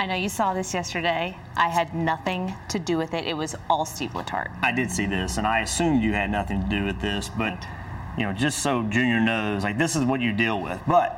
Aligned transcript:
I 0.00 0.06
know 0.06 0.14
you 0.14 0.30
saw 0.30 0.54
this 0.54 0.72
yesterday. 0.72 1.36
I 1.58 1.68
had 1.68 1.94
nothing 1.94 2.54
to 2.70 2.78
do 2.78 2.96
with 2.96 3.12
it. 3.12 3.26
It 3.26 3.34
was 3.34 3.54
all 3.68 3.84
Steve 3.84 4.12
Letarte. 4.12 4.50
I 4.62 4.72
did 4.72 4.90
see 4.90 5.04
this, 5.04 5.36
and 5.36 5.46
I 5.46 5.60
assumed 5.60 6.02
you 6.02 6.14
had 6.14 6.30
nothing 6.30 6.62
to 6.62 6.68
do 6.70 6.86
with 6.86 7.02
this, 7.02 7.28
but 7.28 7.66
you 8.16 8.24
know, 8.24 8.32
just 8.32 8.60
so 8.60 8.82
Junior 8.84 9.20
knows, 9.20 9.62
like 9.62 9.76
this 9.76 9.96
is 9.96 10.04
what 10.04 10.22
you 10.22 10.32
deal 10.32 10.58
with. 10.58 10.80
But 10.86 11.16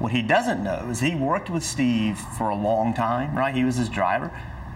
what 0.00 0.10
he 0.10 0.20
doesn't 0.20 0.64
know 0.64 0.88
is 0.90 0.98
he 0.98 1.14
worked 1.14 1.48
with 1.48 1.62
Steve 1.62 2.18
for 2.18 2.48
a 2.48 2.56
long 2.56 2.92
time, 2.92 3.38
right? 3.38 3.54
He 3.54 3.62
was 3.62 3.76
his 3.76 3.88
driver, 3.88 4.32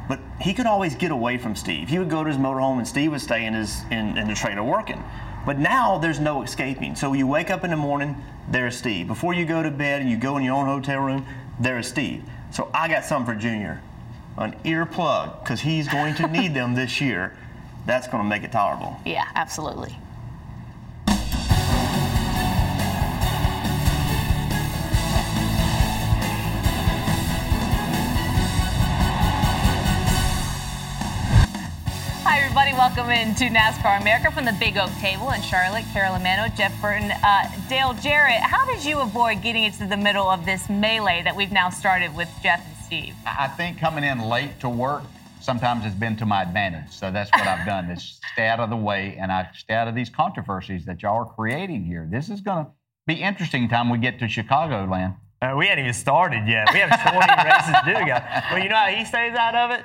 but 0.09 0.21
he 0.41 0.55
could 0.55 0.67
always 0.67 0.95
get 0.95 1.11
away 1.11 1.37
from 1.37 1.57
Steve. 1.57 1.89
He 1.89 1.99
would 1.99 2.11
go 2.11 2.23
to 2.23 2.29
his 2.29 2.39
motorhome, 2.39 2.79
and 2.79 2.87
Steve 2.87 3.11
would 3.11 3.21
stay 3.21 3.45
in 3.45 3.55
his 3.55 3.83
in, 3.91 4.17
in 4.17 4.29
the 4.29 4.35
trailer 4.35 4.63
working. 4.63 5.03
But 5.45 5.59
now 5.59 5.99
there's 5.99 6.21
no 6.21 6.43
escaping. 6.43 6.95
So 6.95 7.13
you 7.13 7.27
wake 7.27 7.51
up 7.51 7.65
in 7.65 7.71
the 7.71 7.77
morning, 7.77 8.23
there's 8.49 8.77
Steve. 8.77 9.09
Before 9.09 9.35
you 9.35 9.45
go 9.45 9.65
to 9.65 9.71
bed 9.73 10.01
and 10.01 10.09
you 10.09 10.17
go 10.17 10.37
in 10.37 10.45
your 10.45 10.55
own 10.55 10.67
hotel 10.67 11.01
room, 11.01 11.27
there's 11.59 11.89
Steve. 11.89 12.23
So 12.51 12.71
I 12.75 12.89
got 12.89 13.05
something 13.05 13.35
for 13.35 13.41
Junior, 13.41 13.81
an 14.37 14.55
earplug, 14.65 15.43
because 15.43 15.61
he's 15.61 15.89
going 15.89 16.15
to 16.17 16.27
need 16.29 16.55
them 16.55 16.75
this 16.75 17.01
year. 17.01 17.37
That's 17.87 18.07
going 18.09 18.23
to 18.23 18.29
make 18.29 18.43
it 18.43 18.53
tolerable. 18.53 19.01
Yeah, 19.05 19.27
absolutely. 19.35 19.97
Welcome 32.79 33.11
into 33.11 33.47
NASCAR 33.47 34.01
America 34.01 34.31
from 34.31 34.45
the 34.45 34.53
Big 34.61 34.79
Oak 34.79 34.93
Table 35.01 35.33
in 35.33 35.43
Charlotte. 35.43 35.83
Carolyn 35.93 36.23
Manno, 36.23 36.47
Jeff 36.55 36.81
Burton, 36.81 37.11
uh, 37.11 37.51
Dale 37.69 37.93
Jarrett. 37.95 38.41
How 38.41 38.65
did 38.67 38.85
you 38.85 39.01
avoid 39.01 39.43
getting 39.43 39.65
into 39.65 39.85
the 39.85 39.97
middle 39.97 40.31
of 40.31 40.47
this 40.47 40.71
melee 40.71 41.23
that 41.25 41.35
we've 41.35 41.51
now 41.51 41.71
started 41.71 42.15
with 42.15 42.29
Jeff 42.41 42.65
and 42.65 42.77
Steve? 42.77 43.15
I 43.27 43.49
think 43.49 43.81
coming 43.81 44.05
in 44.05 44.21
late 44.21 44.61
to 44.61 44.69
work 44.69 45.03
sometimes 45.41 45.83
has 45.83 45.93
been 45.93 46.15
to 46.19 46.25
my 46.25 46.43
advantage. 46.43 46.91
So 46.91 47.11
that's 47.11 47.33
what 47.33 47.49
I've 47.49 47.67
done 47.67 47.87
is 47.87 48.21
stay 48.33 48.47
out 48.47 48.61
of 48.61 48.71
the 48.71 48.77
way 48.77 49.17
and 49.21 49.33
I 49.33 49.49
stay 49.57 49.75
out 49.75 49.89
of 49.89 49.97
these 49.97 50.09
controversies 50.09 50.85
that 50.85 51.03
y'all 51.03 51.17
are 51.17 51.35
creating 51.35 51.83
here. 51.83 52.07
This 52.09 52.31
is 52.31 52.41
going 52.43 52.67
to 52.67 52.71
be 53.09 53.15
interesting 53.15 53.69
time 53.69 53.91
we 53.91 53.99
get 53.99 54.21
to 54.21 54.27
Chicagoland. 54.27 55.17
Uh, 55.43 55.55
we 55.59 55.67
hadn't 55.67 55.83
even 55.83 55.95
started 55.95 56.47
yet. 56.47 56.69
We 56.73 56.79
have 56.79 57.11
20 57.11 57.19
races 57.45 57.75
to 57.75 57.83
do, 57.87 58.07
guys. 58.07 58.45
But 58.53 58.63
you 58.63 58.69
know 58.69 58.77
how 58.77 58.87
he 58.87 59.05
stays 59.05 59.35
out 59.35 59.57
of 59.57 59.73
it? 59.73 59.85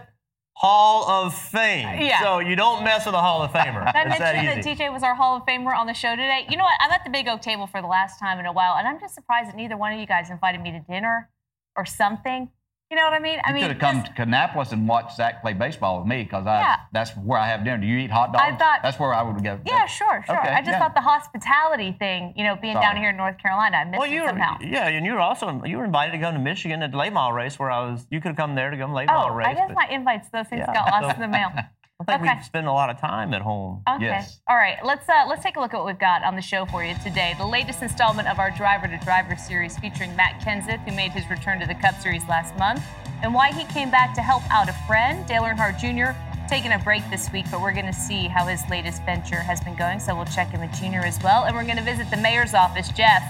Hall 0.55 1.09
of 1.09 1.33
Fame. 1.33 2.01
Yeah. 2.01 2.21
So 2.21 2.39
you 2.39 2.55
don't 2.55 2.83
mess 2.83 3.05
with 3.05 3.15
a 3.15 3.21
Hall 3.21 3.41
of 3.41 3.51
Famer. 3.51 3.83
I 3.85 4.03
It's 4.07 4.19
that 4.19 4.63
that 4.63 4.63
DJ 4.63 4.91
was 4.91 5.03
our 5.03 5.15
Hall 5.15 5.35
of 5.35 5.43
Famer 5.45 5.75
on 5.75 5.87
the 5.87 5.93
show 5.93 6.11
today? 6.11 6.45
You 6.49 6.57
know 6.57 6.63
what? 6.63 6.77
I'm 6.79 6.91
at 6.91 7.03
the 7.03 7.09
Big 7.09 7.27
Oak 7.27 7.41
Table 7.41 7.67
for 7.67 7.81
the 7.81 7.87
last 7.87 8.19
time 8.19 8.39
in 8.39 8.45
a 8.45 8.53
while, 8.53 8.75
and 8.75 8.87
I'm 8.87 8.99
just 8.99 9.15
surprised 9.15 9.49
that 9.49 9.55
neither 9.55 9.75
one 9.75 9.93
of 9.93 9.99
you 9.99 10.05
guys 10.05 10.29
invited 10.29 10.61
me 10.61 10.71
to 10.71 10.79
dinner 10.79 11.29
or 11.75 11.85
something. 11.85 12.49
You 12.93 12.99
know 12.99 13.05
what 13.05 13.13
I 13.13 13.19
mean? 13.19 13.39
I 13.43 13.49
You 13.49 13.53
mean, 13.55 13.63
could 13.63 13.71
have 13.71 13.79
come 13.79 14.03
to 14.03 14.11
Kannapolis 14.11 14.71
and 14.71 14.87
watched 14.87 15.15
Zach 15.17 15.41
play 15.41 15.53
baseball 15.53 15.97
with 15.97 16.07
me 16.07 16.21
because 16.21 16.45
Yeah. 16.45 16.75
that's 16.91 17.09
where 17.17 17.39
I 17.39 17.47
have 17.47 17.63
dinner. 17.63 17.79
Do 17.79 17.87
you 17.87 17.97
eat 17.97 18.11
hot 18.11 18.31
dogs? 18.33 18.43
I 18.45 18.55
thought- 18.55 18.83
that's 18.83 18.99
where 18.99 19.11
I 19.15 19.23
would 19.23 19.43
go. 19.43 19.59
yeah, 19.65 19.87
sure, 19.87 20.21
sure. 20.27 20.37
Okay, 20.37 20.49
I 20.49 20.59
just 20.59 20.69
yeah. 20.73 20.77
thought 20.79 20.93
the 20.93 21.01
hospitality 21.01 21.93
thing, 21.93 22.33
you 22.35 22.43
know, 22.43 22.55
being 22.55 22.75
Sorry. 22.75 22.85
down 22.85 22.97
here 22.97 23.09
in 23.09 23.17
North 23.17 23.39
Carolina, 23.39 23.77
I 23.77 23.83
missed 23.85 23.97
Well, 23.99 24.07
it 24.07 24.13
you 24.13 24.21
were, 24.21 24.27
somehow. 24.27 24.57
yeah, 24.61 24.89
and 24.89 25.07
you 25.07 25.13
were 25.13 25.21
also 25.21 25.63
you 25.65 25.79
were 25.79 25.85
invited 25.85 26.11
to 26.11 26.19
go 26.19 26.31
to 26.31 26.37
Michigan 26.37 26.83
at 26.83 26.91
the 26.91 26.97
late 26.99 27.13
model 27.13 27.33
race 27.35 27.57
where 27.57 27.71
I 27.71 27.79
was. 27.79 28.05
You 28.11 28.21
could 28.21 28.27
have 28.29 28.37
come 28.37 28.53
there 28.53 28.69
to 28.69 28.77
go 28.77 28.83
to 28.83 28.89
the 28.91 28.95
late 28.95 29.07
model 29.07 29.31
Oh, 29.31 29.35
race. 29.35 29.47
I 29.47 29.53
guess 29.55 29.69
but 29.69 29.75
my 29.75 29.87
invites, 29.87 30.29
those 30.29 30.45
things 30.47 30.63
Yeah. 30.67 30.71
got 30.75 31.01
lost 31.01 31.15
in 31.15 31.21
the 31.23 31.27
mail. 31.27 31.51
I 32.07 32.17
think 32.17 32.29
okay. 32.29 32.37
we 32.39 32.43
spend 32.43 32.67
a 32.67 32.71
lot 32.71 32.89
of 32.89 32.99
time 32.99 33.33
at 33.33 33.41
home. 33.41 33.81
Okay. 33.87 34.05
Yes. 34.05 34.39
All 34.47 34.55
right. 34.55 34.77
Let's 34.83 35.07
uh, 35.07 35.25
let's 35.27 35.43
take 35.43 35.55
a 35.55 35.59
look 35.59 35.73
at 35.73 35.77
what 35.77 35.85
we've 35.85 35.99
got 35.99 36.23
on 36.23 36.35
the 36.35 36.41
show 36.41 36.65
for 36.65 36.83
you 36.83 36.95
today. 37.03 37.35
The 37.37 37.45
latest 37.45 37.81
installment 37.81 38.27
of 38.27 38.39
our 38.39 38.51
Driver 38.51 38.87
to 38.87 38.97
Driver 38.97 39.35
series 39.35 39.77
featuring 39.77 40.15
Matt 40.15 40.41
Kenseth, 40.41 40.79
who 40.87 40.95
made 40.95 41.11
his 41.11 41.29
return 41.29 41.59
to 41.59 41.65
the 41.65 41.75
Cup 41.75 41.99
Series 41.99 42.27
last 42.27 42.57
month, 42.57 42.83
and 43.21 43.33
why 43.33 43.51
he 43.51 43.63
came 43.65 43.89
back 43.89 44.13
to 44.15 44.21
help 44.21 44.43
out 44.51 44.69
a 44.69 44.73
friend, 44.87 45.25
Dale 45.27 45.43
Earnhardt 45.43 45.79
Jr. 45.79 46.17
Taking 46.49 46.73
a 46.73 46.79
break 46.79 47.09
this 47.09 47.31
week, 47.31 47.45
but 47.49 47.61
we're 47.61 47.73
going 47.73 47.85
to 47.85 47.93
see 47.93 48.27
how 48.27 48.45
his 48.45 48.61
latest 48.69 49.03
venture 49.05 49.39
has 49.39 49.61
been 49.61 49.75
going. 49.75 49.99
So 49.99 50.13
we'll 50.13 50.25
check 50.25 50.53
in 50.53 50.59
with 50.59 50.73
Junior 50.73 50.99
as 50.99 51.17
well, 51.23 51.45
and 51.45 51.55
we're 51.55 51.63
going 51.63 51.77
to 51.77 51.83
visit 51.83 52.09
the 52.11 52.17
mayor's 52.17 52.53
office, 52.53 52.89
Jeff, 52.89 53.23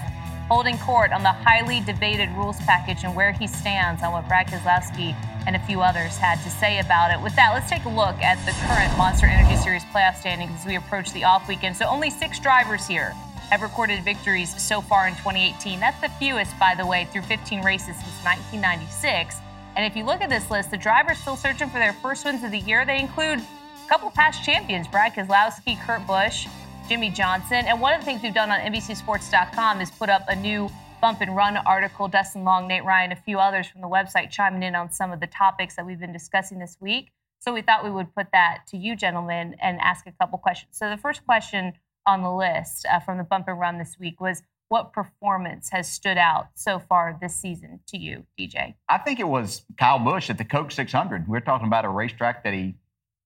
holding 0.48 0.78
court 0.78 1.12
on 1.12 1.22
the 1.22 1.32
highly 1.32 1.80
debated 1.80 2.28
rules 2.36 2.58
package 2.60 3.04
and 3.04 3.14
where 3.16 3.32
he 3.32 3.46
stands 3.46 4.02
on 4.02 4.12
what 4.12 4.28
Brad 4.28 4.46
Keselowski 4.46 5.14
and 5.46 5.56
a 5.56 5.58
few 5.60 5.80
others 5.80 6.16
had 6.16 6.36
to 6.42 6.50
say 6.50 6.78
about 6.80 7.10
it. 7.10 7.22
With 7.22 7.34
that, 7.36 7.52
let's 7.52 7.68
take 7.68 7.84
a 7.84 7.88
look 7.88 8.16
at 8.22 8.36
the 8.44 8.52
current 8.66 8.96
Monster 8.96 9.26
Energy 9.26 9.56
Series 9.56 9.84
playoff 9.84 10.16
standings 10.16 10.52
as 10.60 10.66
we 10.66 10.76
approach 10.76 11.12
the 11.12 11.24
off 11.24 11.48
weekend. 11.48 11.76
So 11.76 11.86
only 11.86 12.10
six 12.10 12.38
drivers 12.38 12.86
here 12.86 13.14
have 13.50 13.62
recorded 13.62 14.02
victories 14.04 14.60
so 14.60 14.80
far 14.80 15.06
in 15.06 15.14
2018. 15.14 15.80
That's 15.80 16.00
the 16.00 16.08
fewest, 16.20 16.58
by 16.58 16.74
the 16.74 16.86
way, 16.86 17.06
through 17.12 17.22
15 17.22 17.62
races 17.62 17.96
since 17.96 18.24
1996. 18.24 19.36
And 19.76 19.84
if 19.84 19.96
you 19.96 20.04
look 20.04 20.20
at 20.20 20.30
this 20.30 20.50
list, 20.50 20.70
the 20.70 20.78
drivers 20.78 21.18
still 21.18 21.36
searching 21.36 21.68
for 21.68 21.78
their 21.78 21.92
first 21.94 22.24
wins 22.24 22.44
of 22.44 22.50
the 22.50 22.60
year. 22.60 22.84
They 22.84 23.00
include 23.00 23.40
a 23.40 23.88
couple 23.88 24.10
past 24.10 24.44
champions, 24.44 24.88
Brad 24.88 25.14
Keselowski, 25.14 25.80
Kurt 25.84 26.06
Busch, 26.06 26.46
Jimmie 26.88 27.10
Johnson. 27.10 27.64
And 27.66 27.80
one 27.80 27.94
of 27.94 28.00
the 28.00 28.04
things 28.04 28.22
we've 28.22 28.34
done 28.34 28.50
on 28.50 28.60
NBCSports.com 28.60 29.80
is 29.80 29.90
put 29.90 30.08
up 30.08 30.24
a 30.28 30.36
new 30.36 30.70
bump 31.00 31.20
and 31.20 31.34
run 31.34 31.56
article. 31.56 32.08
Dustin 32.08 32.44
Long, 32.44 32.68
Nate 32.68 32.84
Ryan, 32.84 33.12
a 33.12 33.16
few 33.16 33.38
others 33.38 33.66
from 33.66 33.80
the 33.80 33.88
website 33.88 34.30
chiming 34.30 34.62
in 34.62 34.74
on 34.74 34.92
some 34.92 35.12
of 35.12 35.20
the 35.20 35.26
topics 35.26 35.76
that 35.76 35.86
we've 35.86 36.00
been 36.00 36.12
discussing 36.12 36.58
this 36.58 36.76
week. 36.80 37.10
So 37.40 37.52
we 37.52 37.62
thought 37.62 37.84
we 37.84 37.90
would 37.90 38.14
put 38.14 38.28
that 38.32 38.62
to 38.68 38.76
you, 38.76 38.96
gentlemen, 38.96 39.56
and 39.60 39.80
ask 39.80 40.06
a 40.06 40.12
couple 40.12 40.38
questions. 40.38 40.76
So 40.76 40.88
the 40.90 40.96
first 40.96 41.24
question 41.26 41.74
on 42.06 42.22
the 42.22 42.32
list 42.32 42.86
uh, 42.90 43.00
from 43.00 43.18
the 43.18 43.24
bump 43.24 43.48
and 43.48 43.58
run 43.58 43.78
this 43.78 43.98
week 43.98 44.20
was 44.20 44.42
what 44.68 44.92
performance 44.92 45.70
has 45.70 45.90
stood 45.90 46.18
out 46.18 46.48
so 46.54 46.78
far 46.78 47.16
this 47.20 47.34
season 47.34 47.80
to 47.88 47.98
you, 47.98 48.24
DJ? 48.38 48.74
I 48.88 48.98
think 48.98 49.20
it 49.20 49.28
was 49.28 49.62
Kyle 49.78 49.98
Busch 49.98 50.30
at 50.30 50.38
the 50.38 50.44
Coke 50.44 50.70
600. 50.70 51.28
We're 51.28 51.40
talking 51.40 51.66
about 51.66 51.84
a 51.84 51.88
racetrack 51.88 52.44
that 52.44 52.54
he 52.54 52.76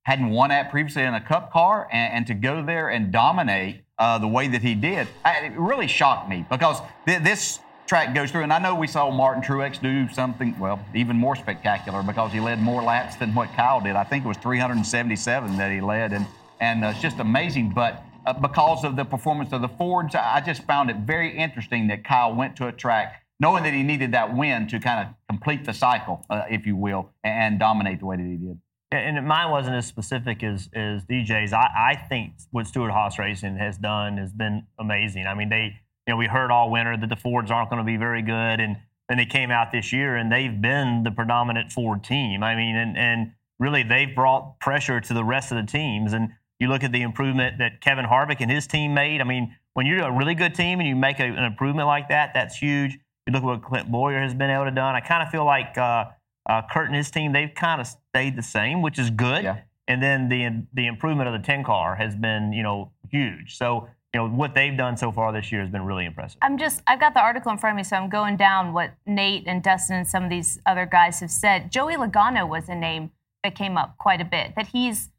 hadn't 0.09 0.31
won 0.31 0.51
at 0.51 0.71
previously 0.71 1.03
in 1.03 1.13
a 1.13 1.21
Cup 1.21 1.53
car, 1.53 1.87
and, 1.93 2.15
and 2.15 2.27
to 2.27 2.33
go 2.33 2.65
there 2.65 2.89
and 2.89 3.13
dominate 3.13 3.83
uh, 3.99 4.17
the 4.17 4.27
way 4.27 4.49
that 4.49 4.63
he 4.63 4.75
did, 4.75 5.07
I, 5.23 5.41
it 5.41 5.53
really 5.53 5.87
shocked 5.87 6.31
me 6.31 6.47
because 6.49 6.81
th- 7.05 7.23
this 7.23 7.61
track 7.87 8.15
goes 8.15 8.31
through, 8.31 8.45
and 8.45 8.51
I 8.51 8.59
know 8.59 8.75
we 8.75 8.87
saw 8.87 9.11
Martin 9.11 9.43
Truex 9.43 9.79
do 9.83 10.09
something, 10.09 10.59
well, 10.59 10.81
even 10.95 11.19
more 11.19 11.37
spectacular 11.37 12.03
because 12.03 12.33
he 12.33 12.41
led 12.41 12.59
more 12.59 12.83
laps 12.83 13.17
than 13.17 13.35
what 13.35 13.53
Kyle 13.53 13.83
did. 13.83 13.97
I 13.97 14.05
think 14.05 14.25
it 14.25 14.29
was 14.29 14.39
377 14.39 15.59
that 15.59 15.71
he 15.71 15.83
led, 15.83 16.15
and 16.15 16.27
and 16.59 16.87
uh, 16.87 16.89
it's 16.89 17.03
just 17.03 17.19
amazing. 17.19 17.73
But 17.75 18.03
uh, 18.25 18.33
because 18.33 18.85
of 18.85 18.97
the 18.97 19.05
performance 19.05 19.53
of 19.53 19.61
the 19.61 19.69
Fords, 19.69 20.15
I 20.15 20.41
just 20.41 20.63
found 20.63 20.89
it 20.89 20.97
very 20.97 21.37
interesting 21.37 21.87
that 21.89 22.03
Kyle 22.03 22.35
went 22.35 22.57
to 22.57 22.69
a 22.69 22.73
track 22.73 23.25
knowing 23.41 23.63
that 23.63 23.75
he 23.75 23.83
needed 23.83 24.13
that 24.13 24.35
win 24.35 24.67
to 24.69 24.81
kind 24.81 25.07
of 25.07 25.15
complete 25.29 25.67
the 25.67 25.75
cycle, 25.75 26.25
uh, 26.31 26.45
if 26.49 26.67
you 26.67 26.77
will, 26.77 27.11
and 27.23 27.59
dominate 27.59 28.01
the 28.01 28.07
way 28.07 28.17
that 28.17 28.27
he 28.27 28.37
did. 28.37 28.59
And 28.91 29.27
mine 29.27 29.51
wasn't 29.51 29.77
as 29.77 29.87
specific 29.87 30.43
as, 30.43 30.71
as 30.75 31.05
DJ's. 31.05 31.53
I, 31.53 31.69
I 31.77 32.07
think 32.09 32.33
what 32.53 32.67
Stewart 32.67 32.91
Haas 32.91 33.19
Racing 33.19 33.57
has 33.57 33.77
done 33.77 34.17
has 34.17 34.33
been 34.33 34.67
amazing. 34.79 35.27
I 35.27 35.35
mean, 35.35 35.51
they, 35.51 35.77
you 36.07 36.15
know, 36.15 36.17
we 36.17 36.27
heard 36.27 36.51
all 36.51 36.71
winter 36.71 36.97
that 36.97 37.09
the 37.09 37.17
Fords 37.17 37.51
aren't 37.51 37.69
going 37.69 37.81
to 37.81 37.85
be 37.85 37.99
very 37.99 38.23
good, 38.23 38.61
and 38.61 38.79
then 39.09 39.19
they 39.19 39.27
came 39.27 39.51
out 39.51 39.73
this 39.73 39.93
year 39.93 40.17
and 40.17 40.33
they've 40.33 40.61
been 40.61 41.03
the 41.03 41.11
predominant 41.11 41.71
Ford 41.71 42.03
team. 42.03 42.43
I 42.43 42.55
mean, 42.55 42.77
and 42.77 42.97
and 42.97 43.33
really 43.59 43.83
they've 43.83 44.15
brought 44.15 44.59
pressure 44.59 45.01
to 45.01 45.15
the 45.15 45.25
rest 45.25 45.53
of 45.53 45.59
the 45.59 45.71
teams. 45.71 46.15
And 46.15 46.31
you 46.59 46.69
look 46.69 46.83
at 46.83 46.93
the 46.93 47.03
improvement 47.03 47.59
that 47.59 47.83
Kevin 47.83 48.07
Harvick 48.07 48.41
and 48.41 48.51
his 48.51 48.67
team 48.67 48.95
made. 48.95 49.21
I 49.21 49.25
mean, 49.25 49.55
when 49.75 49.85
you're 49.85 50.01
a 50.01 50.13
really 50.13 50.35
good 50.35 50.55
team 50.55 50.81
and 50.81 50.89
you 50.89 50.97
make 50.97 51.21
a, 51.21 51.25
an 51.25 51.45
improvement 51.45 51.89
like 51.89 52.09
that, 52.09 52.33
that's 52.33 52.57
huge. 52.57 52.99
You 53.27 53.33
look 53.33 53.43
at 53.43 53.47
what 53.47 53.63
Clint 53.63 53.91
Bowyer 53.91 54.23
has 54.23 54.33
been 54.33 54.51
able 54.51 54.65
to 54.65 54.71
done. 54.71 54.95
I 54.95 55.01
kind 55.01 55.23
of 55.23 55.31
feel 55.31 55.45
like. 55.45 55.77
Uh, 55.77 56.07
uh, 56.49 56.63
Kurt 56.71 56.87
and 56.87 56.97
his 56.97 57.11
team, 57.11 57.33
they've 57.33 57.55
kind 57.55 57.81
of 57.81 57.87
stayed 57.87 58.37
the 58.37 58.43
same, 58.43 58.83
which 58.83 58.99
is 58.99 59.11
good. 59.11 59.45
Yeah. 59.45 59.61
And 59.87 60.03
then 60.03 60.29
the 60.29 60.67
the 60.75 60.87
improvement 60.87 61.29
of 61.29 61.41
the 61.41 61.47
10 61.47 61.65
car 61.65 61.97
has 61.97 62.15
been, 62.15 62.53
you 62.53 62.63
know, 62.63 62.93
huge. 63.11 63.57
So, 63.57 63.89
you 64.13 64.21
know, 64.21 64.29
what 64.29 64.55
they've 64.55 64.77
done 64.77 64.97
so 64.97 65.13
far 65.13 65.33
this 65.33 65.51
year 65.53 65.61
has 65.61 65.71
been 65.71 65.85
really 65.85 66.05
impressive. 66.05 66.39
I'm 66.43 66.59
just, 66.59 66.83
I've 66.87 67.01
got 67.01 67.15
the 67.15 67.21
article 67.21 67.53
in 67.53 67.59
front 67.59 67.75
of 67.75 67.77
me, 67.77 67.85
so 67.85 67.97
I'm 67.97 68.09
going 68.09 68.37
down 68.37 68.73
what 68.73 68.95
Nate 69.07 69.45
and 69.47 69.63
Dustin 69.63 69.97
and 69.97 70.09
some 70.09 70.25
of 70.25 70.31
these 70.31 70.59
other 70.67 70.87
guys 70.87 71.21
have 71.21 71.31
said. 71.31 71.71
Joey 71.71 71.97
Logano 71.97 72.49
was 72.49 72.69
a 72.69 72.75
name 72.75 73.11
that 73.45 73.55
came 73.55 73.77
up 73.77 73.97
quite 73.99 74.21
a 74.21 74.25
bit, 74.25 74.55
that 74.57 74.69
he's 74.69 75.11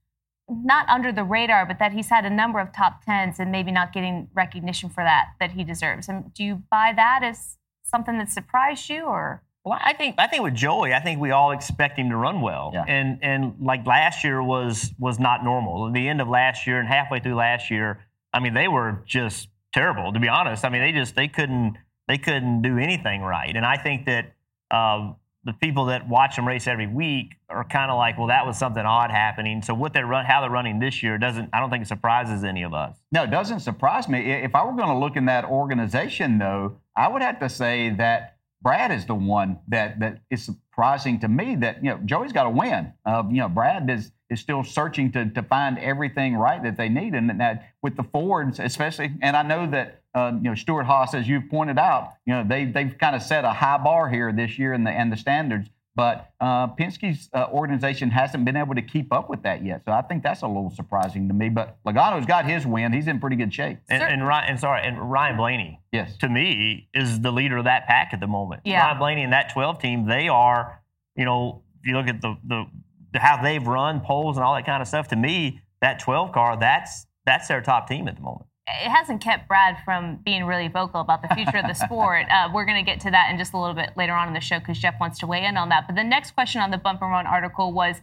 not 0.49 0.89
under 0.89 1.11
the 1.11 1.23
radar, 1.23 1.65
but 1.65 1.79
that 1.79 1.93
he's 1.93 2.09
had 2.09 2.25
a 2.25 2.29
number 2.29 2.59
of 2.59 2.73
top 2.73 3.03
tens 3.05 3.39
and 3.39 3.51
maybe 3.51 3.71
not 3.71 3.93
getting 3.93 4.27
recognition 4.33 4.89
for 4.89 5.03
that 5.03 5.29
that 5.39 5.51
he 5.51 5.63
deserves. 5.63 6.09
And 6.09 6.33
do 6.33 6.43
you 6.43 6.63
buy 6.71 6.91
that 6.95 7.21
as 7.23 7.57
something 7.83 8.17
that 8.17 8.29
surprised 8.29 8.89
you, 8.89 9.03
or 9.03 9.43
Well, 9.69 9.79
I 9.79 9.93
think 9.93 10.15
I 10.17 10.25
think 10.25 10.41
with 10.41 10.55
Joey, 10.55 10.95
I 10.95 10.99
think 10.99 11.21
we 11.21 11.29
all 11.29 11.51
expect 11.51 11.99
him 11.99 12.09
to 12.09 12.15
run 12.15 12.41
well, 12.41 12.71
Yeah. 12.73 12.85
and 12.87 13.19
and 13.21 13.53
like 13.61 13.85
last 13.85 14.23
year 14.23 14.41
was 14.41 14.91
was 14.97 15.19
not 15.19 15.43
normal. 15.43 15.91
The 15.91 16.07
end 16.09 16.21
of 16.21 16.27
last 16.27 16.65
year 16.65 16.79
and 16.79 16.87
halfway 16.87 17.19
through 17.19 17.35
last 17.35 17.69
year, 17.69 17.99
I 18.33 18.39
mean, 18.39 18.55
they 18.55 18.67
were 18.67 19.03
just 19.05 19.47
terrible. 19.71 20.11
To 20.11 20.19
be 20.19 20.27
honest, 20.27 20.65
I 20.65 20.69
mean, 20.69 20.81
they 20.81 20.91
just 20.91 21.15
they 21.15 21.27
couldn't 21.27 21.77
they 22.07 22.17
couldn't 22.17 22.63
do 22.63 22.79
anything 22.79 23.21
right. 23.21 23.55
And 23.55 23.63
I 23.63 23.77
think 23.77 24.07
that 24.07 24.33
um, 24.71 25.17
the 25.43 25.53
people 25.53 25.85
that 25.85 26.09
watch 26.09 26.35
them 26.35 26.47
race 26.47 26.65
every 26.65 26.87
week 26.87 27.35
are 27.47 27.63
kind 27.63 27.91
of 27.91 27.97
like, 27.99 28.17
well, 28.17 28.29
that 28.29 28.47
was 28.47 28.57
something 28.57 28.83
odd 28.83 29.11
happening. 29.11 29.61
So 29.61 29.75
what 29.75 29.93
they're 29.93 30.07
run, 30.07 30.25
how 30.25 30.41
they're 30.41 30.49
running 30.49 30.79
this 30.79 31.03
year 31.03 31.19
doesn't. 31.19 31.47
I 31.53 31.59
don't 31.59 31.69
think 31.69 31.83
it 31.83 31.87
surprises 31.87 32.43
any 32.43 32.63
of 32.63 32.73
us. 32.73 32.97
No, 33.11 33.21
it 33.23 33.29
doesn't 33.29 33.59
surprise 33.59 34.09
me. 34.09 34.31
If 34.31 34.55
I 34.55 34.65
were 34.65 34.73
going 34.73 34.89
to 34.89 34.97
look 34.97 35.15
in 35.15 35.25
that 35.25 35.45
organization, 35.45 36.39
though, 36.39 36.79
I 36.95 37.07
would 37.07 37.21
have 37.21 37.39
to 37.41 37.49
say 37.49 37.91
that 37.91 38.38
Brad 38.61 38.91
is 38.91 39.05
the 39.05 39.15
one 39.15 39.59
that 39.69 39.99
that 39.99 40.19
is 40.29 40.43
surprising 40.43 41.19
to 41.21 41.27
me. 41.27 41.55
That 41.55 41.83
you 41.83 41.91
know 41.91 41.99
Joey's 42.03 42.33
got 42.33 42.43
to 42.43 42.49
win. 42.49 42.93
Uh, 43.05 43.23
you 43.29 43.37
know 43.37 43.49
Brad 43.49 43.89
is 43.89 44.11
is 44.29 44.39
still 44.39 44.63
searching 44.63 45.11
to 45.13 45.29
to 45.29 45.43
find 45.43 45.77
everything 45.79 46.35
right 46.35 46.61
that 46.63 46.77
they 46.77 46.89
need, 46.89 47.13
and 47.13 47.39
that 47.39 47.73
with 47.81 47.95
the 47.95 48.03
Fords 48.03 48.59
especially. 48.59 49.11
And 49.21 49.37
I 49.37 49.43
know 49.43 49.69
that 49.71 50.01
uh, 50.13 50.33
you 50.35 50.49
know 50.49 50.55
Stewart 50.55 50.85
Haas, 50.85 51.13
as 51.13 51.27
you've 51.27 51.49
pointed 51.49 51.79
out, 51.79 52.13
you 52.25 52.33
know 52.33 52.43
they 52.47 52.65
they've 52.65 52.97
kind 52.97 53.15
of 53.15 53.21
set 53.21 53.45
a 53.45 53.51
high 53.51 53.77
bar 53.77 54.09
here 54.09 54.31
this 54.33 54.59
year 54.59 54.73
and 54.73 54.85
the 54.85 54.91
and 54.91 55.11
the 55.11 55.17
standards. 55.17 55.69
But 55.99 56.31
uh, 56.39 56.67
Penske's 56.75 57.29
uh, 57.33 57.47
organization 57.51 58.09
hasn't 58.09 58.45
been 58.45 58.55
able 58.55 58.73
to 58.73 58.81
keep 58.81 59.11
up 59.11 59.29
with 59.29 59.43
that 59.43 59.65
yet, 59.65 59.81
so 59.83 59.91
I 59.91 60.01
think 60.01 60.23
that's 60.23 60.43
a 60.43 60.47
little 60.47 60.69
surprising 60.69 61.27
to 61.27 61.33
me. 61.33 61.49
But 61.49 61.77
Logano's 61.85 62.25
got 62.25 62.45
his 62.45 62.65
win; 62.65 62.93
he's 62.93 63.07
in 63.07 63.19
pretty 63.19 63.35
good 63.35 63.53
shape. 63.53 63.79
And, 63.89 64.01
and 64.01 64.25
Ryan, 64.25 64.51
and 64.51 64.59
sorry, 64.61 64.87
and 64.87 65.11
Ryan 65.11 65.35
Blaney. 65.35 65.81
Yes. 65.91 66.15
to 66.19 66.29
me 66.29 66.87
is 66.93 67.19
the 67.19 67.33
leader 67.33 67.57
of 67.57 67.65
that 67.65 67.85
pack 67.85 68.11
at 68.13 68.21
the 68.21 68.27
moment. 68.27 68.61
Yeah. 68.63 68.85
Ryan 68.85 68.97
Blaney 68.97 69.23
and 69.23 69.33
that 69.33 69.51
12 69.51 69.79
team, 69.79 70.07
they 70.07 70.29
are, 70.29 70.81
you 71.17 71.25
know, 71.25 71.63
if 71.81 71.89
you 71.89 71.97
look 71.97 72.07
at 72.07 72.21
the, 72.21 72.37
the 72.47 72.65
the 73.11 73.19
how 73.19 73.43
they've 73.43 73.67
run 73.67 73.99
polls 73.99 74.37
and 74.37 74.45
all 74.45 74.55
that 74.55 74.65
kind 74.65 74.81
of 74.81 74.87
stuff, 74.87 75.09
to 75.09 75.17
me, 75.17 75.59
that 75.81 75.99
12 75.99 76.31
car, 76.31 76.57
that's 76.57 77.07
that's 77.25 77.49
their 77.49 77.59
top 77.59 77.89
team 77.89 78.07
at 78.07 78.15
the 78.15 78.21
moment. 78.21 78.45
It 78.83 78.89
hasn't 78.89 79.21
kept 79.21 79.47
Brad 79.47 79.77
from 79.83 80.19
being 80.23 80.45
really 80.45 80.67
vocal 80.67 81.01
about 81.01 81.21
the 81.21 81.27
future 81.35 81.57
of 81.57 81.67
the 81.67 81.73
sport. 81.73 82.25
Uh, 82.39 82.47
we're 82.53 82.65
going 82.65 82.77
to 82.77 82.89
get 82.89 82.99
to 82.99 83.09
that 83.09 83.31
in 83.31 83.37
just 83.37 83.53
a 83.53 83.57
little 83.57 83.73
bit 83.73 83.91
later 83.97 84.13
on 84.13 84.27
in 84.27 84.33
the 84.33 84.39
show 84.39 84.59
because 84.59 84.77
Jeff 84.77 84.95
wants 84.99 85.19
to 85.19 85.27
weigh 85.27 85.43
in 85.45 85.57
on 85.57 85.69
that. 85.69 85.87
But 85.87 85.95
the 85.95 86.03
next 86.03 86.31
question 86.31 86.61
on 86.61 86.69
the 86.69 86.77
Bump 86.77 87.01
and 87.01 87.11
Run 87.11 87.25
article 87.25 87.73
was 87.73 87.95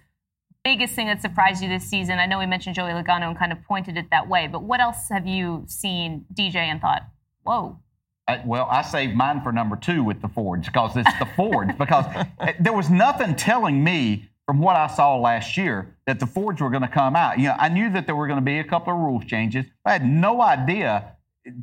biggest 0.65 0.95
thing 0.95 1.07
that 1.07 1.23
surprised 1.23 1.63
you 1.63 1.69
this 1.69 1.85
season. 1.85 2.19
I 2.19 2.27
know 2.27 2.41
we 2.41 2.47
mentioned 2.47 2.75
Joey 2.75 2.91
Logano 2.91 3.29
and 3.29 3.39
kind 3.39 3.53
of 3.53 3.63
pointed 3.63 3.97
it 3.97 4.07
that 4.11 4.29
way, 4.29 4.49
but 4.49 4.65
what 4.65 4.81
else 4.81 5.09
have 5.11 5.27
you 5.27 5.65
seen 5.69 6.27
DJ 6.35 6.57
and 6.57 6.81
thought, 6.81 7.03
whoa? 7.45 7.79
I, 8.27 8.43
well, 8.45 8.67
I 8.69 8.83
saved 8.83 9.15
mine 9.15 9.43
for 9.43 9.53
number 9.53 9.77
two 9.77 10.03
with 10.03 10.21
the 10.21 10.29
Fords 10.29 10.67
because 10.67 10.97
it's 10.97 11.19
the 11.21 11.27
Fords. 11.37 11.73
Because 11.79 12.07
there 12.61 12.73
was 12.73 12.91
nothing 12.91 13.37
telling 13.37 13.85
me 13.85 14.29
from 14.47 14.61
what 14.61 14.77
I 14.77 14.87
saw 14.87 15.17
last 15.17 15.57
year 15.57 15.97
that 16.07 16.21
the 16.21 16.27
Fords 16.27 16.61
were 16.61 16.71
going 16.71 16.83
to 16.83 16.89
come 16.89 17.17
out. 17.17 17.39
You 17.39 17.49
know, 17.49 17.57
I 17.59 17.69
knew 17.69 17.91
that 17.91 18.07
there 18.07 18.15
were 18.15 18.29
going 18.29 18.39
to 18.39 18.45
be 18.45 18.59
a 18.59 18.65
couple 18.65 18.93
of 18.93 18.99
rules 18.99 19.25
changes. 19.25 19.67
I 19.85 19.93
had 19.93 20.07
no 20.07 20.41
idea 20.41 21.17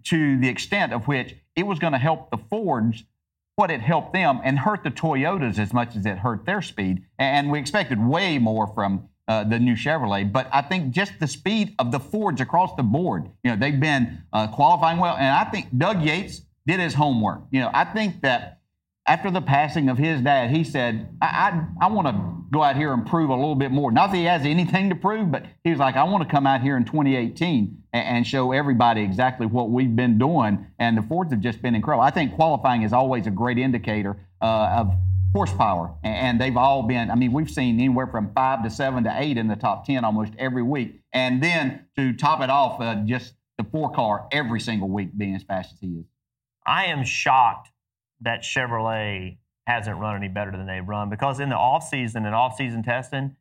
to 0.06 0.38
the 0.40 0.50
extent 0.50 0.94
of 0.94 1.08
which 1.08 1.36
it 1.56 1.64
was 1.64 1.80
going 1.80 1.94
to 1.94 2.00
help 2.00 2.30
the 2.30 2.38
Fords, 2.38 3.04
what 3.56 3.72
it 3.72 3.80
helped 3.80 4.14
them, 4.14 4.42
and 4.44 4.60
hurt 4.60 4.84
the 4.84 4.92
Toyotas 4.92 5.60
as 5.60 5.74
much 5.74 5.96
as 5.96 6.06
it 6.06 6.18
hurt 6.18 6.46
their 6.46 6.62
speed. 6.62 7.04
And 7.18 7.52
we 7.52 7.60
expected 7.60 8.04
way 8.04 8.38
more 8.38 8.68
from 8.68 9.10
uh, 9.28 9.46
the 9.46 9.60
new 9.60 9.76
Chevrolet. 9.76 10.30
But 10.30 10.50
I 10.52 10.62
think 10.62 10.92
just 10.92 11.14
the 11.20 11.28
speed 11.28 11.76
of 11.80 11.92
the 11.92 12.00
Fords 12.00 12.42
across 12.42 12.76
the 12.76 12.84
board, 12.84 13.30
you 13.44 13.52
know, 13.52 13.56
they've 13.56 13.80
been 13.80 14.24
uh, 14.34 14.48
qualifying 14.48 14.98
well. 14.98 15.16
And 15.16 15.28
I 15.28 15.46
think 15.46 15.78
Doug 15.78 16.02
Yates 16.02 16.42
did 16.68 16.82
his 16.82 16.94
homework. 16.94 17.44
You 17.52 17.62
know, 17.62 17.72
I 17.74 17.86
think 17.86 18.22
that 18.22 18.60
after 19.06 19.30
the 19.30 19.42
passing 19.42 19.90
of 19.90 19.98
his 19.98 20.22
dad, 20.22 20.50
he 20.50 20.64
said, 20.64 21.18
I, 21.22 21.26
I, 21.82 21.86
I 21.86 21.88
want 21.88 22.08
to 22.08 22.44
go 22.52 22.64
out 22.64 22.78
here 22.78 22.94
and 22.94 23.06
prove 23.06 23.30
a 23.30 23.36
little 23.36 23.56
bit 23.56 23.72
more. 23.72 23.92
Not 23.92 24.12
that 24.12 24.18
he 24.18 24.24
has 24.26 24.44
anything 24.46 24.90
to 24.90 24.96
prove, 24.96 25.32
but 25.32 25.46
he 25.64 25.72
was 25.72 25.80
like, 25.80 25.96
I 25.96 26.04
want 26.04 26.24
to 26.24 26.30
come 26.30 26.48
out 26.48 26.62
here 26.62 26.78
in 26.78 26.86
2018 26.86 27.84
and, 27.92 28.08
and 28.08 28.28
show 28.28 28.54
everybody 28.54 29.02
exactly 29.02 29.46
what 29.46 29.72
we've 29.72 29.94
been 29.94 30.18
doing. 30.18 30.68
And 30.80 30.98
the 30.98 31.02
Fords 31.02 31.32
have 31.32 31.42
just 31.42 31.62
been 31.62 31.76
incredible. 31.76 32.04
I 32.04 32.12
think 32.12 32.36
qualifying 32.36 32.84
is 32.84 32.94
always 32.94 33.28
a 33.28 33.32
great 33.32 33.58
indicator 33.58 34.18
uh, 34.42 34.76
of 34.78 34.94
horsepower. 35.34 35.96
And, 36.04 36.40
they've 36.40 36.56
all 36.56 36.84
been, 36.84 37.12
I 37.12 37.16
mean, 37.16 37.34
we've 37.34 37.50
seen 37.50 37.80
anywhere 37.80 38.08
from 38.08 38.32
five 38.34 38.64
to 38.64 38.70
seven 38.70 39.04
to 39.04 39.14
eight 39.16 39.38
in 39.38 39.48
the 39.48 39.56
top 39.56 39.86
10 39.86 40.06
almost 40.06 40.32
every 40.38 40.64
week. 40.64 41.02
And 41.12 41.44
then 41.44 41.88
to 41.98 42.14
top 42.14 42.42
it 42.42 42.50
off, 42.50 42.80
uh, 42.80 42.96
just 43.06 43.34
the 43.58 43.66
four 43.66 43.92
car 43.92 44.28
every 44.32 44.60
single 44.60 44.90
week 44.90 45.18
being 45.18 45.36
as 45.36 45.44
fast 45.44 45.74
as 45.74 45.80
he 45.80 45.88
is. 45.88 46.06
I 46.66 46.86
am 46.86 47.04
shocked 47.04 47.73
that 48.24 48.42
Chevrolet 48.42 49.38
hasn't 49.68 49.98
run 49.98 50.16
any 50.16 50.28
better 50.28 50.52
than 50.52 50.66
they've 50.66 50.88
run 50.88 51.10
because 51.10 51.40
in 51.40 51.50
the 51.50 51.56
offseason 51.56 52.26
and 52.26 52.36
off-season 52.36 52.84
testing, 52.84 53.36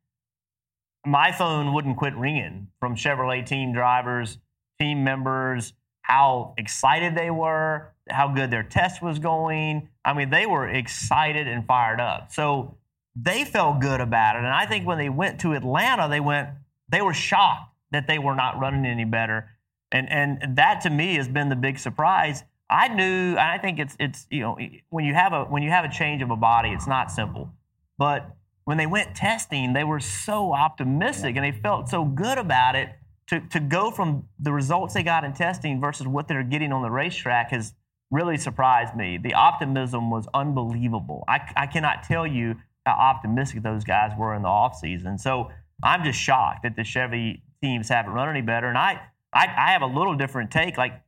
my 1.05 1.33
phone 1.33 1.73
wouldn't 1.73 1.97
quit 1.97 2.15
ringing 2.15 2.69
from 2.79 2.95
Chevrolet 2.95 3.45
team 3.45 3.73
drivers, 3.73 4.39
team 4.79 5.03
members, 5.03 5.73
how 6.03 6.55
excited 6.59 7.15
they 7.17 7.31
were, 7.31 7.93
how 8.09 8.29
good 8.29 8.51
their 8.51 8.63
test 8.63 9.03
was 9.03 9.19
going. 9.19 9.89
I 10.05 10.13
mean, 10.13 10.31
they 10.31 10.47
were 10.47 10.69
excited 10.69 11.49
and 11.49 11.67
fired 11.67 12.01
up. 12.01 12.33
So 12.33 12.77
they 13.17 13.45
felt 13.45 13.81
good 13.81 14.01
about 14.01 14.37
it. 14.37 14.41
And 14.41 14.49
I 14.49 14.67
think 14.67 14.87
when 14.87 14.99
they 14.99 15.09
went 15.09 15.41
to 15.41 15.53
Atlanta, 15.53 16.09
they 16.09 16.21
went, 16.21 16.51
they 16.89 17.03
were 17.03 17.15
shocked 17.15 17.73
that 17.91 18.07
they 18.07 18.19
were 18.19 18.35
not 18.35 18.59
running 18.59 18.87
any 18.87 19.05
better. 19.05 19.51
And 19.93 20.09
and 20.09 20.57
that 20.57 20.81
to 20.83 20.91
me 20.91 21.17
has 21.17 21.29
been 21.29 21.51
the 21.51 21.57
big 21.57 21.79
surprise. 21.79 22.43
I 22.71 22.89
knew, 22.89 23.31
and 23.33 23.39
I 23.39 23.59
think 23.59 23.79
it's 23.79 23.97
it's 24.01 24.27
you 24.31 24.41
know 24.41 24.59
when 24.91 25.05
you 25.05 25.15
have 25.15 25.33
a 25.33 25.45
when 25.45 25.63
you 25.63 25.71
have 25.71 25.85
a 25.85 25.91
change 25.91 26.23
of 26.23 26.31
a 26.31 26.37
body, 26.37 26.71
it's 26.71 26.87
not 26.87 27.11
simple. 27.11 27.53
But 27.99 28.37
when 28.65 28.79
they 28.79 28.87
went 28.87 29.15
testing, 29.15 29.73
they 29.73 29.85
were 29.85 30.01
so 30.01 30.53
optimistic 30.53 31.37
and 31.37 31.45
they 31.45 31.53
felt 31.53 31.89
so 31.89 32.05
good 32.05 32.39
about 32.39 32.77
it. 32.77 32.91
To 33.29 33.41
to 33.41 33.61
go 33.61 33.91
from 33.91 34.29
the 34.39 34.53
results 34.53 34.95
they 34.95 35.03
got 35.03 35.25
in 35.25 35.33
testing 35.33 35.81
versus 35.81 36.07
what 36.07 36.29
they're 36.29 36.43
getting 36.43 36.73
on 36.73 36.83
the 36.83 36.91
racetrack 36.91 37.51
has 37.51 37.75
really 38.13 38.37
surprised 38.37 38.95
me. 38.95 39.19
The 39.19 39.35
optimism 39.35 40.11
was 40.11 40.29
unbelievable. 40.35 41.25
I, 41.27 41.41
I 41.57 41.67
cannot 41.67 42.05
tell 42.05 42.27
you 42.27 42.57
how 42.85 42.93
optimistic 42.93 43.63
those 43.63 43.85
guys 43.85 44.13
were 44.17 44.35
in 44.35 44.43
the 44.43 44.49
offseason. 44.49 45.19
So 45.19 45.51
I'm 45.83 46.05
just 46.05 46.19
shocked 46.19 46.63
that 46.63 46.77
the 46.77 46.85
Chevy 46.85 47.43
teams 47.63 47.89
haven't 47.89 48.13
run 48.13 48.29
any 48.29 48.43
better. 48.43 48.69
And 48.69 48.79
I, 48.79 49.01
I, 49.33 49.47
I 49.47 49.71
have 49.73 49.83
a 49.83 49.87
little 49.87 50.15
different 50.15 50.51
take. 50.51 50.77
Like, 50.77 51.01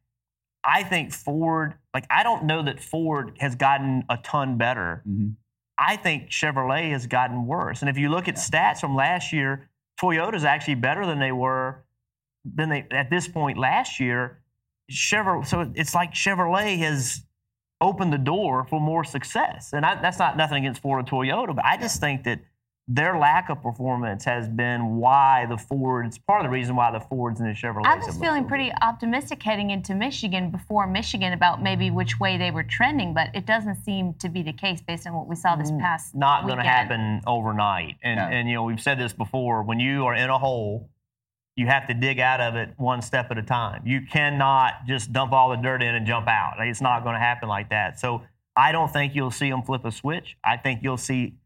I 0.64 0.82
think 0.82 1.12
Ford, 1.12 1.74
like, 1.92 2.06
I 2.10 2.22
don't 2.22 2.44
know 2.44 2.62
that 2.62 2.80
Ford 2.80 3.36
has 3.40 3.54
gotten 3.54 4.04
a 4.08 4.16
ton 4.16 4.56
better. 4.56 5.02
Mm-hmm. 5.06 5.30
I 5.76 5.96
think 5.96 6.30
Chevrolet 6.30 6.90
has 6.90 7.06
gotten 7.06 7.46
worse. 7.46 7.80
And 7.80 7.90
if 7.90 7.98
you 7.98 8.08
look 8.08 8.28
at 8.28 8.36
stats 8.36 8.78
from 8.78 8.94
last 8.94 9.32
year, 9.32 9.68
Toyota's 10.00 10.44
actually 10.44 10.76
better 10.76 11.04
than 11.06 11.18
they 11.18 11.32
were 11.32 11.84
than 12.44 12.68
they 12.68 12.86
at 12.90 13.10
this 13.10 13.26
point 13.26 13.58
last 13.58 14.00
year. 14.00 14.40
Chevrolet, 14.90 15.46
so 15.46 15.72
it's 15.74 15.94
like 15.94 16.12
Chevrolet 16.12 16.78
has 16.78 17.22
opened 17.80 18.12
the 18.12 18.18
door 18.18 18.64
for 18.64 18.80
more 18.80 19.04
success. 19.04 19.70
And 19.72 19.84
I, 19.84 20.00
that's 20.00 20.18
not 20.18 20.36
nothing 20.36 20.58
against 20.58 20.80
Ford 20.82 21.04
or 21.04 21.10
Toyota, 21.10 21.54
but 21.54 21.64
I 21.64 21.76
just 21.76 22.00
think 22.00 22.24
that 22.24 22.40
their 22.86 23.16
lack 23.18 23.48
of 23.48 23.62
performance 23.62 24.24
has 24.24 24.46
been 24.46 24.96
why 24.96 25.46
the 25.48 25.56
Fords, 25.56 26.18
part 26.18 26.40
of 26.40 26.44
the 26.44 26.50
reason 26.50 26.76
why 26.76 26.90
the 26.90 27.00
Fords 27.00 27.40
and 27.40 27.48
the 27.48 27.54
Chevrolets. 27.54 27.86
I 27.86 27.96
was 27.96 28.18
feeling 28.18 28.44
pretty 28.44 28.70
optimistic 28.82 29.42
heading 29.42 29.70
into 29.70 29.94
Michigan 29.94 30.50
before 30.50 30.86
Michigan 30.86 31.32
about 31.32 31.62
maybe 31.62 31.90
which 31.90 32.20
way 32.20 32.36
they 32.36 32.50
were 32.50 32.62
trending, 32.62 33.14
but 33.14 33.28
it 33.34 33.46
doesn't 33.46 33.76
seem 33.84 34.12
to 34.14 34.28
be 34.28 34.42
the 34.42 34.52
case 34.52 34.82
based 34.82 35.06
on 35.06 35.14
what 35.14 35.26
we 35.26 35.34
saw 35.34 35.56
this 35.56 35.70
past 35.80 36.14
Mm, 36.14 36.18
Not 36.18 36.44
going 36.46 36.58
to 36.58 36.64
happen 36.64 37.22
overnight. 37.26 37.96
And 38.02 38.16
No. 38.18 38.24
and 38.24 38.48
you 38.48 38.54
know 38.56 38.64
we've 38.64 38.80
said 38.80 38.98
this 38.98 39.14
before. 39.14 39.62
When 39.62 39.80
you 39.80 40.04
are 40.04 40.14
in 40.14 40.28
a 40.28 40.36
hole, 40.38 40.90
you 41.56 41.66
have 41.68 41.86
to 41.86 41.94
dig 41.94 42.20
out 42.20 42.40
of 42.42 42.54
it 42.56 42.74
one 42.76 43.00
step 43.00 43.30
at 43.30 43.38
a 43.38 43.42
time. 43.42 43.80
You 43.86 44.02
cannot 44.02 44.84
just 44.86 45.10
dump 45.10 45.32
all 45.32 45.48
the 45.50 45.56
dirt 45.56 45.82
in 45.82 45.94
and 45.94 46.06
jump 46.06 46.28
out. 46.28 46.56
It's 46.58 46.82
not 46.82 47.02
going 47.02 47.14
to 47.14 47.20
happen 47.20 47.48
like 47.48 47.70
that. 47.70 47.98
So 47.98 48.22
I 48.56 48.72
don't 48.72 48.92
think 48.92 49.14
you'll 49.14 49.30
see 49.30 49.48
them 49.48 49.62
flip 49.62 49.86
a 49.86 49.90
switch. 49.92 50.36
I 50.44 50.58
think 50.58 50.82
you'll 50.82 50.96
see 50.98 51.36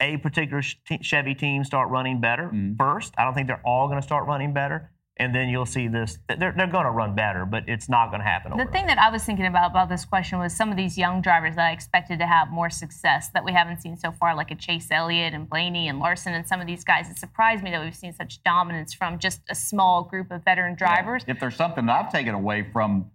a 0.00 0.16
particular 0.18 0.62
Chevy 1.02 1.34
team 1.34 1.64
start 1.64 1.88
running 1.90 2.20
better 2.20 2.48
Mhm. 2.48 2.76
first. 2.76 3.14
I 3.18 3.24
don't 3.24 3.34
think 3.34 3.46
they're 3.46 3.60
all 3.64 3.86
going 3.88 3.98
to 4.00 4.06
start 4.06 4.26
running 4.26 4.52
better. 4.52 4.90
And 5.16 5.34
then 5.34 5.50
you'll 5.50 5.66
see 5.66 5.86
this. 5.86 6.18
They're, 6.28 6.52
they're 6.56 6.66
going 6.66 6.86
to 6.86 6.90
run 6.90 7.14
better, 7.14 7.44
but 7.44 7.64
it's 7.68 7.90
not 7.90 8.08
going 8.08 8.20
to 8.20 8.26
happen 8.26 8.56
The 8.56 8.64
thing 8.64 8.86
that 8.86 8.96
I 8.96 9.10
was 9.10 9.22
thinking 9.22 9.44
about 9.44 9.70
about 9.72 9.90
this 9.90 10.06
question 10.06 10.38
was 10.38 10.56
some 10.56 10.70
of 10.70 10.78
these 10.78 10.96
young 10.96 11.20
drivers 11.20 11.56
that 11.56 11.66
I 11.66 11.72
expected 11.72 12.18
to 12.20 12.26
have 12.26 12.48
more 12.48 12.70
success 12.70 13.28
that 13.34 13.44
we 13.44 13.52
haven't 13.52 13.82
seen 13.82 13.98
so 13.98 14.12
far, 14.12 14.34
like 14.34 14.50
a 14.50 14.54
Chase 14.54 14.88
Elliott 14.90 15.34
and 15.34 15.46
Blaney 15.46 15.88
and 15.88 15.98
Larson 15.98 16.32
and 16.32 16.48
some 16.48 16.58
of 16.62 16.66
these 16.66 16.84
guys. 16.84 17.10
It 17.10 17.18
surprised 17.18 17.62
me 17.62 17.70
that 17.70 17.82
we've 17.84 17.94
seen 17.94 18.14
such 18.14 18.42
dominance 18.44 18.94
from 18.94 19.18
just 19.18 19.42
a 19.50 19.54
small 19.54 20.04
group 20.04 20.30
of 20.30 20.42
veteran 20.42 20.74
drivers. 20.74 21.22
If 21.26 21.38
there's 21.38 21.56
something 21.56 21.84
that 21.84 22.06
I've 22.06 22.10
taken 22.12 22.34
away 22.34 22.70
from 22.72 23.10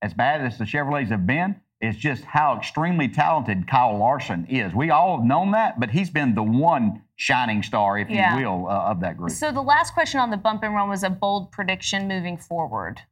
as 0.00 0.14
bad 0.14 0.40
as 0.40 0.56
the 0.56 0.64
Chevrolets 0.64 1.10
have 1.10 1.26
been, 1.26 1.60
it's 1.80 1.98
just 1.98 2.24
how 2.24 2.56
extremely 2.58 3.08
talented 3.08 3.66
Kyle 3.66 3.96
Larson 3.96 4.46
is. 4.50 4.74
We 4.74 4.90
all 4.90 5.16
have 5.18 5.24
known 5.26 5.52
that, 5.52 5.80
but 5.80 5.90
he's 5.90 6.10
been 6.10 6.34
the 6.34 6.42
one 6.42 7.02
shining 7.16 7.62
star, 7.62 7.98
if 7.98 8.10
Yeah. 8.10 8.36
you 8.38 8.44
will, 8.46 8.68
uh, 8.68 8.90
of 8.90 9.00
that 9.00 9.16
group. 9.16 9.30
So 9.30 9.50
the 9.52 9.62
last 9.62 9.94
question 9.94 10.20
on 10.20 10.30
the 10.30 10.36
bump 10.36 10.62
and 10.62 10.74
run 10.74 10.88
was 10.88 11.02
a 11.02 11.10
bold 11.10 11.52
prediction 11.52 12.06
moving 12.08 12.36
forward. 12.36 13.02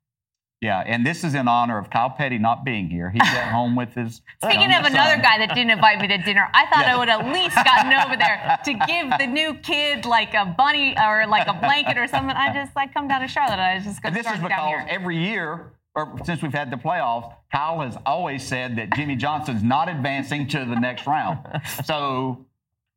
Yeah, 0.61 0.81
and 0.85 1.07
this 1.07 1.23
is 1.23 1.37
in 1.37 1.47
honor 1.47 1.79
of 1.79 1.89
Kyle 1.89 2.11
Petty 2.11 2.37
not 2.37 2.65
being 2.65 2.91
here. 2.91 3.11
He's 3.11 3.23
at 3.23 3.53
home 3.53 3.77
with 3.77 3.95
his. 3.95 4.23
Speaking 4.43 4.73
of 4.75 4.85
another 4.85 5.13
son. 5.13 5.23
guy 5.23 5.39
that 5.39 5.51
didn't 5.55 5.71
invite 5.71 6.01
me 6.01 6.09
to 6.09 6.19
dinner, 6.19 6.49
I 6.53 6.67
thought 6.67 6.85
Yeah. 6.85 6.95
I 6.95 6.99
would 6.99 7.09
at 7.09 7.29
least 7.33 7.55
gotten 7.55 7.93
over 7.93 8.17
there 8.17 8.59
to 8.65 8.73
give 8.75 9.19
the 9.21 9.27
new 9.29 9.55
kid 9.55 10.05
like 10.05 10.35
a 10.35 10.45
bunny 10.47 10.97
or 10.99 11.29
like 11.29 11.47
a 11.47 11.53
blanket 11.55 11.97
or 11.97 12.09
something. 12.09 12.35
I 12.35 12.53
just 12.53 12.75
like 12.75 12.93
come 12.93 13.07
down 13.07 13.21
to 13.21 13.29
Charlotte. 13.29 13.61
and 13.61 13.63
I 13.63 13.79
just 13.79 14.03
to 14.03 14.11
this 14.11 14.27
is 14.27 14.41
because 14.41 14.85
every 14.89 15.17
year, 15.17 15.75
or 15.99 16.17
since 16.25 16.43
we've 16.43 16.53
had 16.53 16.71
the 16.71 16.77
playoffs, 16.77 17.35
Kyle 17.51 17.81
has 17.81 17.97
always 18.07 18.47
said 18.47 18.77
that 18.77 18.95
Jimmie 18.95 19.17
Johnson's 19.17 19.65
not 19.65 19.89
advancing 19.89 20.47
to 20.49 20.61
the 20.61 20.77
next 20.77 21.09
round. 21.09 21.41
So 21.85 22.47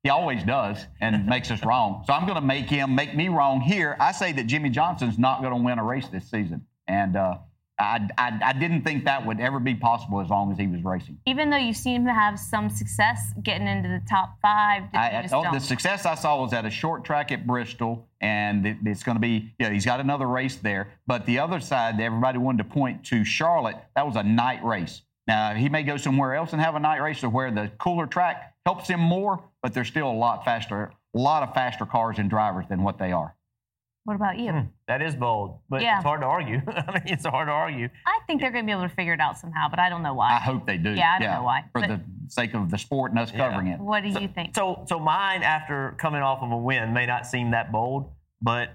he 0.03 0.09
always 0.09 0.43
does 0.43 0.85
and 0.99 1.25
makes 1.25 1.49
us 1.49 1.65
wrong. 1.65 2.03
So 2.05 2.13
I'm 2.13 2.25
going 2.25 2.35
to 2.35 2.45
make 2.45 2.69
him 2.69 2.93
make 2.93 3.15
me 3.15 3.27
wrong 3.29 3.59
here. 3.59 3.97
I 3.99 4.11
say 4.11 4.31
that 4.33 4.45
Jimmie 4.45 4.69
Johnson's 4.69 5.17
not 5.17 5.41
going 5.41 5.51
to 5.51 5.61
win 5.61 5.79
a 5.79 5.83
race 5.83 6.07
this 6.09 6.29
season. 6.29 6.67
And 6.87 7.15
uh, 7.15 7.37
I, 7.81 8.07
I, 8.17 8.39
I 8.45 8.53
didn't 8.53 8.83
think 8.83 9.05
that 9.05 9.25
would 9.25 9.39
ever 9.39 9.59
be 9.59 9.75
possible 9.75 10.21
as 10.21 10.29
long 10.29 10.51
as 10.51 10.57
he 10.57 10.67
was 10.67 10.83
racing. 10.83 11.17
Even 11.25 11.49
though 11.49 11.57
you 11.57 11.73
seem 11.73 12.05
to 12.05 12.13
have 12.13 12.39
some 12.39 12.69
success 12.69 13.33
getting 13.43 13.67
into 13.67 13.89
the 13.89 14.01
top 14.07 14.37
five, 14.41 14.83
I, 14.93 15.27
oh, 15.31 15.51
the 15.51 15.59
success 15.59 16.05
I 16.05 16.15
saw 16.15 16.41
was 16.41 16.53
at 16.53 16.65
a 16.65 16.69
short 16.69 17.03
track 17.03 17.31
at 17.31 17.47
Bristol, 17.47 18.07
and 18.21 18.65
it, 18.65 18.77
it's 18.85 19.03
going 19.03 19.15
to 19.15 19.21
be, 19.21 19.53
you 19.59 19.65
know, 19.65 19.71
he's 19.71 19.85
got 19.85 19.99
another 19.99 20.27
race 20.27 20.55
there. 20.57 20.89
But 21.07 21.25
the 21.25 21.39
other 21.39 21.59
side, 21.59 21.99
everybody 21.99 22.37
wanted 22.37 22.59
to 22.59 22.69
point 22.69 23.03
to 23.05 23.23
Charlotte. 23.23 23.77
That 23.95 24.05
was 24.05 24.15
a 24.15 24.23
night 24.23 24.63
race. 24.63 25.01
Now, 25.27 25.53
he 25.53 25.69
may 25.69 25.83
go 25.83 25.97
somewhere 25.97 26.35
else 26.35 26.53
and 26.53 26.61
have 26.61 26.75
a 26.75 26.79
night 26.79 27.01
race 27.01 27.23
or 27.23 27.29
where 27.29 27.51
the 27.51 27.71
cooler 27.79 28.05
track 28.05 28.53
helps 28.65 28.87
him 28.87 28.99
more, 28.99 29.43
but 29.61 29.73
they're 29.73 29.85
still 29.85 30.09
a 30.09 30.13
lot 30.13 30.45
faster, 30.45 30.91
a 31.15 31.17
lot 31.17 31.43
of 31.43 31.53
faster 31.53 31.85
cars 31.85 32.19
and 32.19 32.29
drivers 32.29 32.65
than 32.69 32.83
what 32.83 32.97
they 32.97 33.11
are. 33.11 33.35
What 34.03 34.15
about 34.15 34.39
you? 34.39 34.51
Hmm. 34.51 34.59
That 34.87 35.01
is 35.03 35.15
bold, 35.15 35.59
but 35.69 35.81
Yeah. 35.81 35.97
it's 35.97 36.03
hard 36.05 36.21
to 36.21 36.25
argue. 36.27 36.61
I 36.67 36.91
mean, 36.93 37.03
it's 37.05 37.25
hard 37.25 37.47
to 37.47 37.51
argue. 37.51 37.87
I 38.07 38.19
think 38.25 38.41
they're 38.41 38.51
going 38.51 38.63
to 38.63 38.67
be 38.67 38.71
able 38.71 38.87
to 38.89 38.95
figure 38.95 39.13
it 39.13 39.19
out 39.19 39.37
somehow, 39.37 39.67
but 39.69 39.77
I 39.79 39.89
don't 39.89 40.01
know 40.01 40.15
why. 40.15 40.31
I 40.31 40.39
hope 40.39 40.65
they 40.65 40.77
do. 40.77 40.91
Yeah, 40.91 41.15
I 41.17 41.19
don't 41.19 41.31
know 41.33 41.43
why, 41.43 41.65
For 41.71 41.81
but- 41.81 41.89
the 41.89 42.01
sake 42.27 42.53
of 42.55 42.71
the 42.71 42.77
sport 42.77 43.11
and 43.11 43.19
us 43.19 43.31
covering 43.31 43.67
it. 43.67 43.79
what 43.79 44.01
do 44.03 44.09
you 44.09 44.27
think? 44.27 44.55
So, 44.55 44.83
so 44.87 44.99
mine 44.99 45.43
after 45.43 45.95
coming 45.99 46.21
off 46.21 46.41
of 46.41 46.51
a 46.51 46.57
win 46.57 46.93
may 46.93 47.05
not 47.05 47.27
seem 47.27 47.51
that 47.51 47.71
bold, 47.71 48.09
but 48.41 48.69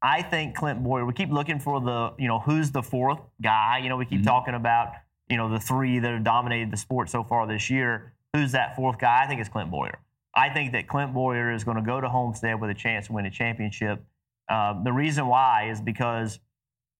I 0.00 0.22
think 0.22 0.54
Clint 0.54 0.84
Bowyer. 0.84 1.04
We 1.04 1.12
keep 1.12 1.30
looking 1.30 1.58
for 1.58 1.80
the, 1.80 2.12
you 2.18 2.28
know, 2.28 2.38
who's 2.38 2.70
the 2.70 2.82
fourth 2.82 3.18
guy. 3.42 3.78
You 3.82 3.88
know, 3.88 3.96
we 3.96 4.04
keep 4.06 4.20
Mhm. 4.20 4.26
talking 4.26 4.54
about, 4.54 4.92
you 5.28 5.36
know, 5.36 5.48
the 5.48 5.58
three 5.58 5.98
that 5.98 6.12
have 6.12 6.22
dominated 6.22 6.70
the 6.70 6.76
sport 6.76 7.08
so 7.10 7.24
far 7.24 7.46
this 7.48 7.68
year. 7.68 8.12
Who's 8.32 8.52
that 8.52 8.76
fourth 8.76 8.98
guy? 8.98 9.22
I 9.24 9.26
think 9.26 9.40
it's 9.40 9.48
Clint 9.48 9.70
Bowyer. 9.72 9.98
I 10.36 10.50
think 10.50 10.70
that 10.72 10.86
Clint 10.86 11.14
Bowyer 11.14 11.50
is 11.50 11.64
going 11.64 11.78
to 11.78 11.82
go 11.82 12.00
to 12.00 12.08
Homestead 12.08 12.60
with 12.60 12.70
a 12.70 12.74
chance 12.74 13.08
to 13.08 13.12
win 13.14 13.26
a 13.26 13.30
championship. 13.30 14.04
Um, 14.48 14.82
the 14.84 14.92
reason 14.92 15.26
why 15.26 15.70
is 15.70 15.80
because, 15.80 16.38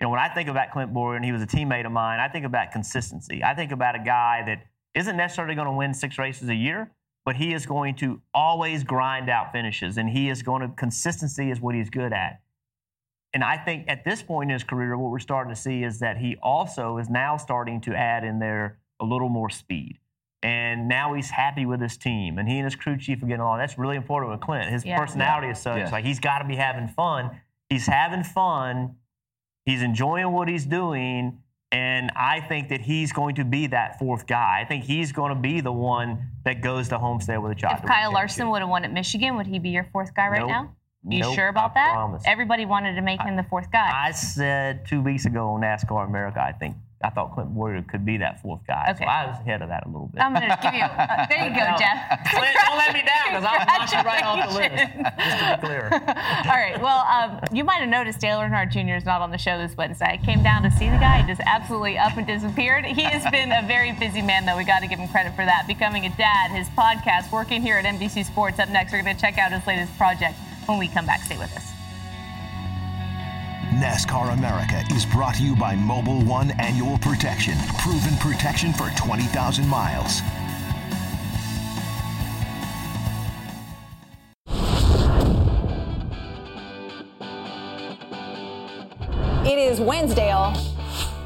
you 0.01 0.07
know, 0.07 0.11
when 0.11 0.21
I 0.21 0.29
think 0.29 0.49
about 0.49 0.71
Clint 0.71 0.93
Bowyer 0.93 1.17
and 1.17 1.25
he 1.25 1.33
was 1.33 1.43
a 1.43 1.47
teammate 1.47 1.87
of 1.87 1.93
mine, 1.93 2.21
I 2.21 2.29
think 2.29 2.45
about 2.45 2.73
consistency. 2.73 3.43
I 3.43 3.55
think 3.55 3.73
about 3.73 3.95
a 3.95 4.01
guy 4.01 4.43
that 4.47 4.67
isn't 4.95 5.17
necessarily 5.17 5.55
going 5.55 5.67
to 5.67 5.73
win 5.73 5.95
six 5.95 6.19
races 6.19 6.49
a 6.49 6.55
year, 6.55 6.91
but 7.25 7.37
he 7.37 7.53
is 7.53 7.67
going 7.67 7.95
to 7.97 8.21
always 8.33 8.85
grind 8.85 9.29
out 9.29 9.53
finishes, 9.53 9.99
and 9.99 10.09
he 10.09 10.29
is 10.29 10.43
going 10.43 10.63
to 10.63 10.69
consistency 10.77 11.51
is 11.51 11.61
what 11.61 11.75
he's 11.75 11.91
good 11.91 12.13
at. 12.13 12.41
And 13.35 13.45
I 13.45 13.59
think 13.59 13.85
at 13.89 14.05
this 14.05 14.23
point 14.23 14.51
in 14.51 14.55
his 14.55 14.65
career, 14.65 14.97
what 14.97 15.11
we're 15.11 15.19
starting 15.19 15.55
to 15.55 15.61
see 15.61 15.83
is 15.83 16.01
that 16.01 16.17
he 16.17 16.37
also 16.43 16.97
is 16.97 17.11
now 17.11 17.37
starting 17.37 17.81
to 17.83 17.95
add 17.95 18.25
in 18.25 18.39
there 18.39 18.79
a 19.01 19.05
little 19.05 19.29
more 19.29 19.51
speed. 19.51 19.99
And 20.43 20.87
now 20.89 21.15
he's 21.15 21.31
happy 21.31 21.67
with 21.67 21.81
his 21.81 21.97
team, 21.97 22.39
and 22.39 22.49
he 22.49 22.57
and 22.59 22.65
his 22.65 22.77
crew 22.77 22.97
chief 22.97 23.23
are 23.23 23.27
getting 23.27 23.41
along. 23.41 23.59
That's 23.59 23.77
really 23.77 23.97
important 23.97 24.31
with 24.31 24.41
Clint. 24.41 24.67
His 24.71 24.85
Yeah. 24.85 24.97
personality 24.97 25.49
is 25.49 25.59
such 25.59 25.79
Yeah. 25.79 25.89
like 25.91 26.05
he's 26.05 26.21
got 26.21 26.39
to 26.39 26.45
be 26.45 26.55
having 26.57 26.87
fun. 26.87 27.41
He's 27.69 27.87
having 27.87 28.23
fun. 28.23 28.95
He's 29.65 29.83
enjoying 29.83 30.31
what 30.33 30.49
he's 30.49 30.65
doing, 30.65 31.39
and 31.73 32.11
I 32.15 32.41
think 32.41 32.69
that 32.69 32.81
he's 32.83 33.13
going 33.13 33.35
to 33.35 33.45
be 33.45 33.67
that 33.67 33.99
fourth 33.99 34.27
guy. 34.27 34.61
I 34.61 34.65
think 34.65 34.85
he's 34.85 35.11
going 35.13 35.35
to 35.35 35.41
be 35.41 35.61
the 35.61 35.73
one 35.73 36.31
that 36.45 36.61
goes 36.63 36.89
to 36.91 36.99
Homestead 36.99 37.41
with 37.41 37.57
a 37.57 37.59
shot. 37.59 37.73
if 37.73 37.79
to 37.79 37.83
win 37.83 37.89
the 37.89 37.95
Kyle 37.95 38.13
Larson 38.13 38.49
would 38.51 38.61
have 38.61 38.69
won 38.71 38.85
at 38.85 38.93
Michigan, 38.93 39.35
would 39.37 39.47
he 39.49 39.59
be 39.59 39.71
your 39.71 39.85
fourth 39.93 40.15
guy 40.15 40.29
right 40.29 40.39
Nope. 40.41 40.49
now? 40.49 40.69
You 41.07 41.21
Nope, 41.21 41.35
sure 41.35 41.49
about 41.49 41.73
I 41.73 41.75
that? 41.75 41.93
promise. 41.95 42.23
Everybody 42.27 42.65
wanted 42.65 42.95
to 42.95 43.03
make 43.03 43.21
him 43.23 43.37
the 43.37 43.43
fourth 43.43 43.71
guy. 43.71 43.91
I 43.93 44.13
said 44.13 44.87
two 44.87 45.01
weeks 45.01 45.27
ago 45.27 45.51
on 45.51 45.61
NASCAR 45.61 46.07
America, 46.07 46.41
I 46.43 46.53
think 46.53 46.77
I 47.01 47.11
thought 47.11 47.33
Clint 47.33 47.55
Bowyer 47.55 47.81
could 47.83 48.05
be 48.05 48.17
that 48.19 48.43
fourth 48.43 48.61
guy. 48.67 48.87
Okay. 48.91 49.05
So 49.05 49.09
I 49.09 49.27
was 49.27 49.39
ahead 49.39 49.63
of 49.63 49.69
that 49.69 49.87
a 49.87 49.89
little 49.89 50.09
bit. 50.09 50.21
I'm 50.21 50.35
going 50.35 50.51
to 50.51 50.59
give 50.61 50.75
you. 50.75 50.83
Uh, 50.83 51.27
there 51.29 51.47
you 51.47 51.51
go, 51.51 51.63
Now, 51.71 51.79
Jeff. 51.79 52.27
Clint, 52.31 52.57
don't 52.67 52.77
let 52.77 52.93
me 52.93 53.03
down 53.07 53.25
because 53.31 53.45
I'll 53.47 53.67
knock 53.67 53.93
you 53.93 54.03
right 54.03 54.25
off 54.25 54.51
the 54.51 54.55
list. 54.59 54.75
Just 54.75 55.39
to 55.39 55.59
be 55.61 55.67
clear. 55.67 55.85
All 56.51 56.59
right. 56.59 56.75
Well, 56.83 57.07
um, 57.07 57.41
you 57.53 57.63
might 57.63 57.79
have 57.79 57.89
noticed 57.89 58.19
Dale 58.19 58.39
Earnhardt 58.39 58.73
Jr. 58.73 58.97
is 58.97 59.05
not 59.05 59.21
on 59.21 59.31
the 59.31 59.39
show 59.39 59.59
this 59.59 59.77
Wednesday. 59.77 60.19
I 60.21 60.25
came 60.25 60.43
down 60.43 60.63
to 60.63 60.73
see 60.73 60.91
the 60.91 60.99
guy. 60.99 61.23
He 61.23 61.29
just 61.29 61.41
absolutely 61.47 61.99
up 61.99 62.17
and 62.17 62.27
disappeared. 62.27 62.85
He 62.85 63.03
has 63.03 63.23
been 63.31 63.53
a 63.53 63.63
very 63.69 63.93
busy 63.93 64.23
man, 64.23 64.45
though. 64.45 64.57
We 64.57 64.65
got 64.65 64.81
to 64.81 64.89
give 64.89 64.99
him 64.99 65.09
credit 65.09 65.37
for 65.37 65.45
that. 65.45 65.67
Becoming 65.69 66.05
a 66.05 66.11
dad, 66.17 66.51
his 66.51 66.69
podcast, 66.71 67.31
working 67.31 67.63
here 67.63 67.77
at 67.77 67.85
NBC 67.85 68.25
Sports. 68.27 68.59
Up 68.59 68.71
next, 68.71 68.93
we're 68.93 69.03
going 69.03 69.15
to 69.15 69.21
check 69.21 69.39
out 69.39 69.53
his 69.53 69.65
latest 69.69 69.97
project 69.97 70.37
when 70.67 70.79
we 70.79 70.89
come 70.89 71.07
back. 71.07 71.23
Stay 71.23 71.39
with 71.39 71.55
us. 71.57 71.78
NASCAR 73.75 74.33
America 74.33 74.83
is 74.95 75.05
brought 75.05 75.35
to 75.37 75.43
you 75.43 75.55
by 75.55 75.75
Mobil 75.75 76.27
One 76.27 76.51
Annual 76.53 76.99
Protection. 76.99 77.57
Proven 77.79 78.17
protection 78.17 78.73
for 78.73 78.91
20,000 78.97 79.69
miles. 79.69 80.23
It 89.47 89.59
is 89.59 89.81
Wednesdale. 89.81 90.68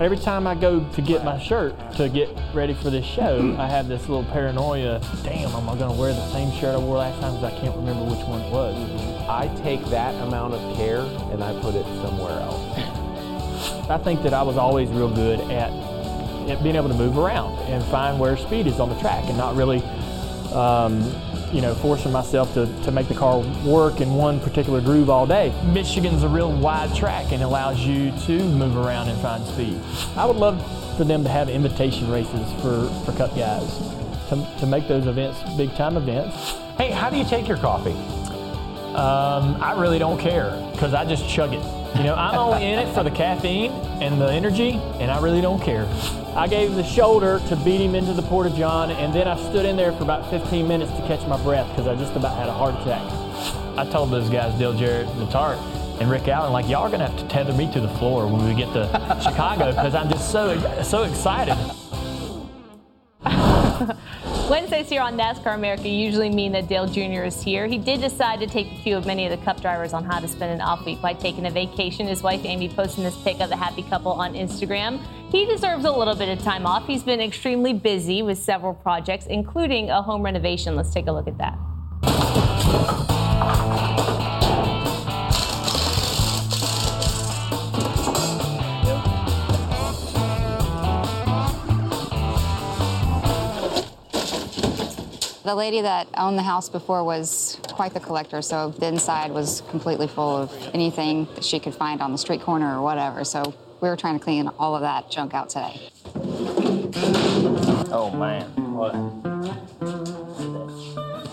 Every 0.03 0.19
time 0.19 0.49
I 0.49 0.57
go 0.57 0.81
to 0.81 1.01
get 1.01 1.25
my 1.25 1.39
shirt 1.39 1.77
to 1.93 2.09
get 2.09 2.29
ready 2.53 2.75
for 2.75 2.91
this 2.91 3.07
show, 3.07 3.55
I 3.57 3.69
have 3.69 3.87
this 3.87 4.09
little 4.09 4.25
paranoia. 4.25 5.01
Damn, 5.23 5.55
am 5.55 5.69
I 5.69 5.79
going 5.79 5.95
to 5.95 5.97
wear 6.01 6.13
the 6.13 6.29
same 6.33 6.51
shirt 6.59 6.75
I 6.75 6.79
wore 6.79 6.97
last 6.97 7.21
time? 7.21 7.37
Because 7.37 7.53
I 7.53 7.61
can't 7.61 7.77
remember 7.77 8.03
which 8.07 8.27
one 8.27 8.41
it 8.41 8.51
was. 8.51 8.75
I 9.29 9.47
take 9.63 9.81
that 9.91 10.13
amount 10.27 10.55
of 10.55 10.77
care 10.77 11.03
and 11.31 11.45
I 11.45 11.53
put 11.61 11.77
it 11.77 11.85
somewhere 12.03 12.33
else. 12.41 12.79
I 13.89 13.97
think 13.97 14.25
that 14.25 14.35
I 14.35 14.43
was 14.43 14.57
always 14.57 14.89
real 14.89 15.09
good 15.09 15.39
at, 15.53 15.71
at 16.51 16.65
being 16.65 16.75
able 16.75 16.89
to 16.89 16.97
move 16.97 17.17
around 17.17 17.57
and 17.69 17.85
find 17.85 18.19
where 18.19 18.37
speed 18.37 18.67
is 18.67 18.81
on 18.81 18.89
the 18.89 18.99
track 18.99 19.23
and 19.27 19.39
not 19.39 19.55
really, 19.55 19.85
um, 20.53 21.03
you 21.53 21.61
know, 21.61 21.75
forcing 21.75 22.13
myself 22.13 22.53
to, 22.55 22.67
to 22.85 22.91
make 22.91 23.09
the 23.09 23.15
car 23.15 23.39
work 23.65 24.01
in 24.01 24.15
one 24.15 24.41
particular 24.41 24.81
groove 24.81 25.11
all 25.11 25.27
day. 25.27 25.53
Michigan's 25.73 26.23
a 26.23 26.29
real 26.29 26.53
wide 26.53 26.95
track 26.95 27.33
and 27.33 27.43
allows 27.43 27.81
you 27.81 28.11
to 28.27 28.39
move 28.39 28.77
around 28.77 29.09
and 29.09 29.21
find 29.21 29.45
speed. 29.47 29.79
I 30.17 30.25
would 30.25 30.37
love 30.37 30.61
for 30.97 31.05
them 31.05 31.23
to 31.25 31.31
have 31.31 31.49
invitation 31.49 32.11
races 32.11 32.53
for, 32.63 32.89
for 33.05 33.13
Cup 33.17 33.35
guys 33.37 33.79
to, 34.29 34.47
to 34.61 34.67
make 34.67 34.89
those 34.89 35.07
events 35.07 35.39
big 35.57 35.75
time 35.75 35.97
events. 35.97 36.35
Hey, 36.79 36.91
how 36.91 37.11
do 37.11 37.17
you 37.17 37.25
take 37.25 37.47
your 37.47 37.59
coffee? 37.59 37.93
Um, 38.95 39.57
I 39.63 39.75
really 39.79 39.99
don't 39.99 40.19
care 40.19 40.51
because 40.73 40.95
I 40.95 41.05
just 41.05 41.29
chug 41.29 41.53
it. 41.55 41.63
You 41.97 42.05
know, 42.05 42.15
I'm 42.15 42.39
only 42.39 42.65
in 42.73 42.79
it 42.79 42.93
for 42.95 43.03
the 43.03 43.11
caffeine 43.11 43.73
and 44.03 44.21
the 44.21 44.31
energy, 44.31 44.73
and 45.01 45.11
I 45.11 45.21
really 45.21 45.41
don't 45.41 45.61
care. 45.63 45.87
I 46.35 46.49
gave 46.49 46.71
him 46.71 46.77
the 46.77 46.85
shoulder 46.85 47.43
to 47.49 47.57
beat 47.57 47.83
him 47.83 47.95
into 47.95 48.15
the 48.15 48.23
Porta 48.23 48.49
John, 48.57 48.91
and 48.91 49.13
then 49.15 49.29
I 49.29 49.37
stood 49.51 49.67
in 49.67 49.77
there 49.77 49.93
for 49.93 50.03
about 50.03 50.31
15 50.31 50.67
minutes 50.67 50.91
to 50.93 51.07
catch 51.07 51.27
my 51.29 51.37
breath 51.43 51.69
because 51.69 51.87
I 51.87 51.95
just 51.95 52.17
about 52.17 52.39
had 52.39 52.49
a 52.49 52.53
heart 52.53 52.75
attack. 52.81 53.03
I 53.77 53.85
told 53.91 54.11
those 54.11 54.31
guys, 54.31 54.59
Dale 54.59 54.73
Jarrett, 54.73 55.09
Letarte, 55.09 55.61
and 56.01 56.11
Rick 56.11 56.29
Allen, 56.29 56.51
like, 56.51 56.69
y'all 56.69 56.85
are 56.85 56.91
gonna 56.91 57.07
have 57.07 57.19
to 57.19 57.29
tether 57.29 57.53
me 57.53 57.71
to 57.73 57.81
the 57.81 57.89
floor 57.99 58.27
when 58.27 58.47
we 58.49 58.55
get 58.55 58.73
to 58.73 58.87
Chicago 59.23 59.73
because 59.73 59.95
I'm 59.95 60.09
just 60.09 60.33
so 60.33 60.59
so 60.83 61.03
excited. 61.03 61.57
Wednesdays 64.53 64.91
here 64.91 65.01
on 65.01 65.17
NASCAR 65.17 65.55
America 65.55 65.89
usually 65.89 66.29
mean 66.29 66.53
that 66.53 66.69
Dale 66.69 66.87
Jr. 66.87 67.25
is 67.25 67.43
here. 67.43 67.67
He 67.67 67.79
did 67.79 68.03
decide 68.03 68.39
to 68.41 68.47
take 68.47 68.69
the 68.69 68.77
cue 68.83 68.99
of 68.99 69.07
many 69.07 69.25
of 69.25 69.31
the 69.31 69.43
Cup 69.47 69.63
drivers 69.63 69.95
on 69.95 70.05
how 70.05 70.21
to 70.21 70.29
spend 70.29 70.53
an 70.53 70.61
off 70.61 70.85
week 70.85 71.01
by 71.01 71.15
taking 71.15 71.47
a 71.47 71.51
vacation. 71.51 72.07
His 72.07 72.23
wife 72.23 72.45
Amy 72.45 72.69
posting 72.69 73.03
this 73.03 73.17
pic 73.17 73.41
of 73.41 73.49
the 73.49 73.57
happy 73.57 73.83
couple 73.83 74.13
on 74.13 74.35
Instagram. 74.35 75.01
He 75.31 75.47
deserves 75.47 75.87
a 75.87 75.91
little 75.91 76.15
bit 76.15 76.29
of 76.29 76.45
time 76.45 76.67
off. 76.67 76.87
He's 76.87 77.03
been 77.03 77.19
extremely 77.19 77.73
busy 77.73 78.21
with 78.21 78.37
several 78.37 78.75
projects, 78.75 79.25
including 79.25 79.89
a 79.89 80.03
home 80.03 80.23
renovation. 80.23 80.77
Let's 80.77 80.93
take 80.93 81.07
a 81.07 81.13
look 81.13 81.29
at 81.29 81.39
that. 81.39 81.57
The 95.45 95.55
lady 95.57 95.81
that 95.81 96.07
owned 96.17 96.39
the 96.39 96.43
house 96.43 96.69
before 96.69 97.03
was 97.03 97.59
quite 97.69 97.95
the 97.95 98.01
collector, 98.01 98.43
so 98.43 98.71
the 98.71 98.87
inside 98.87 99.33
was 99.33 99.63
completely 99.71 100.07
full 100.07 100.37
of 100.37 100.71
anything 100.73 101.27
that 101.35 101.45
she 101.45 101.59
could 101.59 101.75
find 101.75 102.01
on 102.01 102.13
the 102.13 102.19
street 102.19 102.43
corner 102.43 102.79
or 102.79 102.83
whatever. 102.83 103.25
So 103.25 103.53
we 103.81 103.89
were 103.89 103.97
trying 103.97 104.19
to 104.21 104.25
clean 104.25 104.49
all 104.61 104.77
of 104.77 104.83
that 104.83 105.11
junk 105.11 105.35
out 105.35 105.51
today. 105.51 105.81
Oh 107.91 108.15
man, 108.17 108.45
what? 108.73 108.95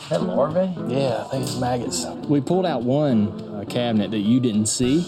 Is 0.02 0.10
that 0.10 0.24
larvae? 0.24 0.74
Yeah, 0.92 1.26
I 1.26 1.30
think 1.30 1.44
it's 1.44 1.60
maggots. 1.60 2.06
We 2.28 2.42
pulled 2.42 2.66
out 2.66 2.82
one 2.82 3.28
uh, 3.54 3.66
cabinet 3.70 4.10
that 4.10 4.20
you 4.20 4.40
didn't 4.40 4.66
see, 4.66 5.06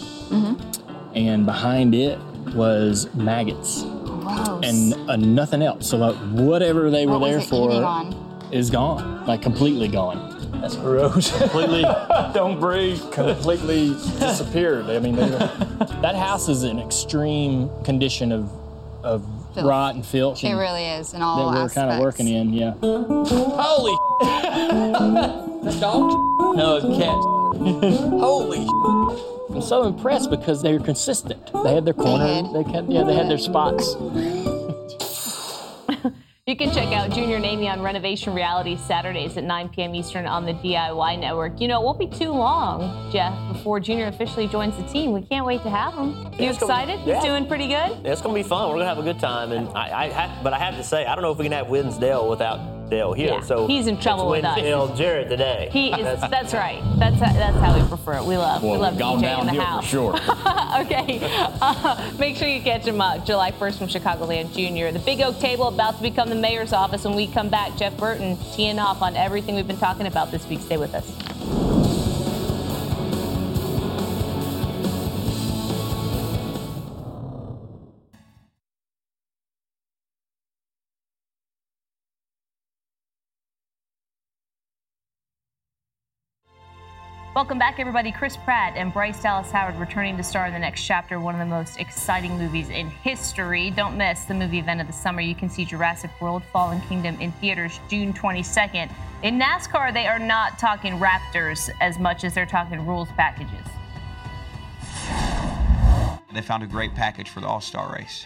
and 1.16 1.44
behind 1.48 1.96
it 1.96 2.20
was 2.54 3.12
maggots 3.16 3.82
Gross. 3.82 4.64
and 4.64 5.10
uh, 5.10 5.16
nothing 5.16 5.64
else. 5.64 5.90
So 5.90 5.98
like 5.98 6.16
whatever 6.34 6.92
they 6.92 7.08
were 7.08 7.14
What 7.14 7.22
was 7.22 7.32
there 7.32 7.40
it 7.40 7.46
for 7.50 7.72
on? 7.84 8.21
Is 8.52 8.70
gone, 8.70 9.26
like 9.26 9.42
completely 9.42 9.88
gone. 9.88 10.38
That's 10.62 10.76
gross. 10.76 11.36
Completely, 11.38 11.82
Don't 12.34 12.60
breathe. 12.60 13.02
completely 13.12 13.90
disappeared. 14.20 14.86
I 14.86 15.00
mean, 15.00 15.16
that 16.06 16.16
house 16.16 16.48
is 16.50 16.64
in 16.64 16.80
extreme 16.80 17.70
condition 17.84 18.32
of 18.32 18.52
of 19.04 19.26
Filth. 19.56 19.66
rot 19.68 19.96
and 19.96 20.06
filth. 20.06 20.44
It 20.44 20.48
and 20.50 20.60
really 20.60 20.86
is 20.86 21.14
in 21.14 21.22
all 21.22 21.38
that 21.52 21.58
all 21.58 21.64
we're 21.64 21.70
kind 21.70 21.92
of 21.92 22.00
working 22.00 22.28
in. 22.28 22.54
Yeah. 22.54 22.74
Holy. 22.82 23.98
the 25.64 25.78
dog? 25.80 26.12
No, 26.56 26.76
it's 26.78 26.86
cat. 26.98 27.16
Holy. 28.20 28.66
I'm 29.54 29.62
so 29.62 29.84
impressed 29.84 30.30
because 30.30 30.62
they 30.62 30.72
were 30.78 30.84
consistent. 30.84 31.52
They 31.64 31.74
had 31.74 31.84
their 31.86 31.94
corner. 31.94 32.26
had- 32.26 32.54
They 32.54 32.64
had, 32.72 32.88
yeah, 32.90 33.04
they 33.04 33.16
had 33.16 33.30
their 33.30 33.38
spots. 33.40 33.96
You 36.52 36.58
can 36.58 36.74
check 36.74 36.92
out 36.92 37.12
Junior 37.12 37.38
and 37.38 37.46
Amy 37.46 37.70
on 37.70 37.82
Renovation 37.82 38.34
Reality 38.34 38.76
Saturdays 38.76 39.38
at 39.38 39.46
9 39.46 39.70
p.m. 39.70 39.96
Eastern 39.96 40.26
on 40.26 40.46
the 40.46 40.52
DIY 40.56 41.18
Network. 41.18 41.62
You 41.62 41.70
know, 41.70 41.80
it 41.80 41.86
won't 41.86 41.98
be 41.98 42.08
too 42.08 42.32
long, 42.32 43.10
Jeff, 43.10 43.34
before 43.54 43.80
Junior 43.80 44.08
officially 44.08 44.50
joins 44.50 44.76
the 44.76 44.84
team. 44.84 45.14
We 45.14 45.22
can't 45.22 45.46
wait 45.46 45.64
to 45.64 45.70
have 45.70 45.94
him. 45.94 46.10
You 46.38 46.50
excited? 46.50 47.00
yeah. 47.06 47.16
He's 47.16 47.24
doing 47.24 47.48
pretty 47.48 47.70
good? 47.70 48.06
It's 48.06 48.22
gonna 48.22 48.34
be 48.34 48.44
fun. 48.44 48.68
We're 48.68 48.76
gonna 48.76 48.86
have 48.88 48.98
a 48.98 49.02
good 49.02 49.18
time, 49.18 49.54
and 49.54 49.70
I, 49.70 50.08
I 50.08 50.10
have, 50.10 50.44
but 50.44 50.52
I 50.52 50.60
have 50.60 50.76
to 50.76 50.84
say, 50.84 51.06
I 51.06 51.16
don't 51.16 51.22
know 51.22 51.32
if 51.32 51.38
we 51.38 51.46
can 51.46 51.54
have 51.54 51.70
Winsdale 51.70 52.28
without 52.28 52.60
Dale 52.92 53.14
here. 53.14 53.30
Yeah, 53.36 53.40
so 53.40 53.68
he's 53.68 53.88
in 53.88 53.98
trouble 54.00 54.30
with 54.30 54.44
us. 54.44 54.58
Winsdale 54.58 54.94
Jarrett 54.96 55.30
today. 55.30 55.70
He 55.72 55.92
is. 55.94 56.20
That's 56.20 56.54
right. 56.54 56.84
That's 57.00 57.20
that's 57.20 57.58
how 57.58 57.80
we 57.80 57.88
prefer 57.88 58.16
it. 58.18 58.26
We 58.26 58.38
love 58.38 58.62
we 58.62 58.76
love 58.76 59.00
gone 59.00 59.22
DJ 59.22 59.40
in 59.40 59.48
the 59.48 59.54
downhill 59.54 59.62
house. 59.64 59.86
for 59.86 59.90
sure. 59.90 60.14
okay. 60.82 61.20
Uh, 61.62 62.12
make 62.20 62.36
sure 62.36 62.50
you 62.50 62.62
catch 62.62 62.86
him 62.86 63.00
up 63.00 63.26
July 63.26 63.52
1st 63.52 63.78
from 63.78 63.88
Chicagoland 63.88 64.54
Junior. 64.54 64.92
The 64.92 65.00
Big 65.00 65.22
Oak 65.22 65.40
Table 65.40 65.70
about 65.70 65.96
to 65.98 66.02
become 66.04 66.28
the 66.30 66.36
mayor's 66.36 66.74
office. 66.74 67.06
When 67.06 67.16
we 67.16 67.28
come 67.28 67.48
back, 67.48 67.78
Jeff 67.78 67.96
Burton 67.98 68.38
teeing 68.54 68.78
off 68.78 69.02
on 69.02 69.16
everything 69.16 69.56
we've 69.56 69.68
been 69.68 69.78
talking 69.78 70.06
about 70.06 70.30
this 70.30 70.46
week. 70.48 70.60
Stay 70.60 70.78
with 70.78 70.94
us. 70.94 71.71
Welcome 87.34 87.58
back, 87.58 87.80
everybody. 87.80 88.12
Chris 88.12 88.36
Pratt 88.36 88.74
and 88.76 88.92
Bryce 88.92 89.22
Dallas 89.22 89.52
Howard 89.52 89.78
returning 89.78 90.18
to 90.18 90.24
star 90.24 90.48
in 90.48 90.54
the 90.54 90.60
next 90.60 90.84
chapter, 90.84 91.18
one 91.18 91.34
of 91.34 91.40
the 91.40 91.46
most 91.46 91.80
exciting 91.80 92.38
movies 92.38 92.70
in 92.70 92.90
history. 92.90 93.72
Don't 93.72 93.96
miss 93.96 94.26
the 94.26 94.34
movie 94.34 94.60
event 94.60 94.82
of 94.82 94.88
the 94.88 94.92
summer. 94.92 95.22
You 95.22 95.34
can 95.34 95.50
see 95.50 95.64
Jurassic 95.64 96.12
World 96.20 96.44
Fallen 96.52 96.82
Kingdom 96.82 97.18
in 97.22 97.32
theaters 97.32 97.80
June 97.88 98.12
22nd. 98.12 98.92
In 99.24 99.40
NASCAR, 99.40 99.94
they 99.94 100.08
are 100.08 100.20
not 100.20 100.60
talking 100.60 101.00
Raptors 101.00 101.70
as 101.80 101.98
much 101.98 102.26
as 102.26 102.34
they're 102.34 102.46
talking 102.46 102.86
rules 102.86 103.08
packages. 103.14 103.66
They 106.34 106.42
found 106.42 106.64
a 106.64 106.68
great 106.68 106.94
package 106.96 107.30
for 107.30 107.40
the 107.40 107.48
All 107.48 107.62
Star 107.62 107.94
race. 107.94 108.26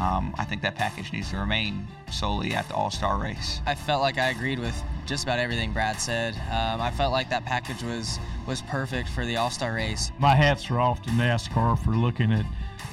Um, 0.00 0.34
I 0.38 0.44
think 0.44 0.62
that 0.62 0.74
package 0.76 1.12
needs 1.12 1.30
to 1.30 1.36
remain 1.36 1.86
solely 2.10 2.54
at 2.54 2.66
the 2.68 2.74
All 2.74 2.90
Star 2.90 3.18
race. 3.18 3.60
I 3.66 3.74
felt 3.74 4.00
like 4.00 4.18
I 4.18 4.30
agreed 4.30 4.58
with 4.58 4.80
just 5.06 5.24
about 5.24 5.38
everything 5.38 5.72
Brad 5.72 6.00
said. 6.00 6.34
Um, 6.50 6.80
I 6.80 6.90
felt 6.90 7.12
like 7.12 7.28
that 7.30 7.44
package 7.44 7.82
was 7.82 8.18
was 8.46 8.62
perfect 8.62 9.08
for 9.10 9.26
the 9.26 9.36
All 9.36 9.50
Star 9.50 9.74
race. 9.74 10.10
My 10.18 10.34
hats 10.34 10.70
are 10.70 10.80
off 10.80 11.02
to 11.02 11.10
NASCAR 11.10 11.78
for 11.84 11.90
looking 11.90 12.32
at 12.32 12.46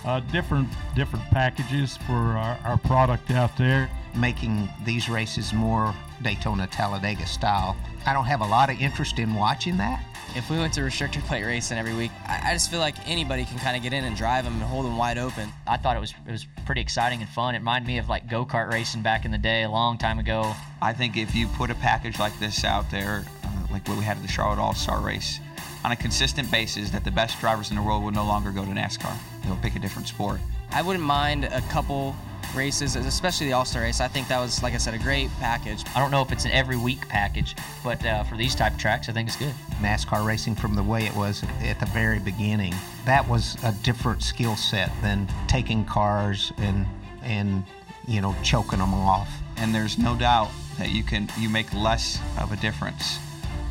uh, 0.06 0.20
different 0.32 0.68
different 0.96 1.26
packages 1.32 1.98
for 1.98 2.14
our, 2.14 2.60
our 2.66 2.78
product 2.78 3.32
out 3.32 3.56
there. 3.58 3.90
making 4.16 4.68
these 4.84 5.10
races 5.10 5.54
more 5.54 5.94
Daytona 6.24 6.68
Talladega 6.68 7.26
style. 7.28 7.78
I 8.06 8.14
don't 8.14 8.26
have 8.26 8.42
a 8.42 8.48
lot 8.48 8.70
of 8.70 8.80
interest 8.82 9.20
in 9.20 9.36
watching 9.36 9.78
that. 9.78 10.04
If 10.38 10.52
we 10.52 10.58
went 10.60 10.72
to 10.76 10.82
restrictor 10.82 11.20
plate 11.24 11.44
racing 11.44 11.80
every 11.80 11.96
week, 11.96 12.12
I, 12.28 12.52
I 12.52 12.54
just 12.54 12.70
feel 12.70 12.80
like 12.80 12.96
anybody 13.10 13.44
can 13.44 13.58
kind 13.58 13.76
of 13.76 13.82
get 13.82 13.92
in 13.92 14.04
and 14.04 14.16
drive 14.16 14.44
them 14.44 14.54
and 14.54 14.62
hold 14.62 14.86
them 14.86 14.96
wide 14.96 15.18
open. 15.18 15.52
I 15.66 15.78
thought 15.78 15.98
it 15.98 16.00
was 16.00 16.14
it 16.28 16.32
was 16.32 16.46
pretty 16.64 16.80
exciting 16.80 17.22
and 17.22 17.30
fun. 17.30 17.56
It 17.56 17.60
reminded 17.60 17.88
me 17.88 17.98
of 17.98 18.08
like 18.08 18.30
go 18.30 18.46
kart 18.46 18.72
racing 18.72 19.02
back 19.02 19.26
in 19.26 19.32
the 19.32 19.40
day, 19.40 19.64
a 19.64 19.70
long 19.70 19.98
time 19.98 20.20
ago. 20.20 20.54
I 20.80 20.94
think 20.94 21.18
if 21.18 21.34
you 21.34 21.48
put 21.48 21.72
a 21.72 21.76
package 21.76 22.20
like 22.20 22.38
this 22.38 22.64
out 22.64 22.92
there, 22.92 23.26
uh, 23.44 23.50
like 23.72 23.88
what 23.88 23.98
we 23.98 24.04
had 24.04 24.18
at 24.18 24.22
the 24.22 24.30
Charlotte 24.30 24.62
All 24.62 24.76
Star 24.76 25.02
race, 25.02 25.40
on 25.84 25.92
a 25.92 25.96
consistent 25.96 26.52
basis, 26.52 26.92
that 26.92 27.04
the 27.04 27.10
best 27.10 27.40
drivers 27.40 27.72
in 27.72 27.76
the 27.76 27.82
world 27.82 28.04
would 28.04 28.14
no 28.14 28.26
longer 28.26 28.52
go 28.52 28.64
to 28.64 28.70
NASCAR. 28.70 29.18
They'll 29.44 29.58
pick 29.58 29.76
a 29.76 29.80
different 29.80 30.08
sport. 30.08 30.40
I 30.72 30.84
wouldn't 30.84 31.04
mind 31.04 31.46
a 31.46 31.62
couple 31.62 32.16
races, 32.56 32.96
especially 32.96 33.48
the 33.48 33.54
All 33.54 33.66
Star 33.66 33.82
race. 33.82 34.02
I 34.02 34.08
think 34.08 34.28
that 34.28 34.40
was, 34.40 34.64
like 34.64 34.74
I 34.74 34.78
said, 34.78 34.94
a 34.94 35.00
great 35.00 35.30
package. 35.40 35.84
I 35.96 36.00
don't 36.00 36.12
know 36.12 36.22
if 36.22 36.32
it's 36.32 36.46
an 36.46 36.52
every 36.52 36.78
week 36.78 37.08
package, 37.08 37.56
but 37.84 38.04
uh, 38.06 38.24
for 38.24 38.36
these 38.36 38.56
type 38.56 38.74
of 38.74 38.80
tracks, 38.80 39.10
I 39.10 39.12
think 39.14 39.28
it's 39.28 39.38
good. 39.38 39.54
NASCAR 39.82 40.26
racing 40.26 40.56
from 40.56 40.76
the 40.76 40.84
way 40.84 41.06
it 41.06 41.16
was 41.16 41.44
at 41.62 41.80
the 41.80 41.86
very 41.88 42.20
beginning, 42.20 42.74
that 43.06 43.28
was 43.28 43.58
a 43.64 43.72
different 43.84 44.24
skill 44.24 44.56
set 44.56 44.92
than 45.02 45.28
taking 45.48 45.86
cars 45.86 46.52
and 46.58 46.86
and 47.24 47.64
you 48.08 48.22
know 48.22 48.36
choking 48.44 48.80
them 48.80 48.94
off. 48.94 49.30
And 49.58 49.74
there's 49.74 49.98
no 49.98 50.16
doubt 50.16 50.50
that 50.78 50.90
you 50.90 51.04
can 51.04 51.30
you 51.38 51.50
make 51.50 51.74
less 51.74 52.20
of 52.40 52.52
a 52.52 52.56
difference 52.58 53.18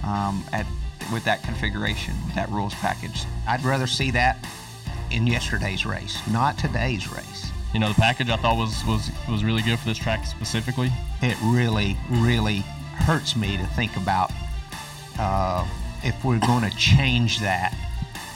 um, 0.04 0.44
at 0.52 0.66
with 1.12 1.24
that 1.24 1.42
configuration, 1.42 2.14
with 2.26 2.34
that 2.34 2.48
rules 2.50 2.74
package. 2.74 3.24
I'd 3.46 3.64
rather 3.64 3.86
see 3.86 4.10
that 4.12 4.44
in 5.10 5.26
yesterday's 5.26 5.86
race, 5.86 6.20
not 6.28 6.58
today's 6.58 7.08
race. 7.10 7.50
You 7.76 7.80
know, 7.80 7.90
the 7.90 8.00
package 8.00 8.30
I 8.30 8.38
thought 8.38 8.56
was 8.56 8.82
was 8.86 9.10
was 9.28 9.44
really 9.44 9.60
good 9.60 9.78
for 9.78 9.84
this 9.84 9.98
track 9.98 10.24
specifically. 10.24 10.90
It 11.20 11.36
really, 11.42 11.94
really 12.08 12.60
hurts 13.04 13.36
me 13.36 13.58
to 13.58 13.66
think 13.66 13.94
about 13.98 14.32
uh, 15.18 15.68
if 16.02 16.24
we're 16.24 16.38
going 16.38 16.62
to 16.62 16.74
change 16.74 17.38
that 17.40 17.76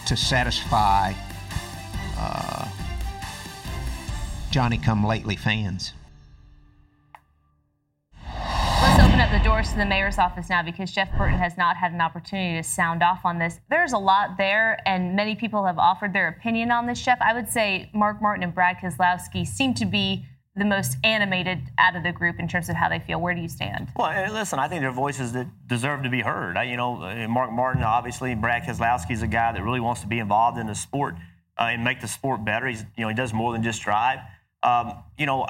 to 0.08 0.14
satisfy 0.14 1.14
uh, 2.18 2.68
Johnny 4.50 4.76
Come 4.76 5.06
Lately 5.06 5.36
fans. 5.36 5.94
The 9.30 9.38
doors 9.44 9.70
to 9.70 9.76
the 9.76 9.86
mayor's 9.86 10.18
office 10.18 10.50
now 10.50 10.60
because 10.64 10.90
Jeff 10.90 11.08
Burton 11.16 11.38
has 11.38 11.56
not 11.56 11.76
had 11.76 11.92
an 11.92 12.00
opportunity 12.00 12.60
to 12.60 12.68
sound 12.68 13.00
off 13.00 13.24
on 13.24 13.38
this. 13.38 13.60
There's 13.70 13.92
a 13.92 13.98
lot 13.98 14.36
there, 14.36 14.82
and 14.86 15.14
many 15.14 15.36
people 15.36 15.64
have 15.64 15.78
offered 15.78 16.12
their 16.12 16.26
opinion 16.26 16.72
on 16.72 16.84
this, 16.86 17.00
Jeff. 17.00 17.18
I 17.20 17.32
would 17.32 17.48
say 17.48 17.90
Mark 17.94 18.20
Martin 18.20 18.42
and 18.42 18.52
Brad 18.52 18.78
Keselowski 18.78 19.46
seem 19.46 19.72
to 19.74 19.86
be 19.86 20.26
the 20.56 20.64
most 20.64 20.96
animated 21.04 21.60
out 21.78 21.94
of 21.94 22.02
the 22.02 22.10
group 22.10 22.40
in 22.40 22.48
terms 22.48 22.68
of 22.68 22.74
how 22.74 22.88
they 22.88 22.98
feel. 22.98 23.20
Where 23.20 23.32
do 23.32 23.40
you 23.40 23.48
stand? 23.48 23.92
Well, 23.94 24.32
listen, 24.32 24.58
I 24.58 24.66
think 24.66 24.80
they're 24.80 24.90
voices 24.90 25.32
that 25.34 25.46
deserve 25.68 26.02
to 26.02 26.10
be 26.10 26.22
heard. 26.22 26.56
I, 26.56 26.64
you 26.64 26.76
know, 26.76 27.00
uh, 27.00 27.28
Mark 27.28 27.52
Martin, 27.52 27.84
obviously, 27.84 28.34
Brad 28.34 28.64
Keselowski 28.64 29.12
is 29.12 29.22
a 29.22 29.28
guy 29.28 29.52
that 29.52 29.62
really 29.62 29.80
wants 29.80 30.00
to 30.00 30.08
be 30.08 30.18
involved 30.18 30.58
in 30.58 30.66
the 30.66 30.74
sport 30.74 31.14
uh, 31.56 31.68
and 31.70 31.84
make 31.84 32.00
the 32.00 32.08
sport 32.08 32.44
better. 32.44 32.66
He's, 32.66 32.84
you 32.96 33.04
know, 33.04 33.08
he 33.08 33.14
does 33.14 33.32
more 33.32 33.52
than 33.52 33.62
just 33.62 33.80
drive. 33.80 34.18
Um, 34.64 35.04
you 35.16 35.26
know, 35.26 35.46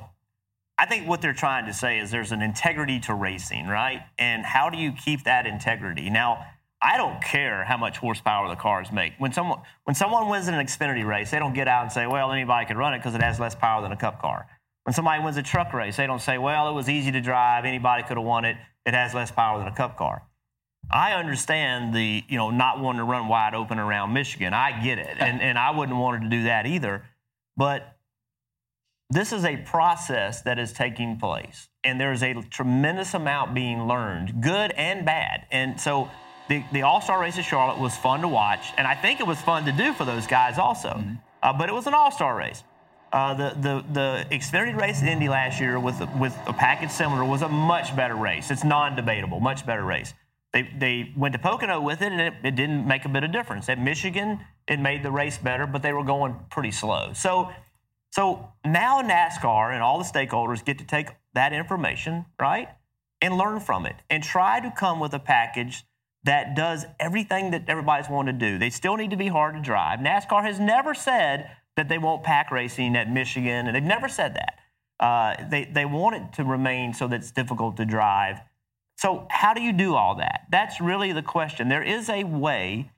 I 0.80 0.86
think 0.86 1.06
what 1.06 1.20
they're 1.20 1.34
trying 1.34 1.66
to 1.66 1.74
say 1.74 1.98
is 1.98 2.10
there's 2.10 2.32
an 2.32 2.40
integrity 2.40 3.00
to 3.00 3.12
racing, 3.12 3.66
right? 3.66 4.00
And 4.18 4.46
how 4.46 4.70
do 4.70 4.78
you 4.78 4.92
keep 4.92 5.24
that 5.24 5.46
integrity? 5.46 6.08
Now, 6.08 6.46
I 6.80 6.96
don't 6.96 7.22
care 7.22 7.64
how 7.66 7.76
much 7.76 7.98
horsepower 7.98 8.48
the 8.48 8.56
cars 8.56 8.90
make. 8.90 9.12
When 9.18 9.30
someone 9.30 9.60
when 9.84 9.94
someone 9.94 10.30
wins 10.30 10.48
an 10.48 10.54
Xfinity 10.54 11.06
race, 11.06 11.30
they 11.30 11.38
don't 11.38 11.52
get 11.52 11.68
out 11.68 11.82
and 11.82 11.92
say, 11.92 12.06
"Well, 12.06 12.32
anybody 12.32 12.64
can 12.64 12.78
run 12.78 12.94
it 12.94 12.98
because 13.00 13.14
it 13.14 13.20
has 13.20 13.38
less 13.38 13.54
power 13.54 13.82
than 13.82 13.92
a 13.92 13.96
Cup 13.96 14.22
car." 14.22 14.46
When 14.84 14.94
somebody 14.94 15.22
wins 15.22 15.36
a 15.36 15.42
truck 15.42 15.74
race, 15.74 15.96
they 15.96 16.06
don't 16.06 16.22
say, 16.22 16.38
"Well, 16.38 16.70
it 16.70 16.72
was 16.72 16.88
easy 16.88 17.12
to 17.12 17.20
drive. 17.20 17.66
Anybody 17.66 18.02
could 18.04 18.16
have 18.16 18.24
won 18.24 18.46
it. 18.46 18.56
It 18.86 18.94
has 18.94 19.12
less 19.12 19.30
power 19.30 19.58
than 19.58 19.68
a 19.68 19.76
Cup 19.76 19.98
car." 19.98 20.22
I 20.90 21.12
understand 21.12 21.92
the 21.92 22.24
you 22.26 22.38
know 22.38 22.50
not 22.50 22.80
wanting 22.80 23.00
to 23.00 23.04
run 23.04 23.28
wide 23.28 23.54
open 23.54 23.78
around 23.78 24.14
Michigan. 24.14 24.54
I 24.54 24.82
get 24.82 24.98
it, 24.98 25.18
and 25.20 25.42
and 25.42 25.58
I 25.58 25.72
wouldn't 25.72 25.98
want 25.98 26.22
to 26.22 26.28
do 26.30 26.44
that 26.44 26.64
either. 26.64 27.04
But 27.58 27.98
this 29.11 29.33
is 29.33 29.44
a 29.44 29.57
process 29.57 30.42
that 30.42 30.59
is 30.59 30.73
taking 30.73 31.18
place, 31.18 31.68
and 31.83 32.01
there's 32.01 32.23
a 32.23 32.35
tremendous 32.51 33.12
amount 33.14 33.55
being 33.55 33.87
learned, 33.88 34.40
good 34.40 34.70
and 34.73 35.05
bad. 35.05 35.46
And 35.51 35.81
so 35.81 36.09
the, 36.49 36.64
the 36.73 36.83
All 36.83 37.01
Star 37.01 37.20
race 37.20 37.37
at 37.37 37.44
Charlotte 37.44 37.81
was 37.81 37.96
fun 37.96 38.20
to 38.20 38.29
watch, 38.29 38.73
and 38.79 38.87
I 38.87 38.94
think 38.94 39.20
it 39.20 39.27
was 39.27 39.40
fun 39.40 39.64
to 39.66 39.73
do 39.73 39.92
for 39.92 40.05
those 40.05 40.27
guys 40.27 40.59
also. 40.59 41.03
Uh, 41.42 41.53
but 41.53 41.68
it 41.68 41.73
was 41.73 41.87
an 41.87 41.94
All 41.94 42.11
Star 42.11 42.37
race. 42.37 42.62
Uh, 43.12 43.35
the, 43.35 43.57
the 43.61 43.85
the 43.92 44.27
Xfinity 44.31 44.81
race 44.81 45.03
at 45.03 45.09
Indy 45.09 45.29
last 45.29 45.61
year 45.61 45.81
with 45.81 46.01
with 46.16 46.37
a 46.46 46.53
package 46.53 46.90
similar 46.90 47.25
was 47.25 47.42
a 47.42 47.49
much 47.49 47.96
better 47.96 48.14
race. 48.14 48.53
It's 48.53 48.62
non-debatable, 48.62 49.40
much 49.40 49.66
better 49.66 49.85
race. 49.85 50.14
They 50.53 50.68
they 50.79 51.12
went 51.16 51.33
to 51.33 51.40
Pocono 51.40 51.81
with 51.81 52.03
it, 52.03 52.12
and 52.12 52.20
it, 52.20 52.35
it 52.44 52.55
didn't 52.55 52.87
make 52.87 53.05
a 53.05 53.09
bit 53.09 53.25
of 53.25 53.33
difference. 53.33 53.68
At 53.68 53.81
Michigan, 53.81 54.38
it 54.68 54.79
made 54.79 55.03
the 55.03 55.11
race 55.11 55.38
better, 55.38 55.66
but 55.66 55.83
they 55.83 55.92
were 55.92 56.05
going 56.05 56.37
pretty 56.51 56.70
slow. 56.70 57.12
So 57.12 57.51
so 58.11 58.53
now 58.64 59.03
NASCAR 59.03 59.73
and 59.73 59.83
all 59.83 59.99
the 59.99 60.05
stakeholders 60.05 60.64
get 60.64 60.79
to 60.79 60.85
take 60.85 61.09
that 61.35 61.53
information, 61.53 62.27
right, 62.40 62.68
and 63.20 63.37
learn 63.37 63.61
from 63.61 63.87
it 63.87 63.96
and 64.09 64.23
try 64.23 64.61
to 64.61 64.70
come 64.70 65.01
with 65.01 65.14
a 65.14 65.18
package 65.18 65.85
that 66.25 66.55
does 66.55 66.85
everything 66.99 67.51
that 67.53 67.64
everybody's 67.68 68.11
wanting 68.11 68.38
to 68.38 68.51
do. 68.51 68.59
They 68.59 68.70
still 68.70 68.96
need 68.96 69.11
to 69.11 69.16
be 69.16 69.29
hard 69.29 69.55
to 69.55 69.61
drive. 69.61 70.01
NASCAR 70.01 70.42
has 70.42 70.61
never 70.61 70.92
said 70.92 71.51
that 71.77 71.88
they 71.88 71.99
want 71.99 72.25
pack 72.25 72.51
racing 72.51 72.96
at 72.96 73.11
Michigan, 73.11 73.66
and 73.66 73.75
they've 73.75 73.83
never 73.83 74.09
said 74.09 74.35
that. 74.35 74.59
Uh, 74.99 75.49
they, 75.49 75.64
they 75.64 75.87
want 75.87 76.16
it 76.16 76.33
to 76.35 76.44
remain 76.44 76.92
so 76.92 77.09
that 77.09 77.20
it's 77.20 77.31
difficult 77.31 77.77
to 77.79 77.87
drive. 77.87 78.40
So, 78.99 79.27
how 79.31 79.55
do 79.55 79.62
you 79.62 79.73
do 79.73 79.94
all 79.94 80.16
that? 80.16 80.42
That's 80.51 80.79
really 80.79 81.12
the 81.12 81.23
question. 81.23 81.70
There 81.70 81.83
is 81.83 82.11
a 82.11 82.25
way 82.25 82.90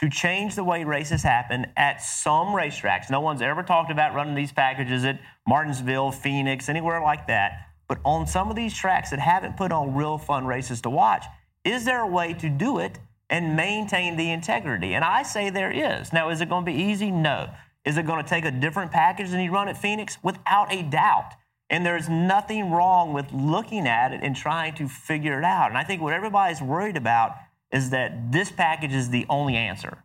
to 0.00 0.08
change 0.08 0.54
the 0.54 0.64
way 0.64 0.82
races 0.82 1.22
happen 1.22 1.66
at 1.76 2.02
some 2.02 2.48
racetracks. 2.48 3.10
No 3.10 3.20
one's 3.20 3.42
ever 3.42 3.62
talked 3.62 3.90
about 3.90 4.14
running 4.14 4.34
these 4.34 4.50
packages 4.50 5.04
at 5.04 5.20
Martinsville, 5.46 6.10
Phoenix, 6.10 6.70
anywhere 6.70 7.02
like 7.02 7.26
that. 7.26 7.66
But 7.86 7.98
on 8.04 8.26
some 8.26 8.48
of 8.48 8.56
these 8.56 8.74
tracks 8.74 9.10
that 9.10 9.18
haven't 9.18 9.58
put 9.58 9.72
on 9.72 9.94
real 9.94 10.16
fun 10.16 10.46
races 10.46 10.80
to 10.82 10.90
watch, 10.90 11.26
is 11.64 11.84
there 11.84 12.00
a 12.00 12.06
way 12.06 12.32
to 12.34 12.48
do 12.48 12.78
it 12.78 12.98
and 13.28 13.56
maintain 13.56 14.16
the 14.16 14.30
integrity? 14.30 14.94
And 14.94 15.04
I 15.04 15.22
say 15.22 15.50
there 15.50 15.70
is. 15.70 16.14
Now, 16.14 16.30
is 16.30 16.40
it 16.40 16.48
going 16.48 16.64
to 16.64 16.72
be 16.72 16.78
easy? 16.78 17.10
No. 17.10 17.50
Is 17.84 17.98
it 17.98 18.06
going 18.06 18.22
to 18.22 18.28
take 18.28 18.46
a 18.46 18.50
different 18.50 18.92
package 18.92 19.30
than 19.30 19.40
you 19.40 19.52
run 19.52 19.68
at 19.68 19.76
Phoenix? 19.76 20.16
Without 20.22 20.72
a 20.72 20.82
doubt. 20.82 21.32
And 21.68 21.84
there's 21.84 22.08
nothing 22.08 22.70
wrong 22.70 23.12
with 23.12 23.32
looking 23.32 23.86
at 23.86 24.12
it 24.12 24.20
and 24.22 24.34
trying 24.34 24.74
to 24.76 24.88
figure 24.88 25.38
it 25.38 25.44
out. 25.44 25.68
And 25.68 25.76
I 25.76 25.84
think 25.84 26.00
what 26.00 26.14
everybody's 26.14 26.62
worried 26.62 26.96
about 26.96 27.32
is 27.72 27.90
that 27.90 28.32
this 28.32 28.50
package 28.50 28.92
is 28.92 29.10
the 29.10 29.26
only 29.28 29.56
answer. 29.56 30.04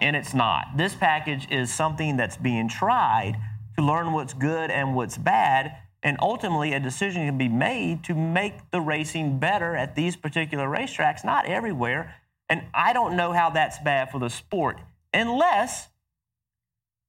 And 0.00 0.16
it's 0.16 0.32
not. 0.32 0.76
This 0.76 0.94
package 0.94 1.48
is 1.50 1.72
something 1.72 2.16
that's 2.16 2.36
being 2.36 2.68
tried 2.68 3.36
to 3.76 3.84
learn 3.84 4.12
what's 4.12 4.32
good 4.32 4.70
and 4.70 4.94
what's 4.94 5.18
bad. 5.18 5.76
And 6.02 6.16
ultimately, 6.20 6.72
a 6.72 6.80
decision 6.80 7.26
can 7.26 7.36
be 7.36 7.48
made 7.48 8.02
to 8.04 8.14
make 8.14 8.70
the 8.70 8.80
racing 8.80 9.38
better 9.38 9.76
at 9.76 9.94
these 9.94 10.16
particular 10.16 10.66
racetracks, 10.66 11.24
not 11.24 11.46
everywhere. 11.46 12.14
And 12.48 12.62
I 12.72 12.92
don't 12.92 13.16
know 13.16 13.32
how 13.32 13.50
that's 13.50 13.78
bad 13.80 14.10
for 14.10 14.18
the 14.18 14.30
sport 14.30 14.80
unless 15.12 15.88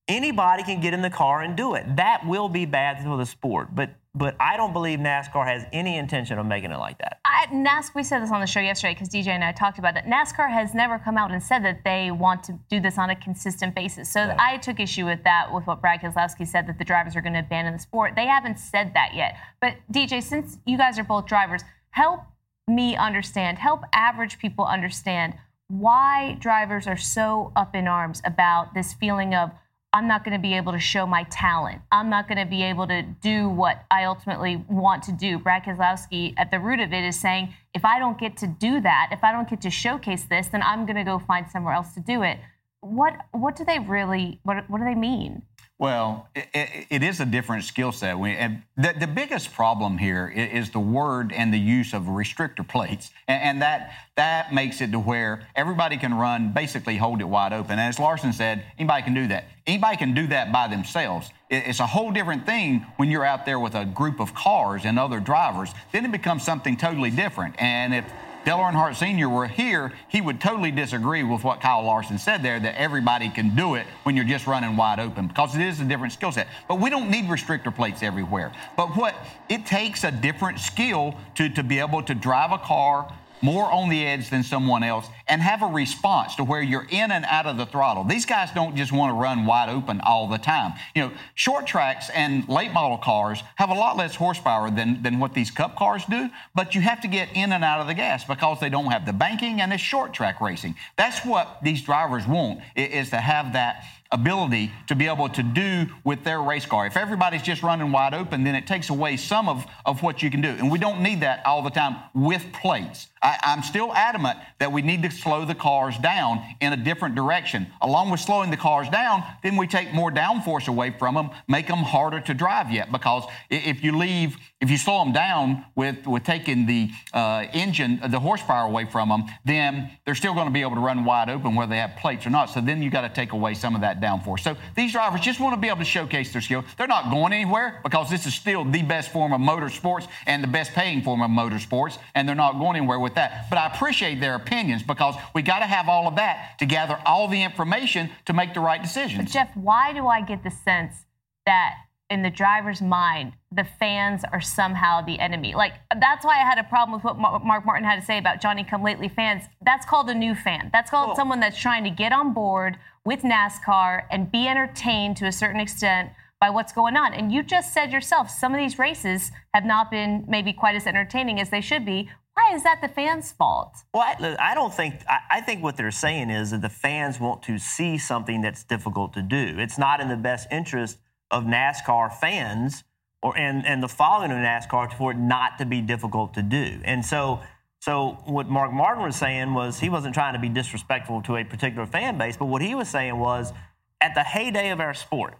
anybody 0.07 0.63
can 0.63 0.81
get 0.81 0.93
in 0.93 1.01
the 1.01 1.09
car 1.09 1.41
and 1.41 1.55
do 1.55 1.75
it. 1.75 1.95
That 1.95 2.27
will 2.27 2.49
be 2.49 2.65
bad 2.65 3.03
for 3.03 3.17
the 3.17 3.25
sport. 3.25 3.69
But 3.73 3.91
but 4.15 4.35
I 4.39 4.57
don't 4.57 4.73
believe 4.73 4.99
NASCAR 4.99 5.45
has 5.45 5.65
any 5.73 5.97
intention 5.97 6.37
of 6.37 6.45
making 6.45 6.71
it 6.71 6.77
like 6.77 6.99
that. 6.99 7.19
I, 7.25 7.47
NASCAR, 7.47 7.95
we 7.95 8.03
said 8.03 8.21
this 8.21 8.31
on 8.31 8.41
the 8.41 8.47
show 8.47 8.59
yesterday 8.59 8.93
because 8.93 9.09
DJ 9.09 9.27
and 9.27 9.43
I 9.43 9.51
talked 9.51 9.79
about 9.79 9.97
it. 9.97 10.05
NASCAR 10.05 10.51
has 10.51 10.75
never 10.75 10.99
come 10.99 11.17
out 11.17 11.31
and 11.31 11.41
said 11.41 11.63
that 11.65 11.83
they 11.83 12.11
want 12.11 12.43
to 12.43 12.59
do 12.69 12.79
this 12.79 12.99
on 12.99 13.09
a 13.09 13.15
consistent 13.15 13.73
basis. 13.73 14.11
So 14.11 14.25
Yeah. 14.25 14.37
I 14.39 14.57
took 14.57 14.79
issue 14.79 15.05
with 15.05 15.23
that, 15.23 15.51
with 15.51 15.65
what 15.65 15.81
Brad 15.81 16.01
Keselowski 16.01 16.47
said 16.47 16.67
that 16.67 16.77
the 16.77 16.85
drivers 16.85 17.15
are 17.15 17.21
going 17.21 17.33
to 17.33 17.39
abandon 17.39 17.73
the 17.73 17.79
sport. 17.79 18.13
They 18.15 18.27
haven't 18.27 18.59
said 18.59 18.93
that 18.93 19.15
yet. 19.15 19.35
But 19.59 19.77
DJ, 19.91 20.21
since 20.21 20.59
you 20.65 20.77
guys 20.77 20.99
are 20.99 21.03
both 21.03 21.25
drivers, 21.25 21.63
help 21.89 22.21
me 22.67 22.95
understand, 22.95 23.57
help 23.57 23.81
average 23.93 24.37
people 24.37 24.65
understand 24.65 25.33
why 25.69 26.37
drivers 26.39 26.85
are 26.85 26.97
so 26.97 27.51
up 27.55 27.75
in 27.75 27.87
arms 27.87 28.21
about 28.23 28.75
this 28.75 28.93
feeling 28.93 29.33
of 29.33 29.51
I'm 29.93 30.07
not 30.07 30.25
going 30.25 30.35
to 30.35 30.41
be 30.41 30.55
able 30.55 30.71
to 30.71 30.79
show 30.79 31.05
my 31.05 31.23
talent. 31.25 31.81
I'm 31.91 32.09
not 32.09 32.27
going 32.27 32.39
to 32.39 32.45
be 32.45 32.63
able 32.63 32.87
to 32.87 33.03
do 33.03 33.47
what 33.47 33.85
I 33.91 34.05
ultimately 34.05 34.65
want 34.67 35.03
to 35.03 35.11
do. 35.11 35.37
Brad 35.37 35.63
Keselowski, 35.63 36.33
at 36.35 36.49
the 36.49 36.59
root 36.59 36.79
of 36.79 36.91
it, 36.91 37.03
is 37.03 37.19
saying 37.19 37.53
if 37.75 37.85
I 37.85 37.99
don't 37.99 38.17
get 38.17 38.35
to 38.37 38.47
do 38.47 38.81
that, 38.81 39.09
if 39.11 39.23
I 39.23 39.31
don't 39.31 39.47
get 39.47 39.61
to 39.61 39.69
showcase 39.69 40.23
this, 40.23 40.47
then 40.47 40.63
I'm 40.63 40.87
going 40.87 40.95
to 40.95 41.03
go 41.03 41.19
find 41.19 41.47
somewhere 41.49 41.75
else 41.75 41.93
to 41.93 41.99
do 41.99 42.23
it. 42.23 42.39
What 42.81 43.13
what 43.31 43.55
do 43.55 43.63
they 43.63 43.79
really 43.79 44.39
what 44.43 44.69
what 44.69 44.79
do 44.79 44.83
they 44.83 44.95
mean? 44.95 45.43
Well, 45.79 46.29
it, 46.35 46.85
it, 46.89 47.03
is 47.03 47.19
a 47.19 47.25
different 47.25 47.63
skill 47.63 47.91
set. 47.91 48.17
We, 48.17 48.31
and 48.31 48.61
the, 48.77 48.93
the 48.97 49.07
biggest 49.07 49.53
problem 49.53 49.97
here 49.97 50.29
is 50.29 50.69
the 50.69 50.79
word 50.79 51.33
and 51.33 51.51
the 51.51 51.59
use 51.59 51.93
of 51.93 52.03
restrictor 52.03 52.65
plates, 52.65 53.09
and, 53.27 53.41
and 53.41 53.61
that 53.63 53.91
that 54.15 54.53
makes 54.53 54.81
it 54.81 54.91
to 54.91 54.99
where 54.99 55.47
everybody 55.55 55.97
can 55.97 56.13
run, 56.13 56.53
basically 56.53 56.97
hold 56.97 57.21
it 57.21 57.25
wide 57.25 57.51
open. 57.51 57.71
And 57.71 57.81
as 57.81 57.97
Larson 57.97 58.31
said, 58.31 58.63
anybody 58.77 59.01
can 59.01 59.15
do 59.15 59.27
that. 59.27 59.45
Anybody 59.65 59.97
can 59.97 60.13
do 60.13 60.27
that 60.27 60.51
by 60.53 60.67
themselves. 60.67 61.31
It- 61.49 61.63
it's 61.65 61.79
a 61.79 61.87
whole 61.87 62.11
different 62.11 62.45
thing 62.45 62.85
when 62.97 63.09
you're 63.09 63.25
out 63.25 63.45
there 63.47 63.59
with 63.59 63.73
a 63.73 63.85
group 63.85 64.19
of 64.19 64.35
cars 64.35 64.85
and 64.85 64.99
other 64.99 65.19
drivers. 65.19 65.71
Then 65.91 66.05
it 66.05 66.11
becomes 66.11 66.43
something 66.43 66.77
totally 66.77 67.09
different. 67.09 67.55
And 67.59 67.95
if 67.95 68.05
Dale 68.45 68.57
Earnhardt 68.57 68.95
Sr. 68.95 69.29
were 69.29 69.47
here, 69.47 69.93
he 70.09 70.19
would 70.19 70.41
totally 70.41 70.71
disagree 70.71 71.23
with 71.23 71.45
what 71.45 71.61
Kyle 71.61 71.83
Larson 71.83 72.17
said 72.17 72.43
there 72.43 72.59
that 72.59 72.75
everybody 72.75 73.29
can 73.29 73.55
do 73.55 73.75
it 73.75 73.87
when 74.03 74.17
you're 74.17 74.25
just 74.25 74.47
running 74.47 74.75
wide 74.75 74.99
open 74.99 75.27
because 75.27 75.55
it 75.55 75.61
is 75.61 75.79
a 75.79 75.85
different 75.85 76.11
skill 76.11 76.31
set. 76.31 76.47
But 76.67 76.81
we 76.81 76.89
don't 76.89 77.09
need 77.09 77.25
restrictor 77.25 77.73
plates 77.73 78.03
everywhere. 78.03 78.51
But 78.75 78.97
what 78.97 79.15
it 79.47 79.65
takes 79.65 80.03
a 80.03 80.11
different 80.11 80.59
skill 80.59 81.15
to, 81.35 81.47
to 81.49 81.63
be 81.63 81.79
able 81.79 82.03
to 82.03 82.13
drive 82.13 82.51
a 82.51 82.57
car 82.57 83.13
more 83.43 83.69
on 83.71 83.89
the 83.89 84.05
edge 84.05 84.29
than 84.29 84.41
someone 84.41 84.83
else 84.83 85.05
and 85.27 85.41
have 85.41 85.61
a 85.61 85.67
response 85.67 86.35
to 86.35 86.43
where 86.43 86.61
you're 86.61 86.87
in 86.89 87.11
and 87.11 87.25
out 87.25 87.45
of 87.45 87.57
the 87.57 87.65
throttle. 87.65 88.05
These 88.05 88.25
guys 88.25 88.49
don't 88.55 88.75
just 88.75 88.91
want 88.91 89.11
to 89.11 89.13
run 89.13 89.45
wide 89.45 89.69
open 89.69 89.99
all 90.01 90.27
the 90.27 90.37
time. 90.37 90.73
You 90.95 91.03
know, 91.03 91.11
short 91.35 91.67
tracks 91.67 92.09
and 92.09 92.47
late 92.47 92.71
model 92.71 92.97
cars 92.97 93.43
have 93.57 93.69
a 93.69 93.73
lot 93.73 93.97
less 93.97 94.15
horsepower 94.15 94.71
than, 94.71 95.03
than 95.03 95.19
what 95.19 95.33
these 95.33 95.51
cup 95.51 95.75
cars 95.75 96.03
do, 96.09 96.29
but 96.55 96.73
you 96.73 96.81
have 96.81 97.01
to 97.01 97.07
get 97.07 97.29
in 97.35 97.51
and 97.51 97.63
out 97.63 97.81
of 97.81 97.87
the 97.87 97.93
gas 97.93 98.23
because 98.23 98.59
they 98.61 98.69
don't 98.69 98.91
have 98.91 99.05
the 99.05 99.13
banking 99.13 99.59
and 99.59 99.73
it's 99.73 99.83
short 99.83 100.13
track 100.13 100.39
racing. 100.39 100.75
That's 100.95 101.25
what 101.25 101.59
these 101.61 101.81
drivers 101.81 102.25
want 102.25 102.61
is 102.75 103.09
to 103.09 103.17
have 103.17 103.53
that 103.53 103.83
ability 104.13 104.71
to 104.87 104.95
be 104.95 105.07
able 105.07 105.27
to 105.27 105.43
do 105.43 105.87
with 106.03 106.23
their 106.23 106.41
race 106.41 106.65
car. 106.65 106.85
If 106.85 106.95
everybody's 106.95 107.41
just 107.41 107.63
running 107.63 107.91
wide 107.91 108.13
open, 108.13 108.43
then 108.43 108.55
it 108.55 108.67
takes 108.67 108.89
away 108.89 109.17
some 109.17 109.49
of, 109.49 109.65
of 109.85 110.01
what 110.03 110.21
you 110.21 110.29
can 110.29 110.39
do. 110.39 110.49
And 110.49 110.71
we 110.71 110.79
don't 110.79 111.01
need 111.01 111.21
that 111.21 111.45
all 111.45 111.63
the 111.63 111.71
time 111.71 111.95
with 112.13 112.45
plates. 112.53 113.07
I, 113.21 113.37
I'm 113.41 113.63
still 113.63 113.91
adamant 113.93 114.37
that 114.59 114.71
we 114.71 114.81
need 114.81 115.01
to 115.03 115.11
slow 115.11 115.45
the 115.45 115.55
cars 115.55 115.97
down 115.97 116.43
in 116.61 116.73
a 116.73 116.77
different 116.77 117.15
direction. 117.15 117.67
Along 117.81 118.11
with 118.11 118.19
slowing 118.19 118.51
the 118.51 118.57
cars 118.57 118.87
down, 118.89 119.23
then 119.41 119.57
we 119.57 119.65
take 119.65 119.93
more 119.93 120.11
downforce 120.11 120.67
away 120.67 120.91
from 120.91 121.15
them, 121.15 121.31
make 121.47 121.67
them 121.67 121.79
harder 121.79 122.19
to 122.21 122.33
drive 122.33 122.71
yet. 122.71 122.91
Because 122.91 123.23
if 123.49 123.83
you 123.83 123.97
leave, 123.97 124.37
if 124.61 124.69
you 124.69 124.77
slow 124.77 125.03
them 125.03 125.13
down 125.13 125.65
with, 125.75 126.05
with 126.05 126.23
taking 126.23 126.67
the 126.67 126.89
uh, 127.13 127.45
engine, 127.53 127.99
the 128.07 128.19
horsepower 128.19 128.67
away 128.67 128.85
from 128.85 129.09
them, 129.09 129.23
then 129.43 129.89
they're 130.05 130.15
still 130.15 130.33
going 130.33 130.47
to 130.47 130.53
be 130.53 130.61
able 130.61 130.75
to 130.75 130.81
run 130.81 131.03
wide 131.03 131.29
open 131.29 131.55
whether 131.55 131.71
they 131.71 131.77
have 131.77 131.95
plates 131.97 132.27
or 132.27 132.29
not. 132.29 132.49
So 132.49 132.61
then 132.61 132.83
you 132.83 132.91
got 132.91 133.01
to 133.01 133.09
take 133.09 133.31
away 133.31 133.55
some 133.55 133.73
of 133.73 133.81
that 133.81 134.01
downforce. 134.03 134.41
So 134.41 134.55
these 134.75 134.91
drivers 134.91 135.21
just 135.21 135.39
want 135.39 135.55
to 135.55 135.61
be 135.61 135.67
able 135.67 135.79
to 135.79 135.85
showcase 135.85 136.33
their 136.33 136.41
skill. 136.41 136.63
They're 136.77 136.87
not 136.87 137.09
going 137.11 137.33
anywhere 137.33 137.79
because 137.83 138.09
this 138.09 138.25
is 138.25 138.33
still 138.33 138.65
the 138.65 138.81
best 138.83 139.11
form 139.11 139.33
of 139.33 139.41
motorsports 139.41 140.07
and 140.27 140.43
the 140.43 140.47
best 140.47 140.73
paying 140.73 141.01
form 141.01 141.21
of 141.21 141.31
motorsports, 141.31 141.97
and 142.15 142.27
they're 142.27 142.35
not 142.35 142.59
going 142.59 142.75
anywhere 142.77 142.99
with 142.99 143.15
that. 143.15 143.47
But 143.49 143.57
I 143.57 143.67
appreciate 143.67 144.19
their 144.19 144.35
opinions 144.35 144.83
because 144.83 145.15
we 145.33 145.41
got 145.41 145.59
to 145.59 145.65
have 145.65 145.87
all 145.87 146.07
of 146.07 146.15
that 146.17 146.59
to 146.59 146.65
gather 146.65 146.99
all 147.05 147.27
the 147.27 147.41
information 147.41 148.09
to 148.25 148.33
make 148.33 148.53
the 148.53 148.59
right 148.59 148.81
decisions. 148.81 149.23
But 149.23 149.31
Jeff, 149.31 149.55
why 149.55 149.93
do 149.93 150.07
I 150.07 150.21
get 150.21 150.43
the 150.43 150.51
sense 150.51 151.05
that 151.45 151.75
in 152.09 152.21
the 152.21 152.29
driver's 152.29 152.81
mind, 152.81 153.33
the 153.51 153.63
fans 153.63 154.23
are 154.31 154.41
somehow 154.41 155.01
the 155.01 155.19
enemy? 155.19 155.55
Like, 155.55 155.73
that's 155.99 156.25
why 156.25 156.35
I 156.35 156.43
had 156.43 156.57
a 156.57 156.63
problem 156.63 156.95
with 156.95 157.03
what 157.03 157.43
Mark 157.43 157.65
Martin 157.65 157.83
had 157.83 157.99
to 157.99 158.05
say 158.05 158.17
about 158.17 158.41
Johnny 158.41 158.63
Come 158.63 158.83
Lately 158.83 159.09
fans. 159.09 159.43
That's 159.65 159.85
called 159.85 160.09
a 160.09 160.13
new 160.13 160.35
fan. 160.35 160.69
That's 160.71 160.91
called 160.91 161.15
someone 161.15 161.39
that's 161.39 161.59
trying 161.59 161.83
to 161.85 161.89
get 161.89 162.11
on 162.11 162.33
board 162.33 162.77
with 163.05 163.21
NASCAR 163.21 164.03
and 164.11 164.31
be 164.31 164.47
entertained 164.47 165.17
to 165.17 165.25
a 165.25 165.31
certain 165.31 165.59
extent 165.59 166.11
by 166.39 166.49
what's 166.49 166.73
going 166.73 166.97
on. 166.97 167.13
And 167.13 167.31
you 167.31 167.41
just 167.41 167.73
said 167.73 167.91
yourself, 167.91 168.29
some 168.29 168.53
of 168.53 168.59
these 168.59 168.77
races 168.77 169.31
have 169.53 169.65
not 169.65 169.89
been 169.89 170.25
maybe 170.27 170.51
quite 170.51 170.75
as 170.75 170.85
entertaining 170.85 171.39
as 171.39 171.49
they 171.49 171.61
should 171.61 171.85
be. 171.85 172.09
Why 172.33 172.55
is 172.55 172.63
that 172.63 172.81
the 172.81 172.87
fans' 172.89 173.31
fault? 173.31 173.75
Well, 173.93 174.03
I, 174.03 174.35
I 174.39 174.55
don't 174.55 174.73
think. 174.73 174.95
I, 175.07 175.19
I 175.37 175.41
think 175.41 175.63
what 175.63 175.77
they're 175.77 175.91
saying 175.91 176.31
is 176.31 176.51
that 176.51 176.61
the 176.61 176.69
fans 176.69 177.19
want 177.19 177.43
to 177.43 177.57
see 177.57 177.97
something 177.97 178.41
that's 178.41 178.63
difficult 178.63 179.13
to 179.13 179.21
do. 179.21 179.55
It's 179.57 179.77
not 179.77 180.01
in 180.01 180.09
the 180.09 180.17
best 180.17 180.47
interest 180.51 180.97
of 181.33 181.43
NASCAR 181.43 182.13
fans 182.13 182.83
or 183.21 183.35
and 183.37 183.65
and 183.65 183.81
the 183.81 183.87
following 183.87 184.31
of 184.31 184.37
NASCAR 184.37 184.95
for 184.95 185.11
it 185.11 185.17
not 185.17 185.57
to 185.57 185.65
be 185.65 185.81
difficult 185.81 186.35
to 186.35 186.41
do. 186.41 186.79
And 186.85 187.03
so, 187.03 187.41
so 187.79 188.19
what 188.25 188.47
Mark 188.47 188.71
Martin 188.71 189.03
was 189.03 189.15
saying 189.15 189.53
was 189.53 189.79
he 189.79 189.89
wasn't 189.89 190.13
trying 190.13 190.33
to 190.33 190.39
be 190.39 190.49
disrespectful 190.49 191.23
to 191.23 191.37
a 191.37 191.43
particular 191.43 191.87
fan 191.87 192.17
base, 192.17 192.37
but 192.37 192.45
what 192.45 192.61
he 192.61 192.75
was 192.75 192.87
saying 192.87 193.17
was 193.17 193.51
at 193.99 194.13
the 194.13 194.23
heyday 194.23 194.69
of 194.69 194.79
our 194.79 194.93
sport, 194.93 195.33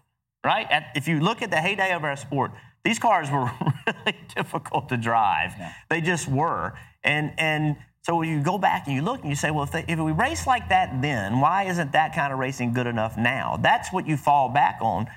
right? 0.44 0.66
At, 0.72 0.88
if 0.96 1.08
you 1.08 1.20
look 1.20 1.42
at 1.42 1.52
the 1.52 1.58
heyday 1.58 1.94
of 1.94 2.04
our 2.04 2.16
sport, 2.16 2.52
these 2.84 2.98
cars 2.98 3.30
were 3.30 3.52
really 3.88 4.18
difficult 4.36 4.90
to 4.90 4.98
drive. 4.98 5.54
They 5.90 6.02
just 6.02 6.28
were. 6.28 6.74
And 7.04 7.34
and 7.38 7.76
so 8.02 8.18
when 8.18 8.30
you 8.30 8.42
go 8.42 8.58
back 8.58 8.88
and 8.88 8.96
you 8.96 9.02
look 9.02 9.22
and 9.22 9.30
you 9.30 9.36
say, 9.36 9.52
well, 9.52 9.64
if, 9.64 9.72
they, 9.72 9.86
if 9.88 9.98
we 9.98 10.12
race 10.12 10.46
like 10.46 10.70
that 10.70 11.02
then, 11.02 11.40
why 11.40 11.64
isn't 11.64 11.94
that 11.94 12.14
kind 12.14 12.34
of 12.34 12.40
racing 12.40 12.74
good 12.74 12.88
enough 12.88 13.18
now? 13.18 13.58
That's 13.62 13.94
what 13.94 14.08
you 14.08 14.18
fall 14.18 14.50
back 14.50 14.80
on. 14.82 15.08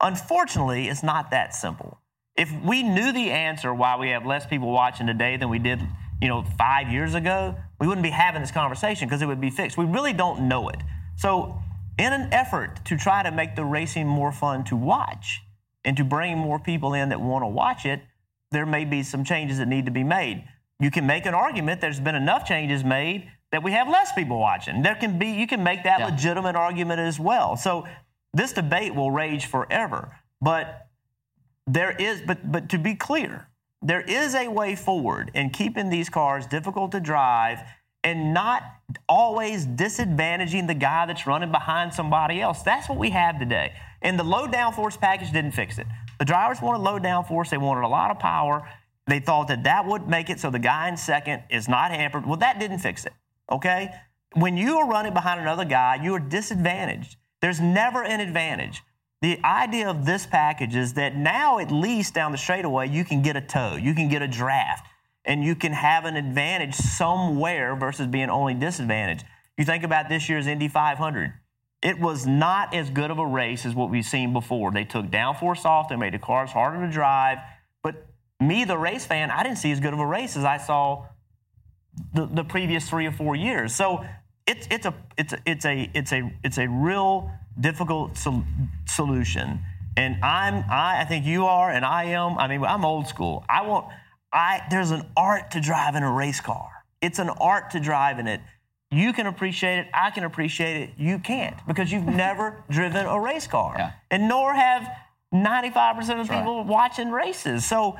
Unfortunately, 0.00 0.88
it's 0.88 1.02
not 1.02 1.30
that 1.30 1.54
simple. 1.54 1.98
If 2.36 2.52
we 2.64 2.82
knew 2.82 3.12
the 3.12 3.30
answer 3.30 3.74
why 3.74 3.96
we 3.96 4.10
have 4.10 4.24
less 4.24 4.46
people 4.46 4.70
watching 4.70 5.06
today 5.06 5.36
than 5.36 5.48
we 5.48 5.58
did, 5.58 5.80
you 6.22 6.28
know, 6.28 6.44
five 6.56 6.88
years 6.88 7.14
ago, 7.14 7.56
we 7.80 7.86
wouldn't 7.86 8.04
be 8.04 8.10
having 8.10 8.40
this 8.40 8.52
conversation 8.52 9.08
because 9.08 9.22
it 9.22 9.26
would 9.26 9.40
be 9.40 9.50
fixed. 9.50 9.76
We 9.76 9.84
really 9.84 10.12
don't 10.12 10.48
know 10.48 10.68
it. 10.68 10.80
So, 11.16 11.60
in 11.98 12.12
an 12.12 12.32
effort 12.32 12.84
to 12.84 12.96
try 12.96 13.24
to 13.24 13.32
make 13.32 13.56
the 13.56 13.64
racing 13.64 14.06
more 14.06 14.30
fun 14.30 14.62
to 14.64 14.76
watch 14.76 15.42
and 15.84 15.96
to 15.96 16.04
bring 16.04 16.38
more 16.38 16.60
people 16.60 16.94
in 16.94 17.08
that 17.08 17.20
want 17.20 17.42
to 17.42 17.48
watch 17.48 17.84
it, 17.84 18.02
there 18.52 18.66
may 18.66 18.84
be 18.84 19.02
some 19.02 19.24
changes 19.24 19.58
that 19.58 19.66
need 19.66 19.86
to 19.86 19.90
be 19.90 20.04
made. 20.04 20.44
You 20.78 20.92
can 20.92 21.06
make 21.06 21.26
an 21.26 21.34
argument 21.34 21.80
there's 21.80 21.98
been 21.98 22.14
enough 22.14 22.46
changes 22.46 22.84
made 22.84 23.28
that 23.50 23.64
we 23.64 23.72
have 23.72 23.88
less 23.88 24.12
people 24.12 24.38
watching. 24.38 24.82
There 24.82 24.94
can 24.94 25.18
be 25.18 25.28
you 25.28 25.48
can 25.48 25.64
make 25.64 25.82
that 25.84 26.00
legitimate 26.08 26.54
argument 26.54 27.00
as 27.00 27.18
well. 27.18 27.56
So 27.56 27.86
this 28.34 28.52
debate 28.52 28.94
will 28.94 29.10
rage 29.10 29.46
forever. 29.46 30.16
But 30.40 30.88
there 31.66 31.90
is, 31.90 32.22
but 32.26 32.50
but 32.50 32.68
to 32.70 32.78
be 32.78 32.94
clear, 32.94 33.48
there 33.82 34.00
is 34.00 34.34
a 34.34 34.48
way 34.48 34.74
forward 34.74 35.30
in 35.34 35.50
keeping 35.50 35.90
these 35.90 36.08
cars 36.08 36.46
difficult 36.46 36.92
to 36.92 37.00
drive 37.00 37.60
and 38.04 38.32
not 38.32 38.62
always 39.08 39.66
disadvantaging 39.66 40.66
the 40.66 40.74
guy 40.74 41.06
that's 41.06 41.26
running 41.26 41.50
behind 41.50 41.92
somebody 41.92 42.40
else. 42.40 42.62
That's 42.62 42.88
what 42.88 42.98
we 42.98 43.10
have 43.10 43.38
today. 43.38 43.72
And 44.02 44.18
the 44.18 44.24
low 44.24 44.46
downforce 44.46 44.98
package 44.98 45.32
didn't 45.32 45.52
fix 45.52 45.78
it. 45.78 45.86
The 46.18 46.24
drivers 46.24 46.62
wanted 46.62 46.82
low 46.82 46.98
downforce. 46.98 47.50
They 47.50 47.58
wanted 47.58 47.84
a 47.84 47.88
lot 47.88 48.10
of 48.10 48.18
power. 48.18 48.68
They 49.06 49.20
thought 49.20 49.48
that 49.48 49.64
that 49.64 49.86
would 49.86 50.08
make 50.08 50.30
it 50.30 50.38
so 50.38 50.50
the 50.50 50.58
guy 50.58 50.88
in 50.88 50.96
second 50.96 51.42
is 51.50 51.68
not 51.68 51.90
hampered. 51.90 52.26
Well, 52.26 52.36
that 52.36 52.58
didn't 52.58 52.78
fix 52.78 53.06
it. 53.06 53.12
Okay? 53.50 53.90
When 54.34 54.56
you 54.56 54.78
are 54.78 54.88
running 54.88 55.14
behind 55.14 55.40
another 55.40 55.64
guy, 55.64 55.98
you 56.02 56.14
are 56.14 56.20
disadvantaged. 56.20 57.16
There's 57.40 57.60
never 57.60 58.02
an 58.02 58.20
advantage. 58.20 58.82
The 59.20 59.40
idea 59.44 59.88
of 59.88 60.06
this 60.06 60.26
package 60.26 60.76
is 60.76 60.94
that 60.94 61.16
now, 61.16 61.58
at 61.58 61.72
least 61.72 62.14
down 62.14 62.32
the 62.32 62.38
straightaway, 62.38 62.88
you 62.88 63.04
can 63.04 63.22
get 63.22 63.36
a 63.36 63.40
tow, 63.40 63.76
you 63.76 63.94
can 63.94 64.08
get 64.08 64.22
a 64.22 64.28
draft, 64.28 64.86
and 65.24 65.42
you 65.42 65.56
can 65.56 65.72
have 65.72 66.04
an 66.04 66.16
advantage 66.16 66.74
somewhere 66.74 67.74
versus 67.74 68.06
being 68.06 68.30
only 68.30 68.54
disadvantaged. 68.54 69.24
You 69.56 69.64
think 69.64 69.82
about 69.82 70.08
this 70.08 70.28
year's 70.28 70.46
Indy 70.46 70.68
500. 70.68 71.32
It 71.82 71.98
was 71.98 72.26
not 72.26 72.74
as 72.74 72.90
good 72.90 73.10
of 73.10 73.18
a 73.18 73.26
race 73.26 73.66
as 73.66 73.74
what 73.74 73.90
we've 73.90 74.04
seen 74.04 74.32
before. 74.32 74.70
They 74.70 74.84
took 74.84 75.06
downforce 75.06 75.64
off, 75.64 75.88
they 75.88 75.96
made 75.96 76.14
the 76.14 76.18
cars 76.18 76.50
harder 76.50 76.84
to 76.84 76.92
drive. 76.92 77.38
But 77.82 78.06
me, 78.40 78.64
the 78.64 78.78
race 78.78 79.04
fan, 79.04 79.30
I 79.30 79.42
didn't 79.42 79.58
see 79.58 79.72
as 79.72 79.80
good 79.80 79.92
of 79.92 79.98
a 79.98 80.06
race 80.06 80.36
as 80.36 80.44
I 80.44 80.58
saw 80.58 81.06
the, 82.14 82.26
the 82.26 82.44
previous 82.44 82.88
three 82.88 83.06
or 83.06 83.12
four 83.12 83.34
years. 83.34 83.74
So 83.74 84.04
it's 84.48 84.66
it's 84.70 84.86
a 84.86 84.94
it's 85.16 85.32
a, 85.32 85.38
it's 85.46 85.64
a 85.64 85.90
it's 85.94 86.12
a 86.12 86.32
it's 86.42 86.58
a 86.58 86.66
real 86.66 87.30
difficult 87.60 88.16
sol- 88.16 88.44
solution. 88.86 89.60
And 89.96 90.16
I'm 90.24 90.64
I, 90.70 91.02
I 91.02 91.04
think 91.04 91.26
you 91.26 91.46
are, 91.46 91.70
and 91.70 91.84
I 91.84 92.04
am. 92.04 92.38
I 92.38 92.48
mean, 92.48 92.64
I'm 92.64 92.84
old 92.84 93.06
school. 93.06 93.44
I 93.48 93.62
want 93.62 93.86
I 94.32 94.62
there's 94.70 94.90
an 94.90 95.02
art 95.16 95.50
to 95.52 95.60
driving 95.60 96.02
a 96.02 96.10
race 96.10 96.40
car. 96.40 96.70
It's 97.02 97.18
an 97.18 97.28
art 97.28 97.70
to 97.72 97.80
driving 97.80 98.26
it. 98.26 98.40
You 98.90 99.12
can 99.12 99.26
appreciate 99.26 99.80
it. 99.80 99.86
I 99.92 100.10
can 100.10 100.24
appreciate 100.24 100.82
it. 100.82 100.90
You 100.96 101.18
can't 101.18 101.56
because 101.66 101.92
you've 101.92 102.06
never 102.26 102.64
driven 102.70 103.06
a 103.06 103.20
race 103.20 103.46
car, 103.46 103.92
and 104.10 104.28
nor 104.28 104.54
have 104.54 104.88
95% 105.34 106.20
of 106.20 106.26
the 106.26 106.34
people 106.34 106.64
watching 106.64 107.10
races. 107.10 107.66
So 107.66 107.98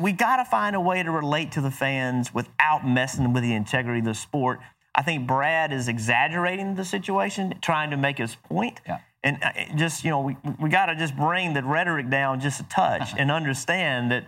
we 0.00 0.12
got 0.12 0.36
to 0.36 0.44
find 0.46 0.74
a 0.74 0.80
way 0.80 1.02
to 1.02 1.10
relate 1.10 1.52
to 1.52 1.60
the 1.60 1.70
fans 1.70 2.32
without 2.32 2.86
messing 2.86 3.34
with 3.34 3.42
the 3.42 3.52
integrity 3.52 3.98
of 3.98 4.06
the 4.06 4.14
sport. 4.14 4.60
I 4.94 5.02
think 5.02 5.26
Brad 5.26 5.72
is 5.72 5.88
exaggerating 5.88 6.74
the 6.74 6.84
situation, 6.84 7.54
trying 7.60 7.90
to 7.90 7.96
make 7.96 8.18
his 8.18 8.34
point. 8.34 8.80
Yeah. 8.86 8.98
And 9.24 9.42
uh, 9.42 9.50
just, 9.76 10.04
you 10.04 10.10
know, 10.10 10.20
we, 10.20 10.36
we 10.60 10.68
got 10.68 10.86
to 10.86 10.96
just 10.96 11.16
bring 11.16 11.54
the 11.54 11.62
rhetoric 11.62 12.10
down 12.10 12.40
just 12.40 12.60
a 12.60 12.64
touch 12.64 13.10
and 13.18 13.30
understand 13.30 14.10
that 14.10 14.26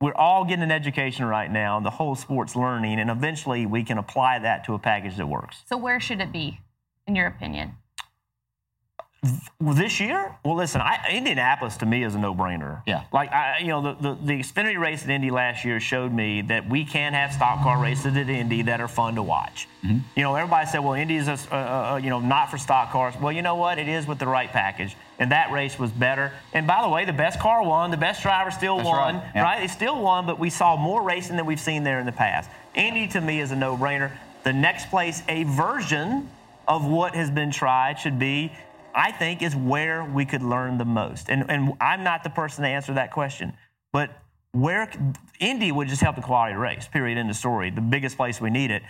we're 0.00 0.14
all 0.14 0.44
getting 0.44 0.62
an 0.62 0.70
education 0.70 1.24
right 1.24 1.50
now. 1.50 1.80
The 1.80 1.90
whole 1.90 2.14
sport's 2.14 2.54
learning, 2.54 3.00
and 3.00 3.10
eventually 3.10 3.64
we 3.64 3.82
can 3.82 3.98
apply 3.98 4.38
that 4.40 4.64
to 4.64 4.74
a 4.74 4.78
package 4.78 5.16
that 5.16 5.26
works. 5.26 5.62
So 5.66 5.76
where 5.76 5.98
should 5.98 6.20
it 6.20 6.32
be, 6.32 6.60
in 7.06 7.16
your 7.16 7.26
opinion? 7.26 7.76
Well, 9.60 9.74
this 9.74 10.00
year? 10.00 10.36
Well, 10.44 10.56
listen, 10.56 10.80
I, 10.80 10.98
Indianapolis 11.10 11.76
to 11.78 11.86
me 11.86 12.04
is 12.04 12.14
a 12.14 12.18
no-brainer. 12.18 12.82
Yeah. 12.86 13.04
Like 13.12 13.32
I, 13.32 13.58
you 13.58 13.68
know, 13.68 13.82
the, 13.82 13.94
the, 13.94 14.18
the 14.22 14.40
Xfinity 14.40 14.78
race 14.78 15.04
at 15.04 15.10
Indy 15.10 15.30
last 15.30 15.64
year 15.64 15.80
showed 15.80 16.12
me 16.12 16.42
that 16.42 16.68
we 16.68 16.84
can 16.84 17.12
have 17.14 17.32
stock 17.32 17.62
car 17.62 17.80
races 17.80 18.16
at 18.16 18.28
Indy 18.28 18.62
that 18.62 18.80
are 18.80 18.88
fun 18.88 19.14
to 19.14 19.22
watch. 19.22 19.68
Mm-hmm. 19.84 19.98
You 20.16 20.22
know, 20.22 20.34
everybody 20.34 20.66
said, 20.66 20.78
well, 20.80 20.94
Indy 20.94 21.16
is, 21.16 21.28
a, 21.28 21.38
uh, 21.50 21.56
uh, 21.56 22.00
you 22.02 22.10
know, 22.10 22.20
not 22.20 22.50
for 22.50 22.58
stock 22.58 22.90
cars. 22.90 23.14
Well, 23.20 23.32
you 23.32 23.42
know 23.42 23.56
what? 23.56 23.78
It 23.78 23.88
is 23.88 24.06
with 24.06 24.18
the 24.18 24.26
right 24.26 24.50
package, 24.50 24.96
and 25.18 25.32
that 25.32 25.52
race 25.52 25.78
was 25.78 25.90
better. 25.90 26.32
And 26.52 26.66
by 26.66 26.82
the 26.82 26.88
way, 26.88 27.04
the 27.04 27.12
best 27.12 27.38
car 27.38 27.62
won. 27.62 27.90
The 27.90 27.96
best 27.96 28.22
driver 28.22 28.50
still 28.50 28.76
That's 28.76 28.88
won. 28.88 29.16
right. 29.16 29.32
Yeah. 29.34 29.42
right? 29.42 29.60
They 29.60 29.68
still 29.68 30.00
won, 30.00 30.26
but 30.26 30.38
we 30.38 30.50
saw 30.50 30.76
more 30.76 31.02
racing 31.02 31.36
than 31.36 31.46
we've 31.46 31.60
seen 31.60 31.84
there 31.84 31.98
in 31.98 32.06
the 32.06 32.12
past. 32.12 32.50
Indy 32.74 33.06
to 33.08 33.20
me 33.20 33.40
is 33.40 33.50
a 33.52 33.56
no-brainer. 33.56 34.10
The 34.42 34.52
next 34.52 34.90
place, 34.90 35.22
a 35.28 35.44
version 35.44 36.28
of 36.66 36.84
what 36.86 37.14
has 37.14 37.30
been 37.30 37.50
tried, 37.50 37.98
should 37.98 38.18
be 38.18 38.52
I 38.94 39.12
think 39.12 39.42
is 39.42 39.56
where 39.56 40.04
we 40.04 40.24
could 40.24 40.42
learn 40.42 40.78
the 40.78 40.84
most. 40.84 41.28
And, 41.28 41.50
and 41.50 41.74
I'm 41.80 42.04
not 42.04 42.22
the 42.22 42.30
person 42.30 42.62
to 42.62 42.68
answer 42.68 42.94
that 42.94 43.10
question, 43.10 43.54
but 43.92 44.10
where 44.52 44.90
Indy 45.40 45.72
would 45.72 45.88
just 45.88 46.00
help 46.00 46.16
the 46.16 46.22
quality 46.22 46.52
of 46.52 46.58
the 46.58 46.62
race, 46.62 46.86
period, 46.86 47.18
end 47.18 47.28
of 47.28 47.36
story. 47.36 47.70
The 47.70 47.80
biggest 47.80 48.16
place 48.16 48.40
we 48.40 48.50
need 48.50 48.70
it. 48.70 48.82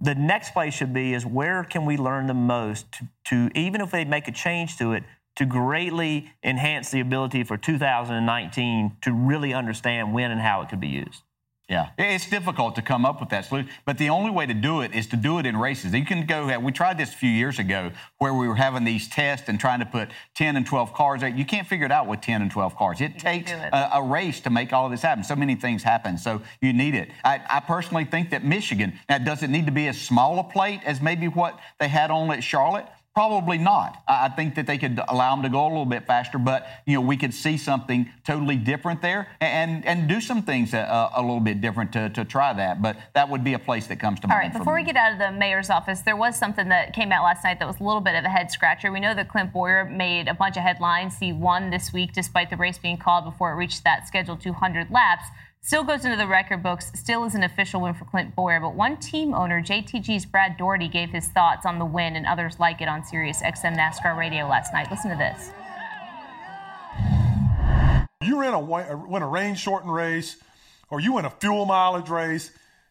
The 0.00 0.16
next 0.16 0.52
place 0.52 0.74
should 0.74 0.92
be 0.92 1.14
is 1.14 1.24
where 1.24 1.62
can 1.62 1.84
we 1.84 1.96
learn 1.96 2.26
the 2.26 2.34
most 2.34 2.90
to, 2.92 3.08
to 3.26 3.50
even 3.54 3.80
if 3.80 3.92
they 3.92 4.04
make 4.04 4.26
a 4.26 4.32
change 4.32 4.76
to 4.78 4.92
it, 4.92 5.04
to 5.36 5.46
greatly 5.46 6.32
enhance 6.42 6.90
the 6.90 7.00
ability 7.00 7.44
for 7.44 7.56
2019 7.56 8.96
to 9.00 9.12
really 9.12 9.54
understand 9.54 10.12
when 10.12 10.30
and 10.30 10.40
how 10.40 10.60
it 10.62 10.68
could 10.68 10.80
be 10.80 10.88
used. 10.88 11.22
Yeah, 11.68 11.90
it's 11.96 12.28
difficult 12.28 12.74
to 12.74 12.82
come 12.82 13.06
up 13.06 13.20
with 13.20 13.30
that 13.30 13.46
solution, 13.46 13.70
but 13.86 13.96
the 13.96 14.10
only 14.10 14.30
way 14.30 14.46
to 14.46 14.52
do 14.52 14.82
it 14.82 14.94
is 14.94 15.06
to 15.06 15.16
do 15.16 15.38
it 15.38 15.46
in 15.46 15.56
races. 15.56 15.94
You 15.94 16.04
can 16.04 16.26
go. 16.26 16.58
We 16.58 16.72
tried 16.72 16.98
this 16.98 17.10
a 17.10 17.16
few 17.16 17.30
years 17.30 17.58
ago, 17.58 17.92
where 18.18 18.34
we 18.34 18.48
were 18.48 18.56
having 18.56 18.84
these 18.84 19.08
tests 19.08 19.48
and 19.48 19.58
trying 19.58 19.78
to 19.78 19.86
put 19.86 20.10
10 20.34 20.56
and 20.56 20.66
12 20.66 20.92
cars. 20.92 21.22
You 21.22 21.44
can't 21.44 21.66
figure 21.66 21.86
it 21.86 21.92
out 21.92 22.08
with 22.08 22.20
10 22.20 22.42
and 22.42 22.50
12 22.50 22.76
cars. 22.76 23.00
It 23.00 23.18
takes 23.18 23.52
a, 23.52 23.90
a 23.94 24.02
race 24.02 24.40
to 24.40 24.50
make 24.50 24.72
all 24.72 24.86
of 24.86 24.90
this 24.90 25.02
happen. 25.02 25.24
So 25.24 25.36
many 25.36 25.54
things 25.54 25.82
happen, 25.82 26.18
so 26.18 26.42
you 26.60 26.72
need 26.72 26.94
it. 26.94 27.10
I, 27.24 27.40
I 27.48 27.60
personally 27.60 28.04
think 28.04 28.30
that 28.30 28.44
Michigan 28.44 28.98
now 29.08 29.18
does 29.18 29.42
it 29.42 29.48
need 29.48 29.66
to 29.66 29.72
be 29.72 29.86
as 29.86 29.98
small 30.00 30.40
a 30.40 30.44
plate 30.44 30.80
as 30.84 31.00
maybe 31.00 31.28
what 31.28 31.58
they 31.78 31.88
had 31.88 32.10
on 32.10 32.30
at 32.32 32.42
Charlotte. 32.42 32.86
Probably 33.14 33.58
not. 33.58 34.02
I 34.08 34.30
think 34.30 34.54
that 34.54 34.66
they 34.66 34.78
could 34.78 34.98
allow 35.06 35.34
them 35.34 35.42
to 35.42 35.50
go 35.50 35.66
a 35.66 35.68
little 35.68 35.84
bit 35.84 36.06
faster, 36.06 36.38
but 36.38 36.66
you 36.86 36.94
know 36.94 37.02
we 37.02 37.18
could 37.18 37.34
see 37.34 37.58
something 37.58 38.08
totally 38.24 38.56
different 38.56 39.02
there, 39.02 39.28
and 39.38 39.84
and 39.84 40.08
do 40.08 40.18
some 40.18 40.42
things 40.42 40.72
a, 40.72 41.10
a 41.14 41.20
little 41.20 41.40
bit 41.40 41.60
different 41.60 41.92
to, 41.92 42.08
to 42.08 42.24
try 42.24 42.54
that. 42.54 42.80
But 42.80 42.96
that 43.12 43.28
would 43.28 43.44
be 43.44 43.52
a 43.52 43.58
place 43.58 43.86
that 43.88 44.00
comes 44.00 44.18
to 44.20 44.28
All 44.28 44.30
mind. 44.30 44.44
right, 44.44 44.52
for 44.52 44.60
before 44.60 44.76
me. 44.76 44.80
we 44.80 44.86
get 44.86 44.96
out 44.96 45.12
of 45.12 45.18
the 45.18 45.30
mayor's 45.30 45.68
office, 45.68 46.00
there 46.00 46.16
was 46.16 46.38
something 46.38 46.70
that 46.70 46.94
came 46.94 47.12
out 47.12 47.22
last 47.22 47.44
night 47.44 47.58
that 47.58 47.68
was 47.68 47.80
a 47.80 47.84
little 47.84 48.00
bit 48.00 48.14
of 48.14 48.24
a 48.24 48.30
head 48.30 48.50
scratcher. 48.50 48.90
We 48.90 49.00
know 49.00 49.14
that 49.14 49.28
Clint 49.28 49.52
Bowyer 49.52 49.84
made 49.84 50.26
a 50.26 50.34
bunch 50.34 50.56
of 50.56 50.62
headlines. 50.62 51.18
He 51.18 51.34
won 51.34 51.68
this 51.68 51.92
week 51.92 52.14
despite 52.14 52.48
the 52.48 52.56
race 52.56 52.78
being 52.78 52.96
called 52.96 53.26
before 53.26 53.52
it 53.52 53.56
reached 53.56 53.84
that 53.84 54.08
scheduled 54.08 54.40
200 54.40 54.90
laps. 54.90 55.24
Still 55.64 55.84
goes 55.84 56.04
into 56.04 56.16
the 56.16 56.26
record 56.26 56.60
books, 56.60 56.90
still 56.96 57.22
is 57.22 57.36
an 57.36 57.44
official 57.44 57.80
win 57.80 57.94
for 57.94 58.04
Clint 58.04 58.34
Bowyer. 58.34 58.58
But 58.58 58.74
one 58.74 58.96
team 58.96 59.32
owner, 59.32 59.62
JTG's 59.62 60.26
Brad 60.26 60.56
Daugherty, 60.56 60.88
gave 60.88 61.10
his 61.10 61.28
thoughts 61.28 61.64
on 61.64 61.78
the 61.78 61.84
win 61.84 62.16
and 62.16 62.26
others 62.26 62.58
like 62.58 62.80
it 62.80 62.88
on 62.88 63.04
Sirius 63.04 63.40
XM 63.42 63.76
NASCAR 63.76 64.18
radio 64.18 64.48
last 64.48 64.72
night. 64.72 64.90
Listen 64.90 65.12
to 65.12 65.16
this. 65.16 65.52
You 68.24 68.40
ran 68.40 68.54
a, 68.54 68.60
win 68.60 69.22
a 69.22 69.28
rain 69.28 69.54
shortened 69.54 69.94
race, 69.94 70.36
or 70.90 70.98
you 70.98 71.12
win 71.12 71.26
a 71.26 71.30
fuel 71.30 71.64
mileage 71.64 72.08
race. 72.08 72.50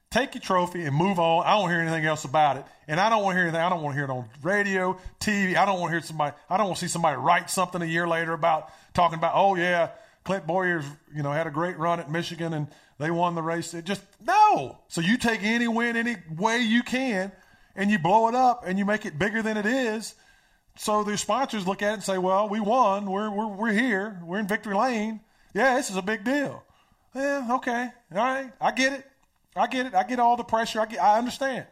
Take 0.10 0.36
your 0.36 0.42
trophy 0.42 0.86
and 0.86 0.96
move 0.96 1.20
on. 1.20 1.46
I 1.46 1.60
don't 1.60 1.70
hear 1.70 1.82
anything 1.82 2.06
else 2.06 2.24
about 2.24 2.56
it, 2.56 2.64
and 2.88 3.02
I 3.02 3.10
don't 3.10 3.22
want 3.22 3.36
to 3.36 3.40
hear 3.40 3.48
anything. 3.48 3.62
I 3.62 3.68
don't 3.68 3.82
want 3.82 3.96
to 3.96 3.98
hear 3.98 4.06
it 4.06 4.12
on 4.12 4.30
radio, 4.44 4.98
TV. 5.20 5.58
I 5.58 5.66
don't 5.66 5.82
want 5.82 5.92
to 5.92 5.98
hear 5.98 6.02
somebody. 6.02 6.38
I 6.50 6.56
don't 6.56 6.68
want 6.68 6.80
to 6.80 6.86
see 6.88 6.92
somebody 6.92 7.18
write 7.18 7.50
something 7.50 7.82
a 7.82 7.86
year 7.86 8.08
later 8.08 8.32
about 8.32 8.72
talking 8.94 9.18
about. 9.18 9.34
Oh 9.36 9.56
yeah, 9.56 9.90
Clint 10.24 10.46
Bowyer's 10.46 10.86
you 11.14 11.24
know 11.24 11.32
had 11.32 11.48
a 11.48 11.52
great 11.52 11.78
run 11.78 12.00
at 12.00 12.12
Michigan 12.12 12.54
and 12.54 12.68
they 13.00 13.12
won 13.12 13.36
the 13.36 13.42
race. 13.42 13.74
It 13.74 13.86
just 13.86 14.04
no. 14.26 14.78
So 14.88 15.02
you 15.02 15.18
take 15.18 15.42
any 15.44 15.68
win 15.68 15.96
any 15.96 16.18
way 16.30 16.60
you 16.60 16.84
can, 16.84 17.32
and 17.76 17.90
you 17.90 17.98
blow 17.98 18.28
it 18.28 18.36
up 18.36 18.64
and 18.66 18.78
you 18.78 18.86
make 18.86 19.06
it 19.06 19.18
bigger 19.18 19.42
than 19.42 19.58
it 19.58 19.66
is. 19.66 20.14
So 20.78 21.04
the 21.04 21.18
sponsors 21.18 21.68
look 21.68 21.82
at 21.82 21.90
it 21.90 21.94
and 21.96 22.04
say, 22.04 22.18
"Well, 22.18 22.48
we 22.48 22.60
won. 22.60 23.10
We're 23.10 23.30
we're 23.30 23.48
we're 23.48 23.74
here. 23.74 24.22
We're 24.24 24.40
in 24.40 24.48
victory 24.48 24.76
lane. 24.76 25.22
Yeah, 25.54 25.76
this 25.76 25.90
is 25.90 25.98
a 25.98 26.02
big 26.02 26.24
deal. 26.24 26.64
Yeah, 27.16 27.48
okay, 27.56 27.90
all 28.14 28.18
right. 28.18 28.52
I 28.62 28.72
get 28.72 28.94
it. 28.94 29.06
I 29.56 29.68
get 29.68 29.88
it. 29.88 29.96
I 29.96 30.04
get 30.04 30.20
all 30.20 30.38
the 30.38 30.44
pressure. 30.44 30.80
I 30.80 30.86
get. 30.86 31.02
I 31.02 31.18
understand. 31.18 31.66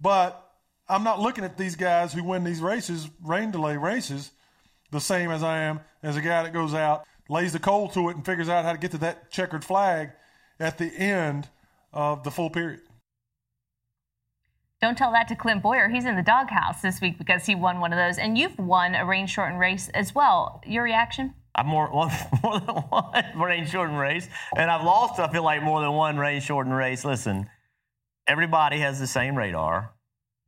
But 0.00 0.46
I'm 0.88 1.04
not 1.04 1.20
looking 1.20 1.44
at 1.44 1.56
these 1.56 1.76
guys 1.76 2.12
who 2.12 2.22
win 2.22 2.44
these 2.44 2.60
races, 2.60 3.08
rain 3.22 3.50
delay 3.50 3.76
races, 3.76 4.30
the 4.90 5.00
same 5.00 5.30
as 5.30 5.42
I 5.42 5.58
am 5.62 5.80
as 6.02 6.16
a 6.16 6.20
guy 6.20 6.42
that 6.42 6.52
goes 6.52 6.74
out, 6.74 7.04
lays 7.30 7.52
the 7.52 7.58
coal 7.58 7.88
to 7.88 8.08
it, 8.10 8.16
and 8.16 8.26
figures 8.26 8.48
out 8.48 8.64
how 8.64 8.72
to 8.72 8.78
get 8.78 8.90
to 8.90 8.98
that 8.98 9.30
checkered 9.30 9.64
flag 9.64 10.10
at 10.58 10.76
the 10.76 10.86
end 10.86 11.48
of 11.92 12.24
the 12.24 12.30
full 12.30 12.50
period. 12.50 12.80
Don't 14.80 14.96
tell 14.96 15.12
that 15.12 15.28
to 15.28 15.36
Clint 15.36 15.62
Bowyer. 15.62 15.88
He's 15.88 16.06
in 16.06 16.16
the 16.16 16.22
doghouse 16.22 16.80
this 16.80 17.00
week 17.00 17.18
because 17.18 17.44
he 17.44 17.54
won 17.54 17.80
one 17.80 17.92
of 17.92 17.98
those. 17.98 18.18
And 18.18 18.36
you've 18.36 18.58
won 18.58 18.94
a 18.94 19.04
rain 19.04 19.26
shortened 19.26 19.60
race 19.60 19.90
as 19.90 20.14
well. 20.14 20.62
Your 20.66 20.82
reaction? 20.82 21.34
I've 21.54 21.66
more, 21.66 21.90
well, 21.92 22.10
more 22.42 22.60
than 22.60 22.74
one 22.74 23.38
rain 23.38 23.66
shortened 23.66 23.98
race, 23.98 24.28
and 24.56 24.70
I've 24.70 24.84
lost. 24.84 25.20
I 25.20 25.30
feel 25.30 25.42
like 25.42 25.62
more 25.62 25.80
than 25.80 25.92
one 25.92 26.16
rain 26.16 26.40
shortened 26.40 26.74
race. 26.74 27.04
Listen, 27.04 27.48
everybody 28.26 28.78
has 28.78 28.98
the 28.98 29.06
same 29.06 29.36
radar. 29.36 29.92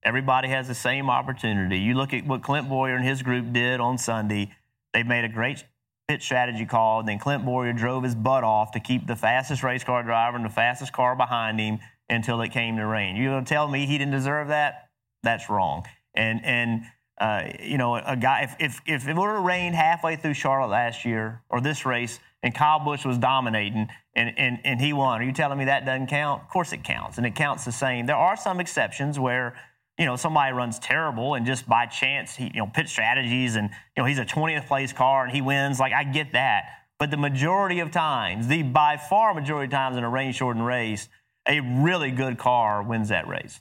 Everybody 0.05 0.49
has 0.49 0.67
the 0.67 0.75
same 0.75 1.11
opportunity. 1.11 1.79
You 1.79 1.95
look 1.95 2.13
at 2.15 2.27
what 2.27 2.43
Clint 2.43 2.69
Bowyer 2.69 2.97
and 2.97 3.05
his 3.05 3.23
group 3.23 3.53
did 3.53 3.81
on 3.81 3.99
Sunday. 3.99 4.53
They 4.93 5.03
made 5.03 5.25
a 5.25 5.29
great 5.29 5.65
pit 6.13 6.23
strategy 6.23 6.67
call. 6.67 7.01
And 7.01 7.09
then 7.09 7.19
Clint 7.19 7.45
Bowyer 7.45 7.73
drove 7.73 8.05
his 8.05 8.15
butt 8.15 8.45
off 8.45 8.73
to 8.73 8.81
keep 8.81 9.07
the 9.07 9.17
fastest 9.17 9.63
race 9.63 9.83
car 9.83 10.03
driver 10.03 10.37
and 10.37 10.45
the 10.45 10.51
fastest 10.51 10.93
car 10.93 11.17
behind 11.17 11.59
him 11.59 11.79
until 12.11 12.41
it 12.43 12.51
came 12.51 12.77
to 12.77 12.87
rain. 12.87 13.17
You're 13.17 13.33
going 13.33 13.45
to 13.45 13.49
tell 13.49 13.67
me 13.67 13.87
he 13.87 13.97
didn't 13.97 14.13
deserve 14.13 14.49
that? 14.49 14.91
That's 15.23 15.49
wrong. 15.49 15.85
And 16.15 16.45
and 16.45 16.83
uh, 17.19 17.45
you 17.63 17.79
know, 17.79 17.95
a 17.95 18.17
guy, 18.17 18.43
if, 18.43 18.57
if, 18.59 18.81
if 18.85 19.09
it 19.09 19.15
would 19.15 19.29
have 19.29 19.45
rained 19.45 19.75
halfway 19.75 20.17
through 20.17 20.35
Charlotte 20.35 20.71
last 20.71 21.05
year 21.05 21.41
or 21.49 21.61
this 21.61 21.87
race 21.87 22.19
and 22.43 22.53
Kyle 22.53 22.81
Busch 22.81 23.05
was 23.05 23.17
dominating 23.17 23.89
and, 24.17 24.37
and, 24.37 24.59
and 24.65 24.81
he 24.81 24.93
won, 24.93 25.21
are 25.21 25.25
you 25.25 25.33
telling 25.33 25.57
me 25.57 25.67
that 25.67 25.87
doesn't 25.87 26.09
count? 26.09 26.43
Of 26.43 26.49
course 26.49 26.73
it 26.73 26.83
counts, 26.83 27.19
and 27.19 27.27
it 27.27 27.37
counts 27.37 27.65
the 27.65 27.71
same. 27.71 28.07
There 28.07 28.17
are 28.17 28.37
some 28.37 28.59
exceptions 28.61 29.21
where, 29.21 29.55
you 30.03 30.07
know, 30.07 30.17
somebody 30.17 30.53
runs 30.53 30.81
terrible 30.81 31.35
and 31.35 31.47
just 31.47 31.69
by 31.69 31.87
chance, 31.87 32.35
he, 32.35 32.47
you 32.47 32.59
know, 32.59 32.67
pit 32.67 32.89
strategies 32.89 33.55
and, 33.55 33.71
you 33.97 34.03
know, 34.03 34.05
he's 34.05 34.19
a 34.19 34.25
20th 34.25 34.67
place 34.67 34.93
car 34.93 35.23
and 35.23 35.33
he 35.33 35.41
wins. 35.41 35.79
Like, 35.79 35.93
I 35.93 36.03
get 36.03 36.33
that. 36.33 36.65
But 36.99 37.13
the 37.13 37.17
majority 37.17 37.79
of 37.79 37.93
times, 37.93 38.49
the 38.49 38.65
by 38.65 38.97
far 38.97 39.33
majority 39.33 39.67
of 39.67 39.71
times 39.71 39.97
in 39.97 40.03
a 40.03 40.11
rain 40.11 40.33
shortened 40.33 40.67
race, 40.67 41.09
a 41.49 41.61
really 41.61 42.11
good 42.11 42.37
car 42.37 42.83
wins 42.83 43.11
that 43.11 43.29
race. 43.29 43.61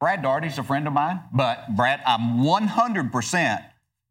Brad 0.00 0.22
Daugherty's 0.22 0.56
a 0.56 0.62
friend 0.62 0.86
of 0.86 0.94
mine, 0.94 1.20
but 1.34 1.76
Brad, 1.76 2.00
I'm 2.06 2.38
100% 2.38 3.62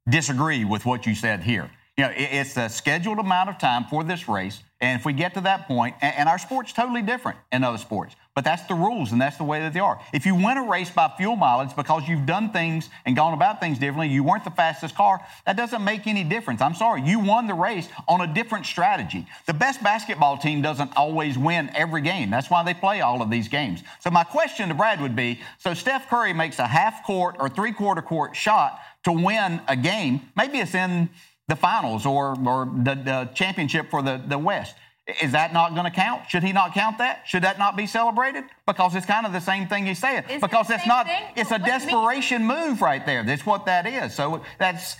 disagree 0.07 0.63
with 0.63 0.85
what 0.85 1.07
you 1.07 1.15
said 1.15 1.41
here. 1.41 1.71
You 1.97 2.03
know, 2.05 2.13
it's 2.15 2.55
a 2.55 2.69
scheduled 2.69 3.17
amount 3.17 3.49
of 3.49 3.57
time 3.57 3.85
for 3.85 4.03
this 4.03 4.29
race, 4.29 4.61
and 4.79 4.99
if 4.99 5.07
we 5.07 5.13
get 5.13 5.33
to 5.33 5.41
that 5.41 5.67
point, 5.67 5.95
and 6.01 6.29
our 6.29 6.37
sport's 6.37 6.71
totally 6.71 7.01
different 7.01 7.39
in 7.51 7.63
other 7.63 7.79
sports, 7.79 8.15
but 8.33 8.45
that's 8.45 8.63
the 8.67 8.73
rules 8.73 9.11
and 9.11 9.21
that's 9.21 9.37
the 9.37 9.43
way 9.43 9.59
that 9.59 9.73
they 9.73 9.79
are. 9.79 9.99
If 10.13 10.25
you 10.25 10.35
win 10.35 10.57
a 10.57 10.63
race 10.63 10.89
by 10.89 11.11
fuel 11.17 11.35
mileage 11.35 11.75
because 11.75 12.07
you've 12.07 12.25
done 12.25 12.51
things 12.51 12.89
and 13.05 13.15
gone 13.15 13.33
about 13.33 13.59
things 13.59 13.77
differently, 13.77 14.07
you 14.07 14.23
weren't 14.23 14.45
the 14.45 14.51
fastest 14.51 14.95
car, 14.95 15.19
that 15.45 15.57
doesn't 15.57 15.83
make 15.83 16.07
any 16.07 16.23
difference. 16.23 16.61
I'm 16.61 16.75
sorry, 16.75 17.01
you 17.01 17.19
won 17.19 17.47
the 17.47 17.53
race 17.53 17.89
on 18.07 18.21
a 18.21 18.33
different 18.33 18.65
strategy. 18.65 19.27
The 19.47 19.53
best 19.53 19.83
basketball 19.83 20.37
team 20.37 20.61
doesn't 20.61 20.95
always 20.95 21.37
win 21.37 21.69
every 21.75 22.01
game. 22.01 22.29
That's 22.29 22.49
why 22.49 22.63
they 22.63 22.73
play 22.73 23.01
all 23.01 23.21
of 23.21 23.29
these 23.29 23.49
games. 23.49 23.83
So 23.99 24.09
my 24.09 24.23
question 24.23 24.69
to 24.69 24.75
Brad 24.75 25.01
would 25.01 25.15
be, 25.15 25.41
so 25.57 25.73
Steph 25.73 26.09
Curry 26.09 26.33
makes 26.33 26.59
a 26.59 26.67
half 26.67 27.05
court 27.05 27.35
or 27.39 27.49
three 27.49 27.73
quarter 27.73 28.01
court 28.01 28.35
shot 28.35 28.79
to 29.03 29.11
win 29.11 29.61
a 29.67 29.75
game. 29.75 30.21
Maybe 30.37 30.59
it's 30.59 30.75
in 30.75 31.09
the 31.47 31.55
finals 31.57 32.05
or, 32.05 32.37
or 32.47 32.65
the, 32.65 32.95
the 32.95 33.29
championship 33.33 33.89
for 33.89 34.01
the, 34.01 34.21
the 34.25 34.37
West. 34.37 34.75
Is 35.21 35.31
that 35.31 35.51
not 35.51 35.73
going 35.73 35.85
to 35.85 35.91
count? 35.91 36.29
Should 36.29 36.43
he 36.43 36.53
not 36.53 36.73
count 36.73 36.99
that? 36.99 37.23
Should 37.27 37.43
that 37.43 37.57
not 37.57 37.75
be 37.75 37.87
celebrated? 37.87 38.43
Because 38.67 38.95
it's 38.95 39.05
kind 39.05 39.25
of 39.25 39.33
the 39.33 39.41
same 39.41 39.67
thing 39.67 39.85
he's 39.85 39.97
saying. 39.99 40.23
Is 40.29 40.41
because 40.41 40.67
the 40.67 40.75
it's 40.75 40.85
not. 40.87 41.07
thing? 41.07 41.23
It's 41.35 41.49
a 41.49 41.55
What 41.55 41.65
do 41.65 41.71
you 41.71 41.77
mean? 41.79 41.87
desperation 41.87 42.45
move 42.45 42.81
right 42.81 43.03
there. 43.05 43.23
That's 43.23 43.45
what 43.45 43.65
that 43.65 43.87
is. 43.87 44.13
So 44.13 44.41
that's. 44.59 44.95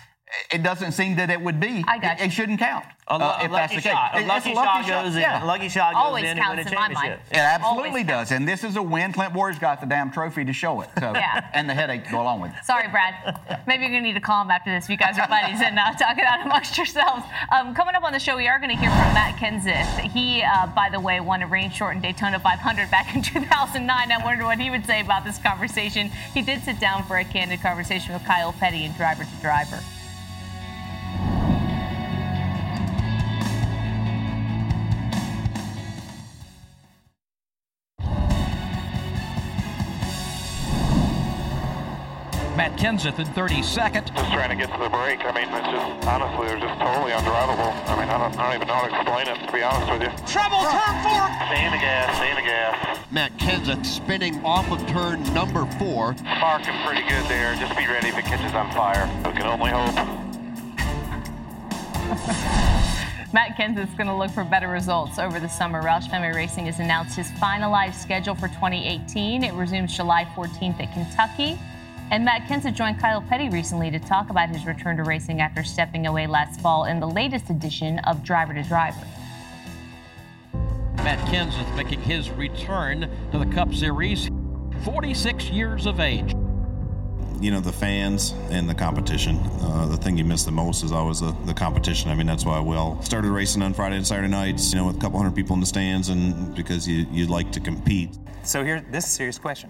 It 0.52 0.64
doesn't 0.64 0.94
seem 0.94 1.18
that 1.18 1.30
it 1.30 1.42
would 1.42 1.60
be. 1.60 1.84
I 1.88 1.98
got 1.98 2.20
it, 2.22 2.28
it 2.28 2.30
shouldn't 2.32 2.60
count. 2.60 2.86
A, 3.08 3.18
lu- 3.18 3.24
uh, 3.26 3.38
a 3.42 3.46
if 3.46 3.52
that's 3.52 3.52
lucky 3.52 3.76
the 3.76 3.82
case. 3.82 3.92
shot. 3.92 4.12
A 4.14 4.18
It- 4.18 4.22
it's 4.22 4.30
lucky, 4.30 4.54
shot 4.88 5.04
goes 5.04 5.16
in. 5.16 5.22
Yeah. 5.22 5.44
A 5.44 5.46
lucky 5.46 5.68
shot 5.70 5.94
goes 5.94 6.02
Always 6.04 6.24
in 6.24 6.30
and 6.38 6.40
win 6.40 6.60
a 6.60 6.64
counts 6.64 6.72
in 6.72 6.76
my 6.76 6.82
mind. 6.88 6.96
championship. 6.96 7.28
It 7.32 7.38
absolutely 7.38 8.04
does. 8.06 8.32
And 8.32 8.48
this 8.48 8.64
is 8.64 8.78
a 8.78 8.82
win. 8.82 9.12
Clint 9.12 9.34
Bowyer's 9.34 9.60
got 9.60 9.82
the 9.82 9.88
damn 9.88 10.10
trophy 10.12 10.46
to 10.46 10.54
show 10.54 10.80
it. 10.82 10.90
So, 11.00 11.12
Yeah. 11.16 11.50
And 11.54 11.70
the 11.70 11.74
headache 11.74 12.06
to 12.06 12.12
go 12.12 12.22
along 12.22 12.40
with 12.40 12.52
it. 12.52 12.64
Sorry, 12.64 12.88
Brad. 12.88 13.14
Maybe 13.68 13.84
you're 13.84 13.92
going 13.92 14.04
to 14.04 14.08
need 14.08 14.14
to 14.14 14.22
call 14.22 14.42
him 14.44 14.52
after 14.52 14.72
this. 14.72 14.88
You 14.90 14.96
guys 14.96 15.18
are 15.20 15.28
buddies 15.28 15.60
and 15.62 15.78
uh, 15.78 15.92
talk 15.94 16.18
it 16.18 16.24
out 16.24 16.46
amongst 16.46 16.78
yourselves. 16.78 17.24
Um, 17.52 17.76
coming 17.76 17.96
up 17.96 18.04
on 18.04 18.14
the 18.14 18.20
show, 18.20 18.38
we 18.38 18.48
are 18.48 18.58
going 18.60 18.70
to 18.72 18.78
hear 18.78 18.90
from 18.90 19.14
Matt 19.14 19.36
Kenseth. 19.36 20.00
He, 20.12 20.42
uh, 20.44 20.68
by 20.68 20.88
the 20.90 21.00
way, 21.02 21.20
won 21.20 21.42
a 21.42 21.48
rain 21.48 21.72
shortened 21.72 22.04
Daytona 22.04 22.40
500 22.40 22.90
back 22.90 23.14
in 23.14 23.22
2009. 23.24 24.12
I 24.12 24.24
wonder 24.24 24.46
what 24.46 24.60
he 24.60 24.70
would 24.70 24.86
say 24.86 25.02
about 25.02 25.26
this 25.26 25.38
conversation. 25.40 26.08
He 26.34 26.42
did 26.42 26.64
sit 26.64 26.80
down 26.80 27.04
for 27.04 27.18
a 27.18 27.26
candid 27.26 27.62
conversation 27.62 28.14
with 28.14 28.24
Kyle 28.24 28.54
Petty 28.54 28.86
and 28.86 28.96
Driver 28.96 29.26
to 29.26 29.42
Driver. 29.42 29.80
Matt 42.62 42.78
Kenseth 42.78 43.18
in 43.18 43.26
32nd. 43.34 44.14
Just 44.14 44.32
trying 44.32 44.52
to 44.52 44.56
get 44.56 44.72
to 44.72 44.78
the 44.78 44.90
break. 44.94 45.26
I 45.26 45.34
mean, 45.34 45.50
it's 45.50 45.66
just 45.74 46.06
honestly, 46.06 46.46
they're 46.46 46.62
just 46.62 46.78
totally 46.78 47.10
undrivable. 47.10 47.74
I 47.90 47.98
mean, 47.98 48.06
I 48.06 48.22
don't, 48.22 48.38
I 48.38 48.46
don't 48.46 48.62
even 48.62 48.68
know 48.68 48.76
how 48.76 48.86
to 48.86 48.94
explain 48.94 49.26
it. 49.34 49.48
To 49.48 49.52
be 49.52 49.64
honest 49.66 49.90
with 49.90 50.06
you. 50.06 50.14
Trouble, 50.30 50.62
turn 50.70 50.94
four. 51.02 51.26
Stay 51.50 51.66
in 51.66 51.74
the 51.74 51.82
gas. 51.82 52.14
Stay 52.22 52.30
in 52.30 52.38
the 52.38 52.46
gas. 52.46 52.78
Matt 53.10 53.36
Kenseth 53.40 53.84
spinning 53.84 54.46
off 54.46 54.70
of 54.70 54.78
turn 54.86 55.24
number 55.34 55.66
four. 55.82 56.14
Sparking 56.38 56.78
pretty 56.86 57.02
good 57.10 57.26
there. 57.26 57.56
Just 57.56 57.76
be 57.76 57.88
ready 57.88 58.10
if 58.10 58.18
it 58.20 58.26
catches 58.26 58.54
on 58.54 58.70
fire. 58.78 59.10
We 59.26 59.32
can 59.34 59.48
only 59.50 59.72
hope. 59.74 59.98
Matt 63.34 63.58
Kenseth's 63.58 63.98
going 63.98 64.06
to 64.06 64.14
look 64.14 64.30
for 64.30 64.44
better 64.44 64.68
results 64.68 65.18
over 65.18 65.40
the 65.40 65.50
summer. 65.50 65.82
Roush 65.82 66.08
Fenway 66.12 66.36
Racing 66.36 66.68
has 66.68 66.80
announced 66.80 67.16
his 67.16 67.32
finalized 67.42 67.96
schedule 67.96 68.36
for 68.36 68.50
2018. 68.50 69.44
It 69.44 69.56
resumes 69.56 69.98
July 69.98 70.26
14th 70.36 70.80
at 70.80 70.94
Kentucky. 70.94 71.58
And 72.12 72.26
Matt 72.26 72.42
Kenseth 72.42 72.76
joined 72.76 73.00
Kyle 73.00 73.22
Petty 73.22 73.48
recently 73.48 73.90
to 73.90 73.98
talk 73.98 74.30
about 74.30 74.50
his 74.50 74.66
return 74.66 74.98
to 74.98 75.04
racing 75.04 75.40
after 75.40 75.64
stepping 75.64 76.08
away 76.08 76.28
last 76.28 76.60
fall 76.60 76.84
in 76.84 77.00
the 77.00 77.08
latest 77.08 77.50
edition 77.50 78.00
of 78.00 78.22
Driver 78.22 78.54
to 78.54 78.64
Driver. 78.64 79.08
Matt 80.98 81.20
Kenseth 81.30 81.74
making 81.78 82.02
his 82.02 82.30
return 82.30 83.10
to 83.32 83.40
the 83.40 83.46
Cup 83.46 83.74
Series. 83.74 84.30
46 84.84 85.50
years 85.52 85.86
of 85.86 86.02
age. 86.02 86.34
you 87.40 87.50
know 87.50 87.62
the 87.62 87.72
fans 87.72 88.34
and 88.50 88.70
the 88.70 88.76
competition. 88.76 89.38
Uh, 89.62 89.86
the 89.86 89.96
thing 89.96 90.18
you 90.18 90.26
miss 90.26 90.44
the 90.44 90.52
most 90.52 90.84
is 90.84 90.92
always 90.92 91.22
the, 91.22 91.34
the 91.46 91.54
competition. 91.54 92.12
I 92.12 92.16
mean 92.16 92.28
that's 92.28 92.44
why 92.44 92.58
I 92.58 92.60
Will 92.60 93.02
started 93.04 93.32
racing 93.32 93.62
on 93.62 93.74
Friday 93.74 93.96
and 93.96 94.06
Saturday 94.06 94.28
nights. 94.28 94.74
You 94.74 94.80
know 94.80 94.88
with 94.88 94.98
a 94.98 95.00
couple 95.00 95.18
hundred 95.18 95.34
people 95.34 95.54
in 95.54 95.62
the 95.62 95.66
stands, 95.66 96.10
and 96.10 96.54
because 96.56 96.86
you 96.86 97.06
you 97.10 97.28
like 97.28 97.54
to 97.54 97.62
compete. 97.62 98.18
So 98.44 98.66
here, 98.66 98.84
this 98.92 99.08
serious 99.08 99.40
question. 99.40 99.70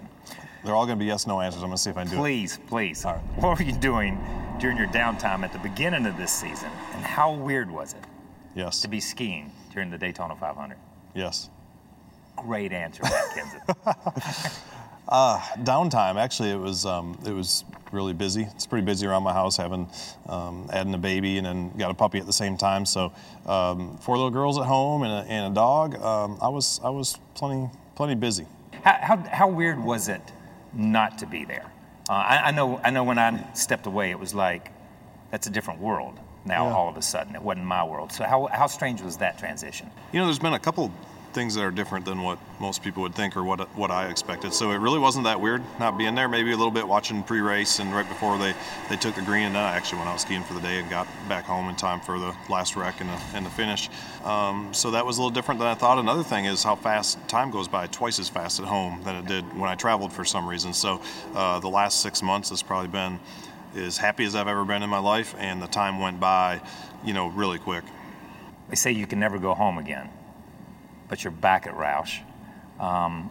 They're 0.63 0.75
all 0.75 0.85
going 0.85 0.97
to 0.97 1.03
be 1.03 1.07
yes 1.07 1.25
no 1.27 1.41
answers. 1.41 1.63
I'm 1.63 1.69
going 1.69 1.77
to 1.77 1.81
see 1.81 1.89
if 1.89 1.97
I 1.97 2.03
can 2.03 2.11
do 2.11 2.17
it. 2.17 2.19
Please, 2.19 2.59
please. 2.67 3.03
What 3.35 3.59
were 3.59 3.65
you 3.65 3.73
doing 3.73 4.19
during 4.59 4.77
your 4.77 4.87
downtime 4.87 5.43
at 5.43 5.53
the 5.53 5.59
beginning 5.59 6.05
of 6.05 6.17
this 6.17 6.31
season? 6.31 6.69
And 6.93 7.03
how 7.03 7.33
weird 7.33 7.71
was 7.71 7.93
it? 7.93 8.03
Yes. 8.55 8.81
To 8.81 8.87
be 8.87 8.99
skiing 8.99 9.51
during 9.73 9.89
the 9.89 9.97
Daytona 9.97 10.35
500. 10.35 10.77
Yes. 11.15 11.49
Great 12.35 12.71
answer, 12.71 13.03
Matt 13.03 13.29
Kenseth. 13.35 14.59
Uh, 15.11 15.39
downtime. 15.57 16.15
Actually, 16.15 16.51
it 16.51 16.59
was 16.59 16.85
um, 16.85 17.19
it 17.25 17.33
was 17.33 17.65
really 17.91 18.13
busy. 18.13 18.43
It's 18.43 18.65
pretty 18.65 18.85
busy 18.85 19.05
around 19.05 19.23
my 19.23 19.33
house, 19.33 19.57
having 19.57 19.89
um, 20.29 20.69
adding 20.71 20.93
a 20.93 20.97
baby 20.97 21.37
and 21.37 21.45
then 21.45 21.77
got 21.77 21.91
a 21.91 21.93
puppy 21.93 22.17
at 22.19 22.25
the 22.25 22.31
same 22.31 22.55
time. 22.55 22.85
So 22.85 23.11
um, 23.45 23.97
four 23.97 24.15
little 24.15 24.31
girls 24.31 24.57
at 24.57 24.65
home 24.65 25.03
and 25.03 25.11
a, 25.11 25.29
and 25.29 25.51
a 25.51 25.55
dog. 25.55 25.95
Um, 26.01 26.37
I 26.41 26.47
was 26.47 26.79
I 26.81 26.89
was 26.89 27.17
plenty 27.35 27.69
plenty 27.95 28.15
busy. 28.15 28.45
how, 28.83 28.97
how, 29.01 29.17
how 29.17 29.47
weird 29.49 29.83
was 29.83 30.07
it 30.07 30.21
not 30.73 31.17
to 31.19 31.25
be 31.25 31.45
there? 31.45 31.65
Uh, 32.09 32.13
I, 32.13 32.37
I 32.47 32.51
know 32.51 32.79
I 32.83 32.89
know 32.89 33.03
when 33.03 33.19
I 33.19 33.53
stepped 33.53 33.85
away, 33.85 34.11
it 34.11 34.19
was 34.19 34.33
like 34.33 34.71
that's 35.31 35.47
a 35.47 35.51
different 35.51 35.79
world. 35.79 36.19
Now 36.43 36.67
Yeah. 36.67 36.73
all 36.73 36.89
of 36.89 36.97
a 36.97 37.01
sudden, 37.01 37.35
it 37.35 37.41
wasn't 37.41 37.65
my 37.67 37.83
world. 37.83 38.11
So 38.11 38.23
how, 38.23 38.47
how 38.47 38.65
strange 38.67 39.01
was 39.01 39.17
that 39.17 39.37
transition? 39.37 39.89
You 40.11 40.19
know, 40.19 40.25
there's 40.25 40.39
been 40.39 40.53
a 40.53 40.59
couple 40.59 40.91
things 41.33 41.55
that 41.55 41.63
are 41.63 41.71
different 41.71 42.05
than 42.05 42.21
what 42.21 42.39
most 42.59 42.83
people 42.83 43.01
would 43.03 43.15
think 43.15 43.35
or 43.35 43.43
what 43.43 43.59
what 43.77 43.91
I 43.91 44.09
expected. 44.09 44.53
So 44.53 44.71
it 44.71 44.77
really 44.77 44.99
wasn't 44.99 45.25
that 45.25 45.39
weird 45.39 45.61
not 45.79 45.97
being 45.97 46.15
there. 46.15 46.27
Maybe 46.27 46.51
a 46.51 46.57
little 46.57 46.71
bit 46.71 46.87
watching 46.87 47.23
pre-race 47.23 47.79
and 47.79 47.93
right 47.93 48.07
before 48.07 48.37
they, 48.37 48.53
they 48.89 48.97
took 48.97 49.15
the 49.15 49.21
green, 49.21 49.43
and 49.43 49.55
then 49.55 49.63
I 49.63 49.75
actually 49.75 49.99
went 49.99 50.09
out 50.09 50.21
skiing 50.21 50.43
for 50.43 50.53
the 50.53 50.61
day 50.61 50.79
and 50.79 50.89
got 50.89 51.07
back 51.27 51.45
home 51.45 51.69
in 51.69 51.75
time 51.75 51.99
for 51.99 52.19
the 52.19 52.35
last 52.49 52.75
wreck 52.75 53.01
and 53.01 53.09
the, 53.09 53.21
and 53.33 53.45
the 53.45 53.49
finish. 53.49 53.89
Um, 54.23 54.73
so 54.73 54.91
that 54.91 55.05
was 55.05 55.17
a 55.17 55.21
little 55.21 55.33
different 55.33 55.59
than 55.59 55.67
I 55.67 55.75
thought. 55.75 55.97
Another 55.97 56.23
thing 56.23 56.45
is 56.45 56.63
how 56.63 56.75
fast 56.75 57.17
time 57.27 57.51
goes 57.51 57.67
by, 57.67 57.87
twice 57.87 58.19
as 58.19 58.29
fast 58.29 58.59
at 58.59 58.65
home 58.65 59.01
than 59.03 59.15
it 59.15 59.25
did 59.25 59.43
when 59.57 59.69
I 59.69 59.75
traveled 59.75 60.13
for 60.13 60.25
some 60.25 60.47
reason. 60.47 60.73
So 60.73 61.01
uh, 61.33 61.59
the 61.59 61.69
last 61.69 62.01
six 62.01 62.21
months 62.21 62.49
has 62.49 62.61
probably 62.61 62.89
been 62.89 63.19
as 63.75 63.97
happy 63.97 64.25
as 64.25 64.35
I've 64.35 64.49
ever 64.49 64.65
been 64.65 64.83
in 64.83 64.89
my 64.89 64.99
life, 64.99 65.33
and 65.37 65.61
the 65.61 65.67
time 65.67 65.99
went 65.99 66.19
by, 66.19 66.61
you 67.05 67.13
know, 67.13 67.27
really 67.27 67.57
quick. 67.57 67.83
They 68.69 68.75
say 68.75 68.91
you 68.91 69.07
can 69.07 69.19
never 69.19 69.39
go 69.39 69.53
home 69.53 69.77
again, 69.77 70.09
but 71.11 71.23
you're 71.23 71.29
back 71.29 71.67
at 71.67 71.75
Roush. 71.75 72.21
Um, 72.79 73.29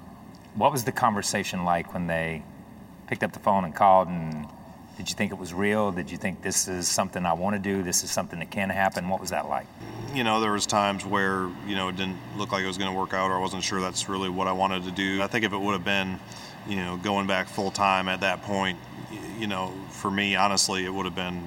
what 0.55 0.71
was 0.71 0.85
the 0.85 0.93
conversation 0.93 1.65
like 1.65 1.93
when 1.93 2.07
they 2.07 2.45
picked 3.09 3.25
up 3.25 3.33
the 3.33 3.41
phone 3.41 3.65
and 3.65 3.75
called? 3.75 4.07
And 4.07 4.47
did 4.97 5.09
you 5.09 5.17
think 5.17 5.33
it 5.33 5.39
was 5.39 5.53
real? 5.53 5.91
Did 5.91 6.13
you 6.13 6.17
think 6.17 6.43
this 6.43 6.69
is 6.69 6.87
something 6.87 7.27
I 7.27 7.33
want 7.33 7.57
to 7.57 7.59
do? 7.59 7.83
This 7.83 8.05
is 8.05 8.13
something 8.13 8.39
that 8.39 8.53
can 8.53 8.71
happen? 8.71 9.09
What 9.09 9.21
was 9.21 9.31
that 9.31 9.49
like? 9.49 9.67
you 10.15 10.25
know, 10.25 10.41
there 10.41 10.53
was 10.53 10.67
times 10.67 11.05
where 11.05 11.49
you 11.67 11.75
know 11.75 11.89
it 11.89 11.97
didn't 11.97 12.19
look 12.37 12.53
like 12.53 12.63
it 12.63 12.67
was 12.67 12.79
going 12.79 12.93
to 12.93 12.99
work 12.99 13.15
out, 13.15 13.31
or 13.31 13.35
I 13.35 13.41
wasn't 13.41 13.63
sure 13.63 13.81
that's 13.81 14.09
really 14.09 14.29
what 14.29 14.49
I 14.49 14.53
wanted 14.53 14.85
to 14.85 14.91
do. 14.91 15.23
I 15.23 15.27
think 15.27 15.45
if 15.45 15.53
it 15.53 15.61
would 15.61 15.73
have 15.73 15.85
been, 15.85 16.19
you 16.69 16.77
know, 16.77 16.97
going 16.97 17.27
back 17.27 17.49
full 17.49 17.71
time 17.71 18.09
at 18.09 18.21
that 18.21 18.43
point, 18.43 18.79
you 19.39 19.47
know, 19.47 19.73
for 19.91 20.11
me, 20.11 20.37
honestly, 20.37 20.85
it 20.85 20.93
would 20.93 21.07
have 21.07 21.15
been, 21.15 21.43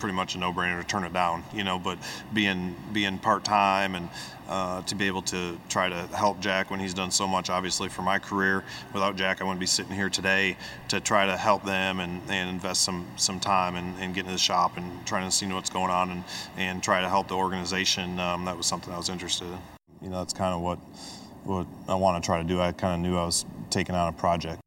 pretty 0.00 0.14
much 0.14 0.34
a 0.34 0.38
no-brainer 0.38 0.80
to 0.80 0.86
turn 0.86 1.04
it 1.04 1.12
down. 1.12 1.44
You 1.54 1.64
know, 1.64 1.78
but 1.78 1.98
being 2.32 2.74
being 2.92 3.18
part 3.18 3.44
time 3.44 3.94
and 3.94 4.08
uh, 4.48 4.82
to 4.82 4.94
be 4.96 5.06
able 5.06 5.22
to 5.22 5.56
try 5.68 5.88
to 5.88 6.06
help 6.08 6.40
Jack 6.40 6.70
when 6.70 6.80
he's 6.80 6.94
done 6.94 7.12
so 7.12 7.28
much, 7.28 7.50
obviously 7.50 7.88
for 7.88 8.02
my 8.02 8.18
career. 8.18 8.64
Without 8.92 9.14
Jack, 9.14 9.40
I 9.40 9.44
wouldn't 9.44 9.60
be 9.60 9.66
sitting 9.66 9.94
here 9.94 10.10
today 10.10 10.56
to 10.88 10.98
try 10.98 11.24
to 11.26 11.36
help 11.36 11.64
them 11.64 12.00
and, 12.00 12.20
and 12.28 12.50
invest 12.50 12.82
some 12.82 13.06
some 13.16 13.38
time 13.38 13.76
and, 13.76 13.96
and 14.00 14.14
get 14.14 14.20
into 14.20 14.32
the 14.32 14.38
shop 14.38 14.76
and 14.76 15.06
trying 15.06 15.28
to 15.28 15.30
see 15.30 15.46
what's 15.46 15.70
going 15.70 15.90
on 15.90 16.10
and, 16.10 16.24
and 16.56 16.82
try 16.82 17.00
to 17.00 17.08
help 17.08 17.28
the 17.28 17.36
organization. 17.36 18.18
Um, 18.18 18.44
that 18.46 18.56
was 18.56 18.66
something 18.66 18.92
I 18.92 18.98
was 18.98 19.08
interested 19.08 19.46
in. 19.46 19.58
You 20.02 20.10
know, 20.10 20.18
that's 20.18 20.32
kind 20.32 20.54
of 20.54 20.60
what 20.60 20.78
what 21.44 21.66
I 21.88 21.94
want 21.94 22.22
to 22.22 22.26
try 22.26 22.42
to 22.42 22.48
do. 22.48 22.60
I 22.60 22.72
kind 22.72 22.94
of 22.94 23.00
knew 23.00 23.16
I 23.16 23.24
was 23.24 23.44
taking 23.70 23.94
on 23.94 24.08
a 24.08 24.16
project. 24.16 24.60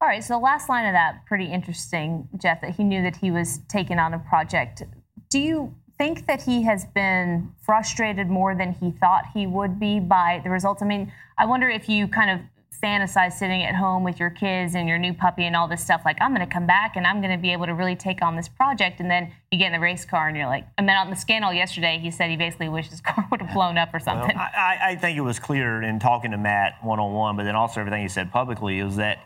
All 0.00 0.08
right, 0.08 0.22
so 0.22 0.34
the 0.34 0.38
last 0.38 0.68
line 0.68 0.86
of 0.86 0.92
that, 0.92 1.24
pretty 1.26 1.46
interesting, 1.46 2.28
Jeff, 2.40 2.60
that 2.60 2.74
he 2.76 2.84
knew 2.84 3.02
that 3.02 3.16
he 3.16 3.30
was 3.30 3.60
taking 3.68 3.98
on 3.98 4.12
a 4.12 4.18
project. 4.18 4.82
Do 5.30 5.38
you 5.38 5.74
think 5.96 6.26
that 6.26 6.42
he 6.42 6.62
has 6.64 6.84
been 6.84 7.52
frustrated 7.64 8.28
more 8.28 8.54
than 8.54 8.72
he 8.72 8.90
thought 8.90 9.24
he 9.32 9.46
would 9.46 9.80
be 9.80 10.00
by 10.00 10.40
the 10.44 10.50
results? 10.50 10.82
I 10.82 10.86
mean, 10.86 11.10
I 11.38 11.46
wonder 11.46 11.68
if 11.70 11.88
you 11.88 12.06
kind 12.08 12.28
of 12.30 12.40
fantasize 12.82 13.32
sitting 13.34 13.62
at 13.62 13.74
home 13.74 14.04
with 14.04 14.20
your 14.20 14.28
kids 14.28 14.74
and 14.74 14.86
your 14.86 14.98
new 14.98 15.14
puppy 15.14 15.44
and 15.44 15.56
all 15.56 15.68
this 15.68 15.82
stuff, 15.82 16.02
like, 16.04 16.18
I'm 16.20 16.34
going 16.34 16.46
to 16.46 16.52
come 16.52 16.66
back 16.66 16.96
and 16.96 17.06
I'm 17.06 17.22
going 17.22 17.30
to 17.32 17.40
be 17.40 17.52
able 17.52 17.64
to 17.64 17.72
really 17.72 17.96
take 17.96 18.20
on 18.20 18.36
this 18.36 18.48
project. 18.48 19.00
And 19.00 19.10
then 19.10 19.32
you 19.50 19.58
get 19.58 19.68
in 19.68 19.72
the 19.72 19.80
race 19.80 20.04
car 20.04 20.28
and 20.28 20.36
you're 20.36 20.48
like, 20.48 20.66
and 20.76 20.86
then 20.86 20.96
on 20.98 21.08
the 21.08 21.16
scandal 21.16 21.50
yesterday, 21.50 21.98
he 21.98 22.10
said 22.10 22.28
he 22.28 22.36
basically 22.36 22.68
wished 22.68 22.90
his 22.90 23.00
car 23.00 23.26
would 23.30 23.40
have 23.40 23.54
blown 23.54 23.78
up 23.78 23.94
or 23.94 24.00
something. 24.00 24.36
I, 24.36 24.50
I- 24.54 24.78
I 24.90 24.96
think 24.96 25.16
it 25.16 25.22
was 25.22 25.38
clear 25.38 25.80
in 25.82 25.98
talking 25.98 26.32
to 26.32 26.36
Matt 26.36 26.74
one 26.82 27.00
on 27.00 27.14
one, 27.14 27.36
but 27.36 27.44
then 27.44 27.54
also 27.54 27.80
everything 27.80 28.02
he 28.02 28.08
said 28.08 28.30
publicly 28.30 28.80
is 28.80 28.96
that 28.96 29.18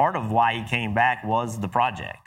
part 0.00 0.16
of 0.16 0.32
why 0.32 0.54
he 0.54 0.64
came 0.64 0.94
back 0.94 1.22
was 1.24 1.60
the 1.60 1.68
project. 1.68 2.26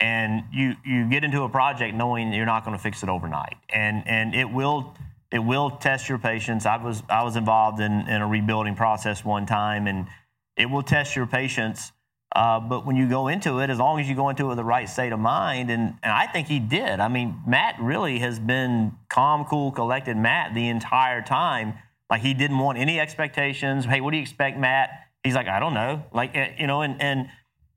And 0.00 0.42
you 0.52 0.74
you 0.84 1.08
get 1.08 1.22
into 1.22 1.42
a 1.42 1.48
project 1.48 1.94
knowing 1.94 2.32
you're 2.32 2.52
not 2.54 2.64
going 2.64 2.76
to 2.76 2.82
fix 2.82 3.04
it 3.04 3.08
overnight, 3.08 3.58
and 3.68 4.02
and 4.08 4.34
it 4.34 4.50
will 4.50 4.96
it 5.30 5.38
will 5.38 5.70
test 5.70 6.08
your 6.08 6.18
patience. 6.18 6.66
I 6.66 6.78
was 6.82 7.04
I 7.08 7.22
was 7.22 7.36
involved 7.36 7.78
in, 7.78 7.92
in 8.08 8.20
a 8.20 8.26
rebuilding 8.26 8.74
process 8.74 9.24
one 9.24 9.46
time, 9.46 9.86
and 9.86 10.08
it 10.56 10.66
will 10.66 10.82
test 10.82 11.14
your 11.14 11.26
patience. 11.26 11.92
Uh, 12.34 12.58
but 12.58 12.84
when 12.84 12.96
you 12.96 13.08
go 13.08 13.28
into 13.28 13.60
it, 13.60 13.70
as 13.70 13.78
long 13.78 14.00
as 14.00 14.08
you 14.08 14.16
go 14.16 14.28
into 14.28 14.46
it 14.46 14.48
with 14.48 14.56
the 14.56 14.64
right 14.64 14.88
state 14.88 15.12
of 15.12 15.20
mind, 15.20 15.70
and, 15.70 15.94
and 16.02 16.12
I 16.12 16.26
think 16.26 16.48
he 16.48 16.58
did. 16.58 16.98
I 16.98 17.08
mean, 17.08 17.40
Matt 17.46 17.76
really 17.78 18.18
has 18.20 18.40
been 18.40 18.96
calm, 19.08 19.44
cool, 19.44 19.70
collected 19.70 20.16
Matt 20.16 20.54
the 20.54 20.66
entire 20.66 21.22
time. 21.22 21.74
Like 22.10 22.22
he 22.22 22.34
didn't 22.34 22.58
want 22.58 22.78
any 22.78 22.98
expectations. 22.98 23.84
Hey, 23.84 24.00
what 24.00 24.10
do 24.10 24.16
you 24.16 24.22
expect, 24.22 24.58
Matt? 24.58 24.88
He's 25.24 25.34
like, 25.34 25.48
I 25.48 25.60
don't 25.60 25.74
know. 25.74 26.04
Like 26.12 26.36
eh, 26.36 26.54
you 26.58 26.66
know, 26.66 26.82
and 26.82 27.00
and 27.00 27.28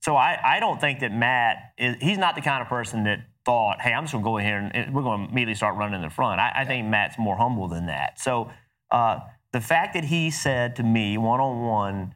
so 0.02 0.16
I 0.16 0.40
I 0.44 0.60
don't 0.60 0.80
think 0.80 1.00
that 1.00 1.12
Matt 1.12 1.58
is. 1.78 1.96
He's 2.02 2.18
not 2.18 2.36
the 2.36 2.42
kind 2.42 2.62
of 2.62 2.68
person 2.68 3.04
that 3.04 3.20
thought, 3.46 3.82
hey, 3.82 3.94
I'm 3.94 4.04
just 4.04 4.14
gonna 4.14 4.24
go 4.24 4.38
in 4.38 4.46
here 4.46 4.72
and 4.74 4.94
we're 4.94 5.04
gonna 5.04 5.26
immediately 5.26 5.56
start 5.56 5.76
running 5.78 5.96
in 5.96 6.02
the 6.02 6.10
front. 6.14 6.40
I, 6.40 6.52
I 6.56 6.66
think 6.66 6.88
Matt's 6.88 7.18
more 7.20 7.38
humble 7.38 7.68
than 7.68 7.86
that. 7.88 8.20
So 8.20 8.52
uh, 8.92 9.20
the 9.52 9.62
fact 9.62 9.94
that 9.94 10.06
he 10.06 10.32
said 10.32 10.76
to 10.78 10.84
me 10.84 11.18
one 11.18 11.40
on 11.40 11.62
one. 11.66 12.16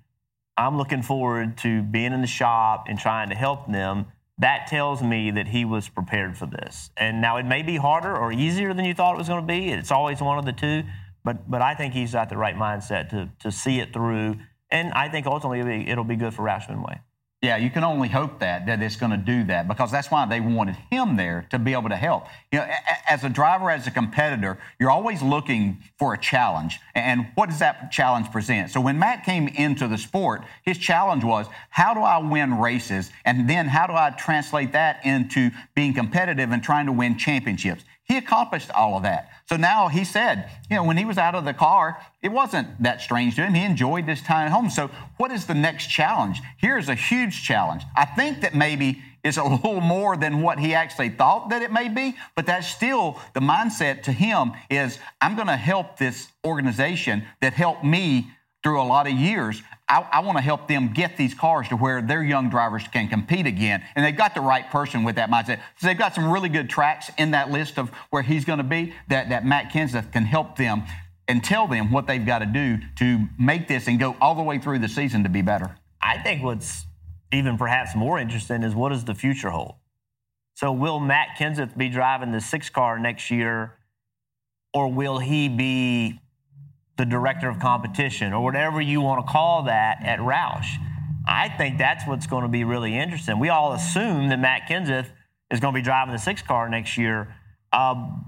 I'm 0.59 0.77
looking 0.77 1.01
forward 1.01 1.57
to 1.59 1.81
being 1.81 2.11
in 2.11 2.19
the 2.19 2.27
shop 2.27 2.87
and 2.89 2.99
trying 2.99 3.29
to 3.29 3.35
help 3.35 3.71
them. 3.71 4.07
That 4.39 4.67
tells 4.67 5.01
me 5.01 5.31
that 5.31 5.47
he 5.47 5.63
was 5.63 5.87
prepared 5.87 6.37
for 6.37 6.47
this. 6.47 6.91
And 6.97 7.21
now 7.21 7.37
it 7.37 7.45
may 7.45 7.61
be 7.61 7.77
harder 7.77 8.15
or 8.15 8.33
easier 8.33 8.73
than 8.73 8.83
you 8.83 8.93
thought 8.93 9.15
it 9.15 9.17
was 9.17 9.29
going 9.29 9.39
to 9.39 9.47
be. 9.47 9.69
It's 9.69 9.91
always 9.91 10.19
one 10.19 10.37
of 10.37 10.45
the 10.45 10.51
two. 10.51 10.83
But 11.23 11.49
but 11.49 11.61
I 11.61 11.75
think 11.75 11.93
he's 11.93 12.11
got 12.11 12.29
the 12.29 12.37
right 12.37 12.55
mindset 12.55 13.09
to 13.11 13.29
to 13.39 13.51
see 13.51 13.79
it 13.79 13.93
through. 13.93 14.37
And 14.71 14.93
I 14.93 15.09
think 15.09 15.25
ultimately 15.25 15.89
it'll 15.89 16.03
be, 16.03 16.15
good 16.15 16.33
for 16.33 16.43
Roush 16.43 16.67
Fenway. 16.67 16.99
Yeah, 17.41 17.55
you 17.55 17.69
can 17.69 17.85
only 17.85 18.09
hope 18.09 18.39
that 18.39 18.65
that 18.65 18.81
it's 18.81 18.97
going 18.97 19.11
to 19.11 19.17
do 19.17 19.45
that 19.45 19.65
because 19.69 19.91
that's 19.91 20.11
why 20.11 20.25
they 20.25 20.41
wanted 20.41 20.75
him 20.91 21.15
there 21.15 21.47
to 21.51 21.57
be 21.57 21.71
able 21.71 21.87
to 21.87 21.95
help. 21.95 22.25
You 22.51 22.59
know, 22.59 22.67
as 23.07 23.23
a 23.23 23.29
driver, 23.29 23.71
as 23.71 23.87
a 23.87 23.91
competitor, 23.91 24.59
you're 24.77 24.91
always 24.91 25.21
looking 25.21 25.81
for 25.97 26.13
a 26.13 26.17
challenge. 26.17 26.79
And 26.95 27.27
what 27.35 27.49
does 27.49 27.59
that 27.59 27.93
challenge 27.93 28.29
present? 28.29 28.71
So 28.71 28.81
when 28.81 28.99
Matt 28.99 29.23
came 29.23 29.47
into 29.47 29.87
the 29.87 29.97
sport, 29.97 30.43
his 30.63 30.77
challenge 30.77 31.23
was 31.23 31.47
how 31.69 31.93
do 31.93 32.01
I 32.01 32.17
win 32.17 32.59
races, 32.59 33.09
and 33.23 33.49
then 33.49 33.69
how 33.69 33.87
do 33.87 33.93
I 33.93 34.09
translate 34.09 34.73
that 34.73 35.05
into 35.05 35.49
being 35.75 35.93
competitive 35.93 36.51
and 36.51 36.61
trying 36.61 36.87
to 36.87 36.91
win 36.91 37.17
championships? 37.17 37.85
He 38.09 38.17
accomplished 38.17 38.71
all 38.71 38.97
of 38.97 39.03
that. 39.03 39.29
So 39.47 39.55
now 39.55 39.87
he 39.87 40.03
said, 40.03 40.49
you 40.67 40.75
know, 40.75 40.83
when 40.83 40.97
he 40.97 41.05
was 41.05 41.19
out 41.19 41.35
of 41.35 41.45
the 41.45 41.53
car, 41.53 41.97
it 42.23 42.29
wasn't 42.29 42.81
that 42.81 43.01
strange 43.01 43.35
to 43.35 43.45
him. 43.45 43.53
He 43.53 43.63
enjoyed 43.63 44.07
this 44.07 44.21
time 44.21 44.47
at 44.47 44.51
home. 44.51 44.71
So, 44.71 44.89
what 45.17 45.31
is 45.31 45.45
the 45.45 45.53
next 45.53 45.87
challenge? 45.87 46.41
Here's 46.57 46.89
a 46.89 46.95
huge 46.95 47.43
challenge. 47.43 47.83
I 47.95 48.05
think 48.05 48.41
that 48.41 48.55
maybe 48.55 49.03
it's 49.23 49.37
a 49.37 49.43
little 49.45 49.79
more 49.79 50.17
than 50.17 50.41
what 50.41 50.57
he 50.57 50.73
actually 50.73 51.09
thought 51.09 51.49
that 51.51 51.61
it 51.61 51.71
may 51.71 51.87
be, 51.87 52.15
but 52.35 52.47
that's 52.47 52.67
still 52.67 53.19
the 53.35 53.41
mindset 53.41 54.01
to 54.03 54.11
him 54.11 54.53
is 54.71 54.97
I'm 55.21 55.35
going 55.35 55.47
to 55.47 55.55
help 55.55 55.97
this 55.97 56.29
organization 56.43 57.25
that 57.41 57.53
helped 57.53 57.83
me 57.83 58.31
through 58.63 58.81
a 58.81 58.83
lot 58.83 59.07
of 59.07 59.13
years. 59.13 59.61
I, 59.87 60.05
I 60.11 60.19
want 60.19 60.37
to 60.37 60.43
help 60.43 60.67
them 60.67 60.93
get 60.93 61.17
these 61.17 61.33
cars 61.33 61.67
to 61.69 61.75
where 61.75 62.01
their 62.01 62.23
young 62.23 62.49
drivers 62.49 62.87
can 62.87 63.07
compete 63.07 63.47
again. 63.47 63.83
And 63.95 64.05
they've 64.05 64.15
got 64.15 64.35
the 64.35 64.41
right 64.41 64.69
person 64.69 65.03
with 65.03 65.15
that 65.15 65.29
mindset. 65.29 65.59
So 65.77 65.87
they've 65.87 65.97
got 65.97 66.13
some 66.13 66.31
really 66.31 66.49
good 66.49 66.69
tracks 66.69 67.09
in 67.17 67.31
that 67.31 67.49
list 67.49 67.79
of 67.79 67.89
where 68.09 68.21
he's 68.21 68.45
going 68.45 68.57
to 68.57 68.63
be 68.63 68.93
that, 69.07 69.29
that 69.29 69.45
Matt 69.45 69.71
Kenseth 69.71 70.11
can 70.11 70.25
help 70.25 70.57
them 70.57 70.83
and 71.27 71.43
tell 71.43 71.67
them 71.67 71.91
what 71.91 72.07
they've 72.07 72.25
got 72.25 72.39
to 72.39 72.45
do 72.45 72.79
to 72.97 73.27
make 73.39 73.67
this 73.67 73.87
and 73.87 73.99
go 73.99 74.15
all 74.19 74.35
the 74.35 74.43
way 74.43 74.57
through 74.59 74.79
the 74.79 74.89
season 74.89 75.23
to 75.23 75.29
be 75.29 75.41
better. 75.41 75.77
I 76.01 76.17
think 76.17 76.43
what's 76.43 76.85
even 77.31 77.57
perhaps 77.57 77.95
more 77.95 78.19
interesting 78.19 78.63
is 78.63 78.73
what 78.73 78.89
does 78.89 79.05
the 79.05 79.15
future 79.15 79.49
hold? 79.49 79.75
So 80.55 80.71
will 80.71 80.99
Matt 80.99 81.37
Kenseth 81.37 81.77
be 81.77 81.87
driving 81.87 82.31
the 82.31 82.41
six 82.41 82.69
car 82.69 82.99
next 82.99 83.31
year, 83.31 83.75
or 84.73 84.91
will 84.91 85.19
he 85.19 85.47
be 85.47 86.19
the 86.99 87.05
director 87.05 87.49
of 87.49 87.59
competition, 87.59 88.33
or 88.33 88.43
whatever 88.43 88.79
you 88.79 89.01
want 89.01 89.25
to 89.25 89.31
call 89.31 89.63
that 89.63 90.05
at 90.05 90.19
Roush? 90.19 90.75
I 91.27 91.49
think 91.49 91.77
that's 91.77 92.05
what's 92.05 92.27
going 92.27 92.43
to 92.43 92.49
be 92.49 92.63
really 92.63 92.95
interesting. 92.95 93.39
We 93.39 93.49
all 93.49 93.73
assume 93.73 94.29
that 94.29 94.39
Matt 94.39 94.67
Kenseth 94.69 95.07
is 95.49 95.59
going 95.59 95.73
to 95.73 95.77
be 95.77 95.81
driving 95.81 96.13
the 96.13 96.19
six 96.19 96.41
car 96.41 96.69
next 96.69 96.97
year. 96.97 97.33
Um, 97.71 98.25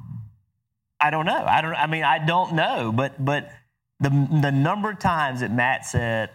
I 0.99 1.09
don't 1.09 1.26
know. 1.26 1.43
I 1.45 1.61
don't. 1.61 1.74
I 1.74 1.88
mean, 1.88 2.03
I 2.03 2.24
don't 2.26 2.53
know. 2.53 2.91
But 2.91 3.24
but 3.24 3.51
the 3.99 4.09
the 4.09 4.51
number 4.51 4.91
of 4.91 4.99
times 4.99 5.41
that 5.41 5.51
Matt 5.51 5.86
said, 5.86 6.30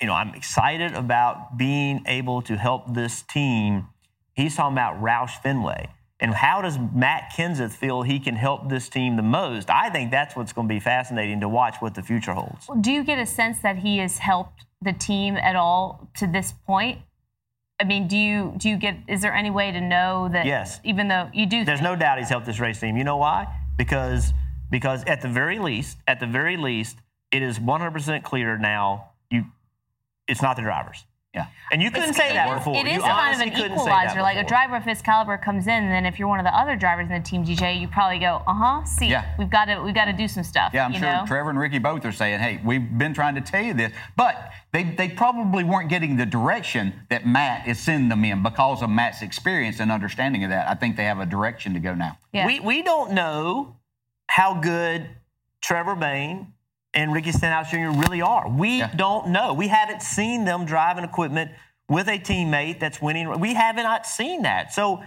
you 0.00 0.06
know, 0.06 0.14
I'm 0.14 0.34
excited 0.34 0.92
about 0.92 1.56
being 1.56 2.04
able 2.06 2.42
to 2.42 2.56
help 2.56 2.94
this 2.94 3.22
team. 3.22 3.86
He's 4.34 4.56
talking 4.56 4.74
about 4.74 5.00
Roush 5.02 5.40
Fenway. 5.42 5.88
And 6.22 6.32
how 6.32 6.62
does 6.62 6.78
Matt 6.94 7.32
Kenseth 7.36 7.72
feel 7.72 8.02
he 8.02 8.20
can 8.20 8.36
help 8.36 8.68
this 8.68 8.88
team 8.88 9.16
the 9.16 9.24
most? 9.24 9.68
I 9.68 9.90
think 9.90 10.12
that's 10.12 10.36
what's 10.36 10.52
going 10.52 10.68
to 10.68 10.72
be 10.72 10.78
fascinating 10.78 11.40
to 11.40 11.48
watch 11.48 11.76
what 11.80 11.96
the 11.96 12.02
future 12.02 12.32
holds. 12.32 12.68
Do 12.80 12.92
you 12.92 13.02
get 13.02 13.18
a 13.18 13.26
sense 13.26 13.58
that 13.58 13.78
he 13.78 13.98
has 13.98 14.18
helped 14.18 14.64
the 14.80 14.92
team 14.92 15.36
at 15.36 15.56
all 15.56 16.08
to 16.18 16.28
this 16.28 16.52
point? 16.64 17.00
I 17.80 17.84
mean, 17.84 18.06
do 18.06 18.16
you 18.16 18.54
do 18.56 18.68
you 18.68 18.76
get? 18.76 18.98
Is 19.08 19.20
there 19.20 19.34
any 19.34 19.50
way 19.50 19.72
to 19.72 19.80
know 19.80 20.28
that? 20.32 20.46
Yes. 20.46 20.78
Even 20.84 21.08
though 21.08 21.28
you 21.34 21.44
do, 21.46 21.64
There's 21.64 21.82
no 21.82 21.96
doubt 21.96 22.18
he's 22.18 22.28
helped 22.28 22.46
this 22.46 22.60
race 22.60 22.78
team. 22.78 22.96
You 22.96 23.02
know 23.02 23.16
why? 23.16 23.48
Because 23.76 24.32
because 24.70 25.02
at 25.04 25.22
the 25.22 25.28
very 25.28 25.58
least, 25.58 25.98
at 26.06 26.20
the 26.20 26.26
very 26.26 26.56
least, 26.56 26.98
it 27.32 27.42
is 27.42 27.58
100% 27.58 28.22
clear 28.22 28.56
now. 28.56 29.10
You, 29.28 29.46
it's 30.28 30.40
not 30.40 30.54
the 30.54 30.62
drivers. 30.62 31.04
Yeah. 31.34 31.46
And 31.70 31.82
you 31.82 31.90
couldn't 31.90 32.10
It's- 32.10 32.16
say 32.16 32.30
it 32.30 32.34
that 32.34 32.48
is- 32.50 32.54
before. 32.58 32.74
It 32.76 32.84
You 32.86 32.92
is 32.98 33.02
kind 33.02 33.10
of 33.12 33.16
honestly 33.18 33.48
an 33.48 33.54
couldn't 33.54 33.78
say 33.78 33.84
that 33.86 34.02
equalizer. 34.04 34.20
Like 34.22 34.36
a 34.36 34.44
driver 34.44 34.76
of 34.76 34.84
his 34.84 35.00
caliber 35.00 35.38
comes 35.38 35.66
in, 35.66 35.82
and 35.84 35.90
then 35.90 36.04
if 36.04 36.18
you're 36.18 36.28
one 36.28 36.38
of 36.38 36.44
the 36.44 36.54
other 36.54 36.76
drivers 36.76 37.08
in 37.08 37.14
the 37.14 37.26
team, 37.26 37.42
DJ, 37.42 37.72
you 37.80 37.88
probably 37.88 38.18
go, 38.18 38.42
uh 38.46 38.52
huh. 38.52 38.84
See, 38.84 39.06
Yeah. 39.06 39.24
we've 39.38 39.48
got 39.48 39.64
to 39.66 39.80
we've 39.80 39.94
got 39.94 40.04
to 40.06 40.12
do 40.12 40.28
some 40.28 40.42
stuff. 40.42 40.72
Yeah, 40.74 40.84
I'm 40.84 40.92
you 40.92 40.98
sure 40.98 41.10
know? 41.10 41.24
Trevor 41.26 41.48
and 41.48 41.58
Ricky 41.58 41.78
both 41.78 42.04
are 42.04 42.12
saying, 42.12 42.40
hey, 42.40 42.60
we've 42.62 42.98
been 42.98 43.14
trying 43.14 43.34
to 43.36 43.40
tell 43.40 43.62
you 43.62 43.72
this. 43.72 43.92
But 44.14 44.52
they, 44.72 44.84
they 44.84 45.08
probably 45.08 45.64
weren't 45.64 45.88
getting 45.88 46.16
the 46.16 46.26
direction 46.26 46.92
that 47.08 47.26
Matt 47.26 47.66
is 47.66 47.78
sending 47.80 48.10
them 48.10 48.24
in 48.26 48.42
because 48.42 48.82
of 48.82 48.90
Matt's 48.90 49.22
experience 49.22 49.80
and 49.80 49.90
understanding 49.90 50.44
of 50.44 50.50
that. 50.50 50.68
I 50.68 50.74
think 50.74 50.96
they 50.96 51.04
have 51.04 51.18
a 51.20 51.26
direction 51.26 51.72
to 51.74 51.80
go 51.80 51.94
now. 51.94 52.18
Yeah. 52.32 52.46
We, 52.46 52.60
we 52.60 52.82
don't 52.82 53.12
know 53.12 53.76
how 54.28 54.54
good 54.54 55.08
Trevor 55.62 55.94
Bayne 55.94 56.52
and 56.94 57.12
Ricky 57.12 57.32
Stenhouse 57.32 57.70
Jr. 57.70 57.90
really 57.90 58.22
are. 58.22 58.48
We 58.48 58.82
don't 58.96 59.28
know. 59.28 59.54
We 59.54 59.68
haven't 59.68 60.02
seen 60.02 60.44
them 60.44 60.64
driving 60.64 61.04
equipment 61.04 61.50
with 61.88 62.08
a 62.08 62.18
teammate 62.18 62.80
that's 62.80 63.00
winning. 63.00 63.40
We 63.40 63.54
haven't 63.54 64.06
seen 64.06 64.42
that. 64.42 64.72
So, 64.72 65.02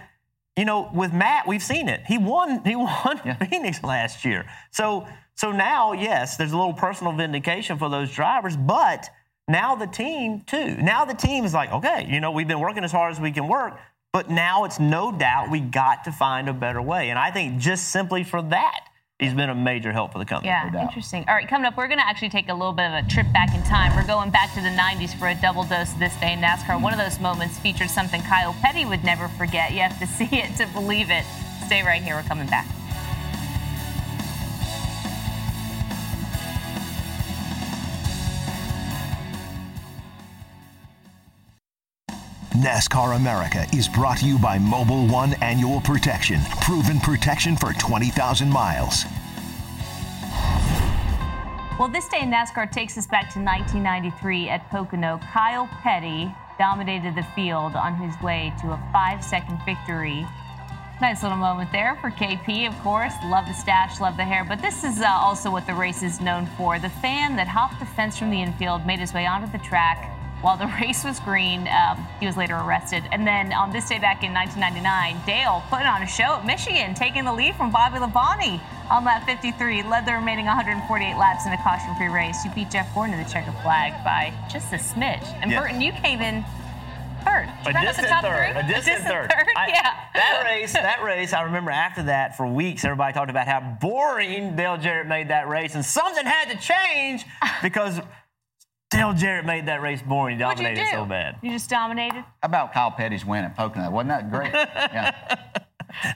you 0.56 0.64
know, 0.64 0.90
with 0.94 1.12
Matt, 1.12 1.46
we've 1.46 1.62
seen 1.62 1.88
it. 1.88 2.02
He 2.06 2.18
won. 2.18 2.64
He 2.64 2.76
won 2.76 3.20
Phoenix 3.50 3.82
last 3.82 4.24
year. 4.24 4.46
So, 4.70 5.06
so 5.34 5.52
now, 5.52 5.92
yes, 5.92 6.36
there's 6.36 6.52
a 6.52 6.56
little 6.56 6.72
personal 6.72 7.12
vindication 7.12 7.78
for 7.78 7.88
those 7.90 8.12
drivers, 8.12 8.56
but 8.56 9.08
now 9.48 9.76
the 9.76 9.86
team 9.86 10.42
too. 10.46 10.76
Now 10.76 11.04
the 11.04 11.14
team 11.14 11.44
is 11.44 11.54
like, 11.54 11.70
okay, 11.72 12.06
you 12.08 12.20
know, 12.20 12.30
we've 12.30 12.48
been 12.48 12.60
working 12.60 12.84
as 12.84 12.92
hard 12.92 13.12
as 13.12 13.20
we 13.20 13.32
can 13.32 13.46
work, 13.46 13.78
but 14.12 14.30
now 14.30 14.64
it's 14.64 14.80
no 14.80 15.12
doubt 15.12 15.50
we 15.50 15.60
got 15.60 16.04
to 16.04 16.12
find 16.12 16.48
a 16.48 16.52
better 16.52 16.82
way. 16.82 17.10
And 17.10 17.18
I 17.18 17.30
think 17.30 17.58
just 17.58 17.90
simply 17.90 18.24
for 18.24 18.42
that, 18.42 18.80
he's 19.18 19.34
been 19.34 19.50
a 19.50 19.54
major 19.54 19.92
help 19.92 20.12
for 20.12 20.18
the 20.18 20.24
company. 20.24 20.48
Yeah, 20.48 20.82
interesting. 20.82 21.24
All 21.28 21.34
right, 21.34 21.48
coming 21.48 21.66
up, 21.66 21.76
we're 21.76 21.88
going 21.88 21.98
to 21.98 22.06
actually 22.06 22.28
take 22.28 22.48
a 22.48 22.54
little 22.54 22.72
bit 22.72 22.86
of 22.86 23.04
a 23.04 23.08
trip 23.08 23.26
back 23.32 23.54
in 23.54 23.62
time. 23.62 23.96
We're 23.96 24.06
going 24.06 24.30
back 24.30 24.52
to 24.54 24.60
the 24.60 24.68
90s 24.68 25.18
for 25.18 25.28
a 25.28 25.34
double 25.34 25.64
dose 25.64 25.92
of 25.92 25.98
this 25.98 26.14
day 26.16 26.32
in 26.34 26.40
NASCAR. 26.40 26.80
One 26.80 26.92
of 26.92 26.98
those 26.98 27.18
moments 27.20 27.58
featured 27.58 27.90
something 27.90 28.22
Kyle 28.22 28.54
Petty 28.60 28.84
would 28.84 29.04
never 29.04 29.28
forget. 29.28 29.72
You 29.72 29.80
have 29.80 29.98
to 29.98 30.06
see 30.18 30.28
it 30.32 30.56
to 30.56 30.66
believe 30.72 31.10
it. 31.10 31.24
Stay 31.66 31.82
right 31.82 32.02
here. 32.02 32.16
We're 32.16 32.22
coming 32.22 32.46
back. 32.46 32.66
NASCAR 42.56 43.16
America 43.16 43.66
is 43.74 43.86
brought 43.86 44.16
to 44.18 44.26
you 44.26 44.38
by 44.38 44.56
Mobil 44.56 45.12
One 45.12 45.34
Annual 45.42 45.82
Protection. 45.82 46.40
Proven 46.62 46.98
protection 47.00 47.54
for 47.54 47.74
20,000 47.74 48.48
miles. 48.48 49.04
Well, 51.78 51.88
this 51.88 52.08
day 52.08 52.22
in 52.22 52.30
NASCAR 52.30 52.72
takes 52.72 52.96
us 52.96 53.06
back 53.06 53.30
to 53.34 53.40
1993 53.40 54.48
at 54.48 54.70
Pocono. 54.70 55.20
Kyle 55.34 55.68
Petty 55.82 56.34
dominated 56.58 57.14
the 57.14 57.24
field 57.34 57.74
on 57.74 57.94
his 57.96 58.18
way 58.22 58.54
to 58.62 58.68
a 58.68 58.90
five 58.90 59.22
second 59.22 59.60
victory. 59.66 60.26
Nice 61.02 61.22
little 61.22 61.36
moment 61.36 61.70
there 61.72 61.96
for 61.96 62.08
KP, 62.08 62.66
of 62.66 62.78
course. 62.80 63.12
Love 63.26 63.44
the 63.44 63.52
stash, 63.52 64.00
love 64.00 64.16
the 64.16 64.24
hair. 64.24 64.46
But 64.48 64.62
this 64.62 64.82
is 64.82 65.02
uh, 65.02 65.06
also 65.06 65.50
what 65.50 65.66
the 65.66 65.74
race 65.74 66.02
is 66.02 66.22
known 66.22 66.46
for. 66.56 66.78
The 66.78 66.88
fan 66.88 67.36
that 67.36 67.48
hopped 67.48 67.80
the 67.80 67.86
fence 67.86 68.16
from 68.16 68.30
the 68.30 68.40
infield 68.40 68.86
made 68.86 69.00
his 69.00 69.12
way 69.12 69.26
onto 69.26 69.52
the 69.52 69.62
track 69.62 70.15
while 70.46 70.56
the 70.56 70.72
race 70.80 71.02
was 71.02 71.18
green. 71.18 71.66
Um, 71.66 72.06
he 72.20 72.26
was 72.26 72.36
later 72.36 72.54
arrested. 72.54 73.02
And 73.10 73.26
then 73.26 73.52
on 73.52 73.72
this 73.72 73.88
day 73.88 73.98
back 73.98 74.22
in 74.22 74.32
1999, 74.32 75.18
Dale 75.26 75.60
put 75.68 75.82
on 75.82 76.02
a 76.02 76.06
show 76.06 76.38
at 76.38 76.46
Michigan, 76.46 76.94
taking 76.94 77.24
the 77.24 77.32
lead 77.32 77.56
from 77.56 77.72
Bobby 77.72 77.98
Labonte 77.98 78.60
on 78.88 79.04
lap 79.04 79.26
53. 79.26 79.82
Led 79.82 80.06
the 80.06 80.12
remaining 80.12 80.46
148 80.46 81.16
laps 81.18 81.46
in 81.46 81.52
a 81.52 81.60
caution-free 81.64 82.06
race. 82.14 82.44
You 82.44 82.52
beat 82.54 82.70
Jeff 82.70 82.94
Gordon 82.94 83.18
to 83.18 83.24
the 83.24 83.28
checkered 83.28 83.58
flag 83.62 83.92
by 84.04 84.32
just 84.48 84.72
a 84.72 84.76
smidge. 84.76 85.26
And 85.42 85.50
Yes. 85.50 85.60
Burton, 85.60 85.80
you 85.80 85.90
came 85.90 86.20
in 86.22 86.44
third. 87.24 87.48
A 87.66 87.72
distant 87.82 88.06
top 88.06 88.22
third. 88.22 88.52
three? 88.54 88.62
A 88.62 88.68
distant 88.72 89.02
third. 89.02 89.32
I- 89.56 89.66
yeah. 89.66 89.94
That 90.14 90.44
race, 90.44 90.72
that 90.74 91.02
race, 91.02 91.32
I 91.32 91.42
remember 91.42 91.72
after 91.72 92.04
that 92.04 92.36
for 92.36 92.46
weeks, 92.46 92.84
everybody 92.84 93.12
talked 93.12 93.30
about 93.30 93.48
how 93.48 93.76
boring 93.80 94.54
Dale 94.54 94.76
Jarrett 94.78 95.08
made 95.08 95.28
that 95.28 95.48
race, 95.48 95.74
and 95.74 95.84
something 95.84 96.24
had 96.24 96.50
to 96.50 96.56
change 96.56 97.24
because 97.64 98.00
Dale 98.90 99.12
Jarrett 99.12 99.44
made 99.44 99.66
that 99.66 99.82
race 99.82 100.00
boring. 100.02 100.38
He 100.38 100.44
What'd 100.44 100.58
you 100.60 100.64
dominated 100.66 100.90
do? 100.90 100.96
so 100.96 101.04
bad. 101.04 101.36
You 101.42 101.50
just 101.50 101.68
dominated. 101.68 102.20
How 102.20 102.24
about 102.44 102.72
Kyle 102.72 102.90
Petty's 102.90 103.24
win 103.24 103.44
at 103.44 103.56
Pocono? 103.56 103.90
Wasn't 103.90 104.08
that 104.08 104.30
great? 104.30 104.52
Yeah. 104.54 105.36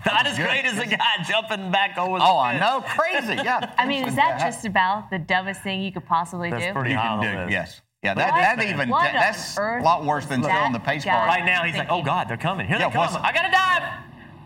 Not 0.04 0.26
as 0.26 0.36
good. 0.36 0.44
great 0.46 0.64
as 0.66 0.76
the 0.76 0.84
guy 0.84 1.22
jumping 1.26 1.70
back 1.70 1.96
over 1.96 2.18
the 2.18 2.24
Oh, 2.24 2.36
I 2.38 2.58
fence. 2.58 2.60
know. 2.60 2.80
Crazy. 2.86 3.34
Yeah. 3.42 3.72
I 3.78 3.86
mean, 3.86 4.06
is 4.06 4.14
that 4.14 4.38
just 4.38 4.66
about 4.66 5.10
the 5.10 5.18
dumbest 5.18 5.62
thing 5.62 5.80
you 5.80 5.90
could 5.90 6.04
possibly 6.04 6.50
do? 6.50 6.56
That's 6.56 6.66
do? 6.66 6.72
pretty 6.74 6.90
You 6.90 6.96
can 6.98 7.20
do, 7.22 7.44
the 7.46 7.50
yes. 7.50 7.80
Yeah, 8.02 8.12
that, 8.14 8.30
What? 8.32 8.40
that 8.58 8.62
even 8.68 8.88
What 8.90 9.04
that- 9.04 9.14
that's 9.14 9.56
a 9.56 9.80
lot 9.82 10.04
worse 10.04 10.26
than 10.26 10.42
that 10.42 10.50
throwing 10.50 10.72
the 10.72 10.80
pace 10.80 11.04
guy 11.04 11.12
car. 11.12 11.26
Right 11.26 11.44
now, 11.46 11.62
he's 11.64 11.76
like, 11.76 11.88
oh, 11.90 12.02
God, 12.02 12.28
they're 12.28 12.36
coming. 12.36 12.66
Here 12.66 12.78
Yeah, 12.78 12.88
they 12.88 12.94
come. 12.94 13.16
I 13.22 13.32
got 13.32 13.42
to 13.42 13.50
dive. 13.50 13.82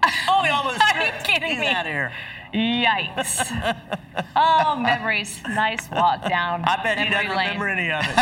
Oh, 0.28 0.42
he 0.42 0.50
almost 0.50 0.80
Are 0.80 1.06
you 1.06 1.12
kidding 1.24 1.50
He's 1.50 1.60
me? 1.60 1.68
out 1.68 1.86
of 1.86 1.92
here. 1.92 2.12
Yikes. 2.54 3.50
oh, 4.36 4.76
memories. 4.76 5.42
Nice 5.42 5.90
walk 5.90 6.28
down. 6.28 6.62
I 6.64 6.80
bet 6.84 6.98
he 6.98 7.08
doesn't 7.10 7.34
lane. 7.34 7.58
remember 7.58 7.68
any 7.68 7.90
of 7.90 8.04
it. 8.04 8.14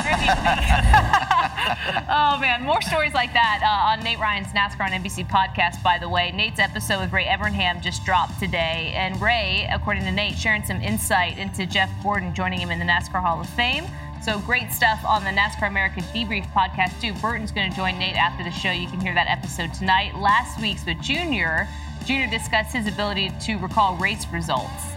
oh 2.09 2.39
man, 2.41 2.63
more 2.63 2.81
stories 2.81 3.13
like 3.13 3.35
that 3.35 3.61
uh, 3.63 3.91
on 3.93 4.03
Nate 4.03 4.19
Ryan's 4.19 4.47
NASCAR 4.49 4.87
on 4.87 4.93
NBC 4.93 5.29
podcast. 5.29 5.83
By 5.83 5.99
the 5.99 6.09
way, 6.09 6.33
Nate's 6.33 6.61
episode 6.61 7.01
with 7.01 7.13
Ray 7.13 7.27
Evernham 7.27 7.83
just 7.83 8.07
dropped 8.07 8.39
today, 8.41 8.93
and 8.97 9.21
Ray, 9.21 9.69
according 9.71 10.05
to 10.05 10.11
Nate, 10.13 10.39
sharing 10.39 10.63
some 10.65 10.81
insight 10.81 11.37
into 11.37 11.67
Jeff 11.67 11.91
Gordon 12.03 12.33
joining 12.35 12.59
him 12.61 12.71
in 12.71 12.79
the 12.79 12.87
NASCAR 12.87 13.21
Hall 13.21 13.39
of 13.41 13.49
Fame. 13.51 13.85
So 14.25 14.39
great 14.39 14.71
stuff 14.71 15.05
on 15.05 15.25
the 15.25 15.31
NASCAR 15.31 15.67
America 15.67 16.01
Debrief 16.15 16.47
podcast 16.53 17.01
too. 17.01 17.13
Burton's 17.15 17.51
going 17.51 17.69
to 17.69 17.77
join 17.77 17.99
Nate 17.99 18.15
after 18.15 18.45
the 18.45 18.53
show. 18.53 18.71
You 18.71 18.87
can 18.87 19.01
hear 19.01 19.15
that 19.15 19.27
episode 19.27 19.75
tonight. 19.75 20.15
Last 20.15 20.61
week's 20.61 20.87
with 20.87 21.01
Junior. 21.01 21.67
Junior 22.05 22.29
discussed 22.29 22.73
his 22.73 22.87
ability 22.87 23.33
to 23.41 23.57
recall 23.57 23.97
race 23.97 24.25
results. 24.29 24.93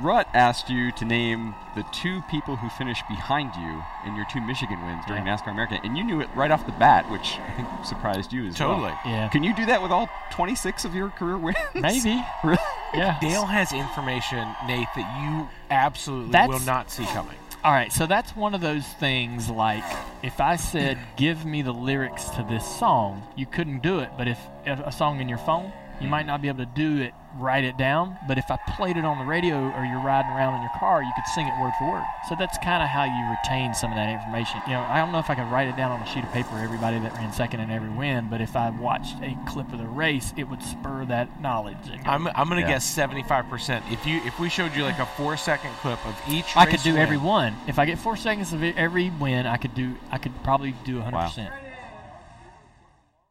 Rutt 0.00 0.24
asked 0.32 0.70
you 0.70 0.92
to 0.92 1.04
name 1.04 1.54
the 1.74 1.84
two 1.92 2.20
people 2.22 2.56
who 2.56 2.68
finished 2.70 3.06
behind 3.08 3.54
you 3.56 3.82
in 4.06 4.16
your 4.16 4.26
two 4.30 4.40
Michigan 4.40 4.84
wins 4.84 5.04
during 5.06 5.24
NASCAR 5.24 5.52
America, 5.52 5.78
and 5.84 5.96
you 5.96 6.04
knew 6.04 6.20
it 6.20 6.28
right 6.34 6.50
off 6.50 6.66
the 6.66 6.72
bat, 6.72 7.08
which 7.10 7.38
I 7.38 7.52
think 7.52 7.68
surprised 7.84 8.32
you 8.32 8.46
as 8.46 8.56
Totally. 8.56 8.88
well. 8.88 8.98
Yeah. 9.06 9.28
Can 9.28 9.42
you 9.42 9.54
do 9.54 9.66
that 9.66 9.80
with 9.82 9.90
all 9.90 10.08
26 10.30 10.84
of 10.84 10.94
your 10.94 11.10
career 11.10 11.38
wins? 11.38 11.56
Maybe. 11.74 12.22
Really? 12.44 12.58
Yeah. 12.94 13.18
Dale 13.20 13.46
has 13.46 13.72
information, 13.72 14.48
Nate, 14.66 14.88
that 14.96 15.22
you 15.22 15.48
absolutely 15.70 16.32
That's- 16.32 16.48
will 16.48 16.66
not 16.66 16.90
see 16.90 17.04
coming. 17.06 17.36
All 17.62 17.72
right, 17.72 17.92
so 17.92 18.06
that's 18.06 18.34
one 18.34 18.54
of 18.54 18.62
those 18.62 18.86
things 18.86 19.50
like 19.50 19.84
if 20.22 20.40
I 20.40 20.56
said, 20.56 20.98
give 21.16 21.44
me 21.44 21.60
the 21.60 21.72
lyrics 21.74 22.24
to 22.30 22.42
this 22.48 22.64
song, 22.66 23.22
you 23.36 23.44
couldn't 23.44 23.82
do 23.82 23.98
it. 23.98 24.08
But 24.16 24.28
if, 24.28 24.38
if 24.64 24.78
a 24.80 24.90
song 24.90 25.20
in 25.20 25.28
your 25.28 25.36
phone, 25.38 25.70
you 26.00 26.08
might 26.08 26.26
not 26.26 26.40
be 26.42 26.48
able 26.48 26.58
to 26.64 26.70
do 26.74 26.98
it, 27.02 27.12
write 27.36 27.62
it 27.64 27.76
down. 27.76 28.16
But 28.26 28.38
if 28.38 28.50
I 28.50 28.58
played 28.76 28.96
it 28.96 29.04
on 29.04 29.18
the 29.18 29.24
radio 29.24 29.56
or 29.56 29.84
you're 29.84 30.00
riding 30.02 30.30
around 30.32 30.54
in 30.56 30.62
your 30.62 30.70
car, 30.78 31.02
you 31.02 31.10
could 31.14 31.26
sing 31.34 31.46
it 31.46 31.52
word 31.60 31.72
for 31.78 31.90
word. 31.92 32.04
So 32.28 32.34
that's 32.38 32.56
kind 32.58 32.82
of 32.82 32.88
how 32.88 33.04
you 33.04 33.36
retain 33.36 33.74
some 33.74 33.90
of 33.92 33.96
that 33.96 34.08
information. 34.08 34.60
You 34.66 34.72
know, 34.74 34.80
I 34.82 34.98
don't 34.98 35.12
know 35.12 35.18
if 35.18 35.28
I 35.30 35.34
could 35.34 35.50
write 35.52 35.68
it 35.68 35.76
down 35.76 35.92
on 35.92 36.00
a 36.00 36.06
sheet 36.06 36.24
of 36.24 36.32
paper, 36.32 36.56
everybody 36.58 36.98
that 37.00 37.12
ran 37.14 37.32
second 37.32 37.60
in 37.60 37.70
every 37.70 37.90
win, 37.90 38.28
but 38.30 38.40
if 38.40 38.56
I 38.56 38.70
watched 38.70 39.16
a 39.22 39.36
clip 39.46 39.72
of 39.72 39.78
the 39.78 39.86
race, 39.86 40.32
it 40.36 40.44
would 40.44 40.62
spur 40.62 41.04
that 41.06 41.40
knowledge. 41.40 41.76
and 41.92 42.02
go, 42.04 42.10
I'm, 42.10 42.26
I'm 42.28 42.48
going 42.48 42.60
to 42.62 42.68
Yeah. 42.68 42.74
guess 42.76 42.96
75%. 42.96 43.82
If 43.92 44.06
you 44.06 44.20
if 44.24 44.38
we 44.40 44.48
showed 44.48 44.74
you 44.74 44.82
like 44.84 44.98
a 44.98 45.06
four 45.06 45.36
second 45.36 45.70
clip 45.82 46.04
of 46.06 46.14
each, 46.28 46.56
I 46.56 46.66
could 46.66 46.82
do 46.82 46.94
win- 46.94 47.02
every 47.02 47.18
one. 47.18 47.54
If 47.68 47.78
I 47.78 47.84
get 47.84 47.98
four 47.98 48.16
seconds 48.16 48.52
of 48.52 48.62
every 48.62 49.10
win, 49.10 49.46
I 49.46 49.56
could 49.58 49.74
do. 49.74 49.94
I 50.10 50.18
could 50.18 50.32
probably 50.42 50.74
do 50.84 50.96
100. 50.96 51.18
percent 51.26 51.52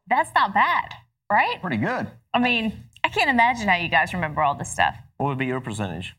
That's 0.08 0.30
not 0.34 0.52
bad, 0.54 0.94
right? 1.30 1.60
Pretty 1.60 1.76
good. 1.76 2.08
I 2.34 2.38
mean, 2.38 2.84
I 3.04 3.08
can't 3.08 3.30
imagine 3.30 3.68
how 3.68 3.76
you 3.76 3.88
guys 3.88 4.12
remember 4.12 4.42
all 4.42 4.54
this 4.54 4.70
stuff. 4.70 4.96
What 5.16 5.28
would 5.28 5.38
be 5.38 5.46
your 5.46 5.60
percentage? 5.60 6.14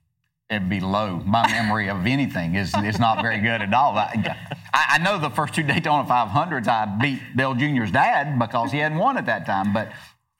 It'd 0.49 0.70
be 0.70 0.82
low. 0.82 1.22
My 1.26 1.47
memory 1.49 1.89
of 1.89 2.05
anything 2.05 2.55
is 2.55 2.76
is 2.84 2.99
not 2.99 3.22
very 3.22 3.39
good 3.39 3.62
at 3.62 3.74
all. 3.74 3.97
I, 3.97 4.36
I 4.74 4.86
I 4.89 4.97
know 4.97 5.18
the 5.18 5.30
first 5.30 5.53
two 5.53 5.64
Daytona 5.64 6.07
500s 6.07 6.68
I 6.68 6.86
beat 7.01 7.22
Dale 7.38 7.53
Jr.'s 7.53 7.91
dad 7.91 8.38
because 8.38 8.72
he 8.72 8.80
hadn't 8.80 8.97
won 8.97 9.18
at 9.18 9.26
that 9.28 9.45
time. 9.45 9.72
But 9.72 9.93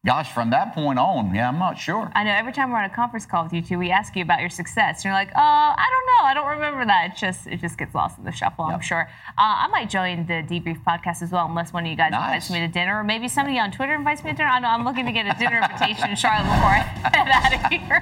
gosh, 0.06 0.32
from 0.34 0.49
that 0.49 0.74
point 0.74 0.97
on, 0.97 1.34
yeah, 1.36 1.47
I'm 1.47 1.60
not 1.60 1.78
sure. 1.78 2.12
I 2.16 2.24
know 2.24 2.32
every 2.32 2.52
time 2.52 2.72
we're 2.72 2.80
on 2.80 2.86
a 2.86 2.93
conference 2.93 3.26
call 3.26 3.43
with 3.43 3.54
you 3.54 3.62
two, 3.62 3.78
we 3.78 3.91
ask 3.91 4.16
you 4.16 4.24
about 4.24 4.41
your 4.41 4.49
success. 4.49 4.99
And 4.99 5.06
you're 5.06 5.14
like, 5.14 5.30
"Oh, 5.36 5.39
I 5.39 5.86
don't 5.91 6.06
know. 6.08 6.26
I 6.26 6.34
don't 6.34 6.49
remember 6.58 6.86
that. 6.86 7.12
It 7.12 7.18
just 7.18 7.45
it 7.47 7.62
just 7.62 7.78
gets 7.78 7.93
lost 7.93 8.18
in 8.18 8.24
the 8.24 8.32
shuffle, 8.32 8.66
I'm 8.66 8.82
sure. 8.82 9.08
Uh, 9.38 9.66
I 9.66 9.68
might 9.68 9.89
join 9.89 10.26
the 10.26 10.41
debrief 10.41 10.84
podcast 10.84 11.22
as 11.22 11.32
well, 11.32 11.45
unless 11.45 11.72
one 11.72 11.86
of 11.86 11.89
you 11.91 11.95
guys 11.95 12.14
invites 12.14 12.49
me 12.49 12.60
to 12.60 12.68
dinner, 12.68 12.99
or 12.99 13.04
maybe 13.04 13.28
somebody 13.28 13.60
on 13.60 13.72
Twitter 13.72 13.93
invites 13.93 14.24
me 14.24 14.32
to 14.32 14.38
dinner. 14.38 14.49
I 14.49 14.60
know 14.60 14.70
I'm 14.70 14.84
looking 14.84 15.06
to 15.06 15.12
get 15.12 15.28
a 15.28 15.38
dinner 15.38 15.62
invitation 15.62 16.10
in 16.10 16.16
Charlotte 16.16 16.49
before 16.49 16.74
I 16.74 16.82
head 17.14 17.30
out 17.30 17.54
of 17.54 17.72
here. 17.72 18.02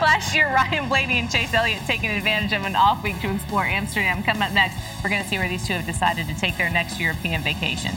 Last 0.00 0.34
year, 0.34 0.46
Ryan 0.46 0.88
Blaney 0.88 1.18
and 1.18 1.30
Chase 1.30 1.52
Elliott 1.52 1.82
taking 1.86 2.10
advantage 2.10 2.52
of 2.52 2.64
an 2.64 2.74
off 2.74 3.02
week 3.04 3.20
to 3.20 3.34
explore 3.34 3.66
Amsterdam. 3.66 4.22
Coming 4.22 4.42
up 4.42 4.52
next, 4.52 4.76
we're 5.04 5.10
going 5.10 5.22
to 5.22 5.28
see 5.28 5.36
where 5.36 5.48
these 5.48 5.66
two 5.66 5.74
have 5.74 5.84
decided 5.84 6.26
to 6.28 6.34
take 6.34 6.56
their 6.56 6.70
next 6.70 6.98
European 6.98 7.42
vacation. 7.42 7.92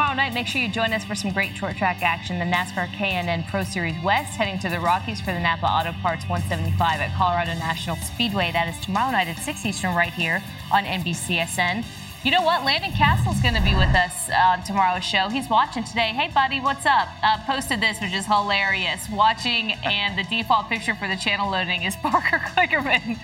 Tomorrow 0.00 0.16
night, 0.16 0.32
make 0.32 0.46
sure 0.46 0.62
you 0.62 0.70
join 0.70 0.94
us 0.94 1.04
for 1.04 1.14
some 1.14 1.30
great 1.30 1.54
short 1.54 1.76
track 1.76 1.98
action. 2.00 2.38
The 2.38 2.46
NASCAR 2.46 2.90
K&N 2.94 3.44
Pro 3.50 3.62
Series 3.62 4.02
West 4.02 4.34
heading 4.34 4.58
to 4.60 4.70
the 4.70 4.80
Rockies 4.80 5.20
for 5.20 5.34
the 5.34 5.38
Napa 5.38 5.66
Auto 5.66 5.92
Parts 6.00 6.26
175 6.26 7.00
at 7.00 7.14
Colorado 7.18 7.52
National 7.58 7.96
Speedway. 7.96 8.50
That 8.50 8.66
is 8.66 8.80
tomorrow 8.80 9.10
night 9.10 9.28
at 9.28 9.36
6 9.36 9.66
Eastern, 9.66 9.94
right 9.94 10.10
here 10.10 10.42
on 10.72 10.84
NBCSN. 10.84 11.84
You 12.24 12.30
know 12.30 12.40
what? 12.40 12.64
Landon 12.64 12.92
Cassill's 12.92 13.42
going 13.42 13.52
to 13.52 13.60
be 13.60 13.74
with 13.74 13.94
us 13.94 14.30
on 14.30 14.64
tomorrow's 14.64 15.04
show. 15.04 15.28
He's 15.28 15.50
watching 15.50 15.84
today. 15.84 16.16
Hey, 16.16 16.30
buddy, 16.32 16.60
what's 16.60 16.86
up? 16.86 17.08
Uh, 17.22 17.36
posted 17.44 17.82
this, 17.82 18.00
which 18.00 18.14
is 18.14 18.24
hilarious. 18.24 19.06
Watching, 19.10 19.72
and 19.84 20.16
the 20.16 20.24
default 20.24 20.70
picture 20.70 20.94
for 20.94 21.08
the 21.08 21.16
channel 21.16 21.50
loading 21.50 21.82
is 21.82 21.94
Parker 22.02 22.38
Kligerman. 22.38 23.20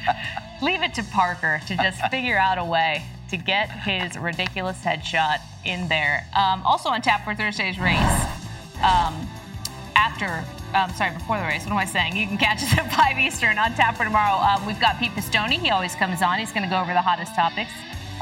Leave 0.60 0.82
it 0.82 0.92
to 0.92 1.02
Parker 1.04 1.58
to 1.68 1.76
just 1.76 2.02
figure 2.10 2.36
out 2.36 2.58
a 2.58 2.64
way 2.64 3.02
to 3.30 3.36
get 3.36 3.70
his 3.70 4.16
ridiculous 4.16 4.82
headshot 4.82 5.40
in 5.64 5.88
there. 5.88 6.26
Um, 6.36 6.62
also 6.64 6.88
on 6.88 7.02
tap 7.02 7.24
for 7.24 7.34
Thursday's 7.34 7.78
race. 7.78 8.22
Um, 8.76 9.28
after, 9.96 10.44
um, 10.76 10.90
sorry, 10.94 11.12
before 11.14 11.38
the 11.38 11.44
race, 11.44 11.64
what 11.64 11.72
am 11.72 11.78
I 11.78 11.84
saying? 11.84 12.16
You 12.16 12.26
can 12.26 12.38
catch 12.38 12.62
us 12.62 12.76
at 12.78 12.92
5 12.96 13.18
Eastern 13.18 13.58
on 13.58 13.72
tap 13.74 13.96
for 13.96 14.04
tomorrow. 14.04 14.36
Um, 14.38 14.66
we've 14.66 14.80
got 14.80 14.98
Pete 14.98 15.12
Pistone. 15.12 15.52
He 15.52 15.70
always 15.70 15.94
comes 15.94 16.22
on. 16.22 16.38
He's 16.38 16.52
going 16.52 16.64
to 16.64 16.70
go 16.70 16.80
over 16.80 16.92
the 16.92 17.02
hottest 17.02 17.34
topics. 17.34 17.72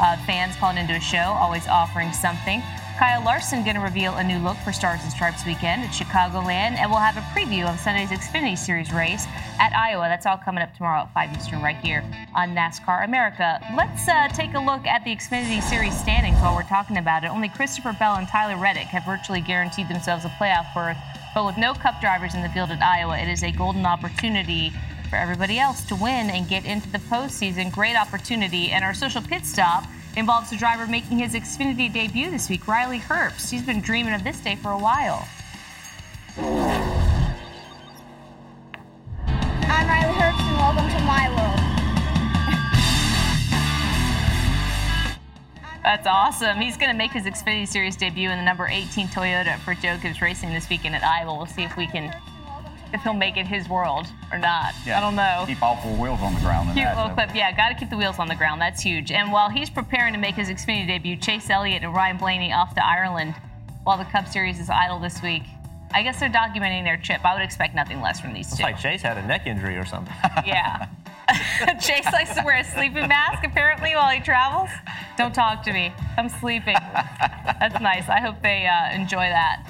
Uh, 0.01 0.17
fans 0.25 0.57
calling 0.57 0.79
into 0.79 0.95
a 0.95 1.01
show, 1.01 1.37
always 1.39 1.69
offering 1.69 2.13
something. 2.13 2.63
Kyle 2.99 3.25
Larson 3.25 3.65
going 3.65 3.75
to 3.75 3.83
reveal 3.83 4.15
a 4.15 4.23
new 4.23 4.39
look 4.39 4.57
for 4.59 4.73
Stars 4.73 5.01
and 5.03 5.11
Stripes 5.11 5.45
weekend 5.45 5.83
at 5.83 5.91
Chicagoland, 5.91 6.79
and 6.79 6.89
we'll 6.89 7.01
have 7.01 7.17
a 7.17 7.27
preview 7.37 7.69
of 7.69 7.81
Sunday's 7.81 8.11
Xfinity 8.11 8.57
Series 8.57 8.93
race 8.93 9.27
at 9.59 9.75
Iowa. 9.75 10.07
That's 10.09 10.27
all 10.27 10.37
coming 10.37 10.63
up 10.63 10.73
tomorrow 10.77 11.03
at 11.03 11.13
5 11.13 11.37
Eastern 11.37 11.61
right 11.61 11.77
here 11.77 12.05
on 12.37 12.55
NASCAR 12.55 13.05
America. 13.05 13.59
Let's 13.77 14.07
uh, 14.07 14.29
take 14.29 14.55
a 14.55 14.61
look 14.61 14.87
at 14.87 15.05
the 15.05 15.11
Xfinity 15.11 15.61
Series 15.61 15.99
standings 15.99 16.39
while 16.39 16.55
we're 16.55 16.63
talking 16.63 16.99
about 16.99 17.25
it. 17.25 17.33
Only 17.33 17.49
Christopher 17.49 17.97
Bell 17.99 18.15
and 18.15 18.29
Tyler 18.29 18.57
Reddick 18.63 18.87
have 18.87 19.05
virtually 19.05 19.41
guaranteed 19.41 19.89
themselves 19.89 20.25
a 20.25 20.29
playoff 20.29 20.73
berth, 20.73 20.97
but 21.35 21.45
with 21.45 21.59
no 21.59 21.75
Cup 21.75 22.01
drivers 22.01 22.37
in 22.37 22.43
the 22.43 22.49
field 22.51 22.71
at 22.71 22.81
Iowa, 22.81 23.19
it 23.19 23.29
is 23.29 23.43
a 23.43 23.51
golden 23.51 23.87
opportunity 23.87 24.73
for 25.11 25.17
everybody 25.17 25.59
else 25.59 25.83
to 25.87 25.97
win 25.97 26.31
and 26.31 26.49
get 26.49 26.65
into 26.65 26.89
the 26.91 26.99
postseason. 26.99 27.73
Great 27.73 27.97
opportunity. 27.97 28.71
And 28.71 28.85
our 28.85 28.95
social 28.95 29.21
pit 29.21 29.45
stop 29.45 29.85
involves 30.17 30.51
the 30.51 30.57
driver 30.57 30.87
making 30.87 31.19
his 31.19 31.35
Xfinity 31.35 31.93
debut 31.93 32.31
this 32.31 32.49
week, 32.49 32.69
Riley 32.69 32.99
Herbst. 32.99 33.51
He's 33.51 33.63
been 33.63 33.81
dreaming 33.81 34.15
of 34.15 34.23
this 34.25 34.39
day 34.41 34.57
for 34.57 34.71
a 34.71 34.79
while. 34.79 35.29
I'm 39.67 39.89
Riley 39.89 40.15
Herbst, 40.15 40.41
and 40.41 40.57
welcome 40.57 40.89
to 40.89 41.01
my 41.05 41.29
world. 41.37 41.61
That's 45.83 46.07
awesome. 46.07 46.59
He's 46.61 46.77
going 46.77 46.91
to 46.91 46.97
make 46.97 47.13
his 47.13 47.25
Xfinity 47.25 47.69
Series 47.69 47.97
debut 47.97 48.31
in 48.31 48.39
the 48.39 48.45
number 48.45 48.67
18 48.67 49.09
Toyota 49.09 49.59
for 49.61 49.75
Joe 49.75 49.99
Gibbs 50.03 50.23
Racing 50.23 50.51
this 50.51 50.71
weekend 50.71 50.95
at 50.95 51.05
Iowa. 51.05 51.35
We'll 51.37 51.47
see 51.47 51.63
if 51.63 51.77
we 51.77 51.87
can 51.87 52.15
if 52.95 53.03
he'll 53.03 53.13
make 53.13 53.37
it 53.37 53.47
his 53.47 53.69
world 53.69 54.07
or 54.33 54.39
not. 54.39 54.73
I 54.87 55.01
don't 55.01 55.17
know. 55.17 55.45
Keep 55.47 55.63
all 55.63 55.77
four 55.77 55.97
wheels 55.97 56.21
on 56.21 56.33
the 56.33 56.41
ground. 56.41 56.73
Cute 56.73 56.85
that, 56.85 56.97
little 56.97 57.11
so. 57.11 57.15
clip. 57.15 57.35
Yeah, 57.35 57.55
got 57.55 57.69
to 57.71 57.75
keep 57.75 57.91
the 57.91 57.97
wheels 57.97 58.19
on 58.19 58.29
the 58.29 58.37
ground. 58.37 58.61
That's 58.61 58.81
huge. 58.81 59.11
And 59.11 59.33
while 59.33 59.51
he's 59.51 59.69
preparing 59.69 60.15
to 60.15 60.19
make 60.19 60.37
his 60.37 60.49
Xfinity 60.49 60.87
debut, 60.87 61.17
Chase 61.17 61.51
Elliott 61.51 61.83
and 61.83 61.93
Ryan 61.93 62.17
Blaney 62.17 62.53
off 62.53 62.75
to 62.77 62.87
Ireland 62.87 63.35
while 63.83 63.99
the 63.99 64.05
Cup 64.05 64.29
Series 64.29 64.61
is 64.61 64.71
idle 64.71 65.01
this 65.01 65.21
week. 65.23 65.43
I 65.93 66.03
guess 66.03 66.19
they're 66.19 66.29
documenting 66.31 66.85
their 66.85 66.97
trip. 66.97 67.25
I 67.25 67.35
would 67.35 67.43
expect 67.43 67.75
nothing 67.75 68.01
less 68.01 68.21
from 68.21 68.33
these 68.33 68.49
It's 68.49 68.57
two. 68.57 68.63
like 68.63 68.79
Chase 68.79 69.03
had 69.03 69.19
a 69.19 69.27
neck 69.27 69.47
injury 69.47 69.77
or 69.77 69.85
something. 69.85 70.15
yeah. 70.47 70.89
Chase 71.81 72.07
likes 72.13 72.35
to 72.35 72.43
wear 72.45 72.59
a 72.59 72.65
sleeping 72.65 73.09
mask 73.09 73.45
apparently 73.45 73.95
while 73.95 74.11
he 74.11 74.21
travels. 74.21 74.71
Don't 75.17 75.35
talk 75.35 75.63
to 75.65 75.73
me. 75.73 75.93
I'm 76.17 76.29
sleeping. 76.29 76.77
That's 77.61 77.81
nice. 77.81 78.09
I 78.09 78.21
hope 78.21 78.43
they 78.43 78.67
uh, 78.67 78.95
enjoy 78.95 79.29
that. 79.29 79.65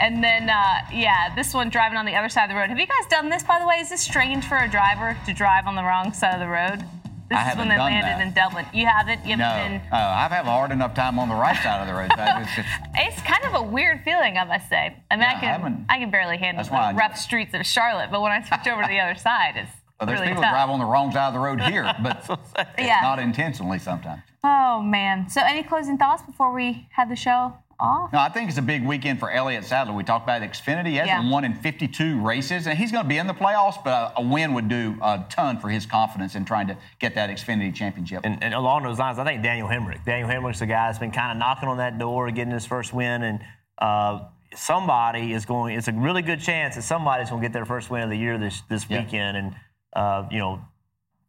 And 0.00 0.22
then, 0.22 0.48
uh, 0.48 0.74
yeah, 0.92 1.34
this 1.34 1.52
one 1.52 1.70
driving 1.70 1.98
on 1.98 2.06
the 2.06 2.14
other 2.14 2.28
side 2.28 2.44
of 2.44 2.50
the 2.50 2.54
road. 2.56 2.68
Have 2.70 2.78
you 2.78 2.86
guys 2.86 3.06
done 3.10 3.28
this, 3.28 3.42
by 3.42 3.58
the 3.58 3.66
way? 3.66 3.76
Is 3.76 3.88
this 3.90 4.00
strange 4.00 4.44
for 4.46 4.56
a 4.58 4.68
driver 4.70 5.16
to 5.26 5.32
drive 5.34 5.66
on 5.66 5.74
the 5.74 5.82
wrong 5.82 6.12
side 6.12 6.34
of 6.34 6.40
the 6.40 6.46
road? 6.48 6.84
This 7.28 7.36
I 7.38 7.50
is 7.50 7.56
when 7.58 7.68
they 7.68 7.76
landed 7.76 8.04
that. 8.04 8.20
in 8.22 8.32
Dublin. 8.32 8.64
You 8.72 8.86
haven't? 8.86 9.26
You 9.26 9.36
No, 9.36 9.44
haven't 9.44 9.82
been. 9.82 9.92
uh, 9.92 9.96
I've 9.96 10.30
had 10.30 10.46
a 10.46 10.50
hard 10.50 10.70
enough 10.72 10.94
time 10.94 11.18
on 11.18 11.28
the 11.28 11.34
right 11.34 11.56
side 11.62 11.80
of 11.82 11.86
the 11.86 11.92
road. 11.92 12.10
Just- 12.56 12.68
It's 12.94 13.20
kind 13.22 13.44
of 13.44 13.54
a 13.54 13.62
weird 13.62 14.02
feeling, 14.02 14.38
I 14.38 14.44
must 14.44 14.68
say. 14.70 14.96
I 15.10 15.16
mean, 15.16 15.24
I 15.24 15.32
I 15.32 15.40
can 15.40 15.42
haven't- 15.50 15.86
I 15.90 15.98
can 15.98 16.10
barely 16.10 16.38
handle 16.38 16.64
the 16.64 16.70
rough 16.96 17.18
streets 17.18 17.52
of 17.52 17.66
Charlotte, 17.66 18.10
but 18.10 18.22
when 18.22 18.32
I 18.32 18.40
switch 18.42 18.66
over 18.68 18.80
to 18.82 18.88
the 18.88 19.00
other 19.00 19.14
side, 19.16 19.54
it's 19.56 19.70
Well, 20.00 20.06
there's 20.06 20.20
really 20.20 20.28
people 20.30 20.42
tough. 20.42 20.52
that 20.52 20.56
drive 20.56 20.70
on 20.70 20.78
the 20.78 20.86
wrong 20.86 21.12
side 21.12 21.26
of 21.28 21.32
the 21.34 21.40
road 21.40 21.60
here, 21.60 21.92
but 22.02 22.38
Yeah. 22.78 23.00
not 23.02 23.18
intentionally 23.18 23.78
sometimes. 23.78 24.22
Oh 24.42 24.80
man. 24.80 25.28
So, 25.28 25.42
any 25.44 25.62
closing 25.64 25.98
thoughts 25.98 26.22
before 26.22 26.50
we 26.54 26.86
have 26.92 27.08
the 27.10 27.16
show 27.16 27.52
off? 27.80 28.12
No, 28.12 28.18
I 28.18 28.28
think 28.28 28.48
it's 28.48 28.58
a 28.58 28.62
big 28.62 28.84
weekend 28.84 29.18
for 29.20 29.30
Elliott 29.30 29.64
Sadler. 29.64 29.92
We 29.94 30.04
talked 30.04 30.24
about 30.24 30.42
Xfinity. 30.42 30.88
He 30.88 30.96
hasn't 30.96 31.24
Yeah. 31.24 31.30
won 31.30 31.44
in 31.44 31.54
52 31.54 32.20
races, 32.20 32.66
and 32.66 32.78
he's 32.78 32.90
going 32.92 33.04
to 33.04 33.08
be 33.08 33.18
in 33.18 33.26
the 33.26 33.34
playoffs, 33.34 33.82
but 33.82 34.12
a, 34.16 34.20
a 34.20 34.22
win 34.22 34.54
would 34.54 34.68
do 34.68 34.96
a 35.02 35.24
ton 35.30 35.58
for 35.58 35.68
his 35.68 35.86
confidence 35.86 36.34
in 36.34 36.44
trying 36.44 36.66
to 36.68 36.76
get 36.98 37.14
that 37.14 37.30
Xfinity 37.30 37.74
championship. 37.74 38.22
And, 38.24 38.42
and 38.42 38.54
along 38.54 38.82
those 38.82 38.98
lines, 38.98 39.18
I 39.18 39.24
think 39.24 39.42
Daniel 39.42 39.68
Hemric. 39.68 40.04
Daniel 40.04 40.28
Hemric's 40.28 40.58
the 40.58 40.66
guy 40.66 40.86
that's 40.88 40.98
been 40.98 41.10
kind 41.12 41.32
of 41.32 41.38
knocking 41.38 41.68
on 41.68 41.76
that 41.78 41.98
door, 41.98 42.30
getting 42.30 42.52
his 42.52 42.66
first 42.66 42.92
win, 42.92 43.22
and 43.22 43.40
uh, 43.80 44.20
somebody 44.54 45.32
is 45.32 45.46
going. 45.46 45.76
It's 45.76 45.88
a 45.88 45.92
really 45.92 46.22
good 46.22 46.40
chance 46.40 46.74
that 46.76 46.82
somebody's 46.82 47.30
going 47.30 47.42
to 47.42 47.48
get 47.48 47.52
their 47.52 47.64
first 47.66 47.90
win 47.90 48.02
of 48.02 48.10
the 48.10 48.18
year 48.18 48.38
this 48.38 48.62
this 48.68 48.86
Yeah. 48.88 49.00
weekend. 49.04 49.36
And 49.36 49.54
uh, 49.94 50.24
you 50.30 50.38
know, 50.38 50.60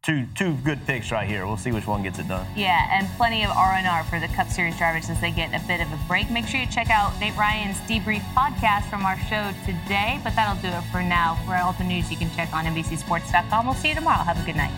two 0.02 0.26
two 0.34 0.54
good 0.64 0.78
picks 0.86 1.10
right 1.10 1.28
here. 1.28 1.46
We'll 1.46 1.56
see 1.56 1.72
which 1.72 1.86
one 1.86 2.02
gets 2.02 2.18
it 2.18 2.28
done. 2.28 2.46
Yeah, 2.56 2.88
and 2.90 3.08
plenty 3.16 3.44
of 3.44 3.50
R&R 3.50 4.04
for 4.04 4.18
the 4.20 4.28
Cup 4.28 4.48
Series 4.48 4.76
drivers 4.78 5.10
as 5.10 5.20
they 5.20 5.30
get 5.30 5.50
a 5.50 5.66
bit 5.66 5.80
of 5.80 5.92
a 5.92 5.98
break. 6.08 6.30
Make 6.30 6.46
sure 6.46 6.60
you 6.60 6.66
check 6.66 6.90
out 6.90 7.18
Nate 7.20 7.36
Ryan's 7.36 7.78
debrief 7.80 8.22
podcast 8.34 8.88
from 8.88 9.04
our 9.04 9.18
show 9.28 9.52
today. 9.66 10.20
But 10.24 10.34
that'll 10.36 10.60
do 10.62 10.68
it 10.68 10.82
for 10.90 11.02
now. 11.02 11.38
For 11.46 11.54
all 11.56 11.72
the 11.74 11.84
news, 11.84 12.10
you 12.10 12.16
can 12.16 12.30
check 12.34 12.52
on 12.52 12.64
NBCSports.com. 12.64 13.66
We'll 13.66 13.74
see 13.74 13.88
you 13.90 13.94
tomorrow. 13.94 14.24
Have 14.24 14.40
a 14.40 14.46
good 14.46 14.56
night. 14.56 14.72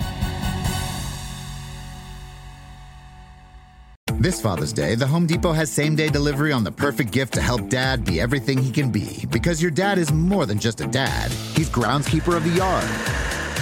This 4.22 4.40
Father's 4.40 4.72
Day, 4.72 4.94
the 4.94 5.06
Home 5.08 5.26
Depot 5.26 5.50
has 5.50 5.68
same 5.68 5.96
day 5.96 6.08
delivery 6.08 6.52
on 6.52 6.62
the 6.62 6.70
perfect 6.70 7.10
gift 7.10 7.34
to 7.34 7.40
help 7.40 7.68
dad 7.68 8.04
be 8.04 8.20
everything 8.20 8.56
he 8.56 8.70
can 8.70 8.92
be. 8.92 9.26
Because 9.30 9.60
your 9.60 9.72
dad 9.72 9.98
is 9.98 10.12
more 10.12 10.46
than 10.46 10.60
just 10.60 10.80
a 10.80 10.86
dad, 10.86 11.32
he's 11.32 11.68
groundskeeper 11.68 12.36
of 12.36 12.44
the 12.44 12.50
yard, 12.50 12.84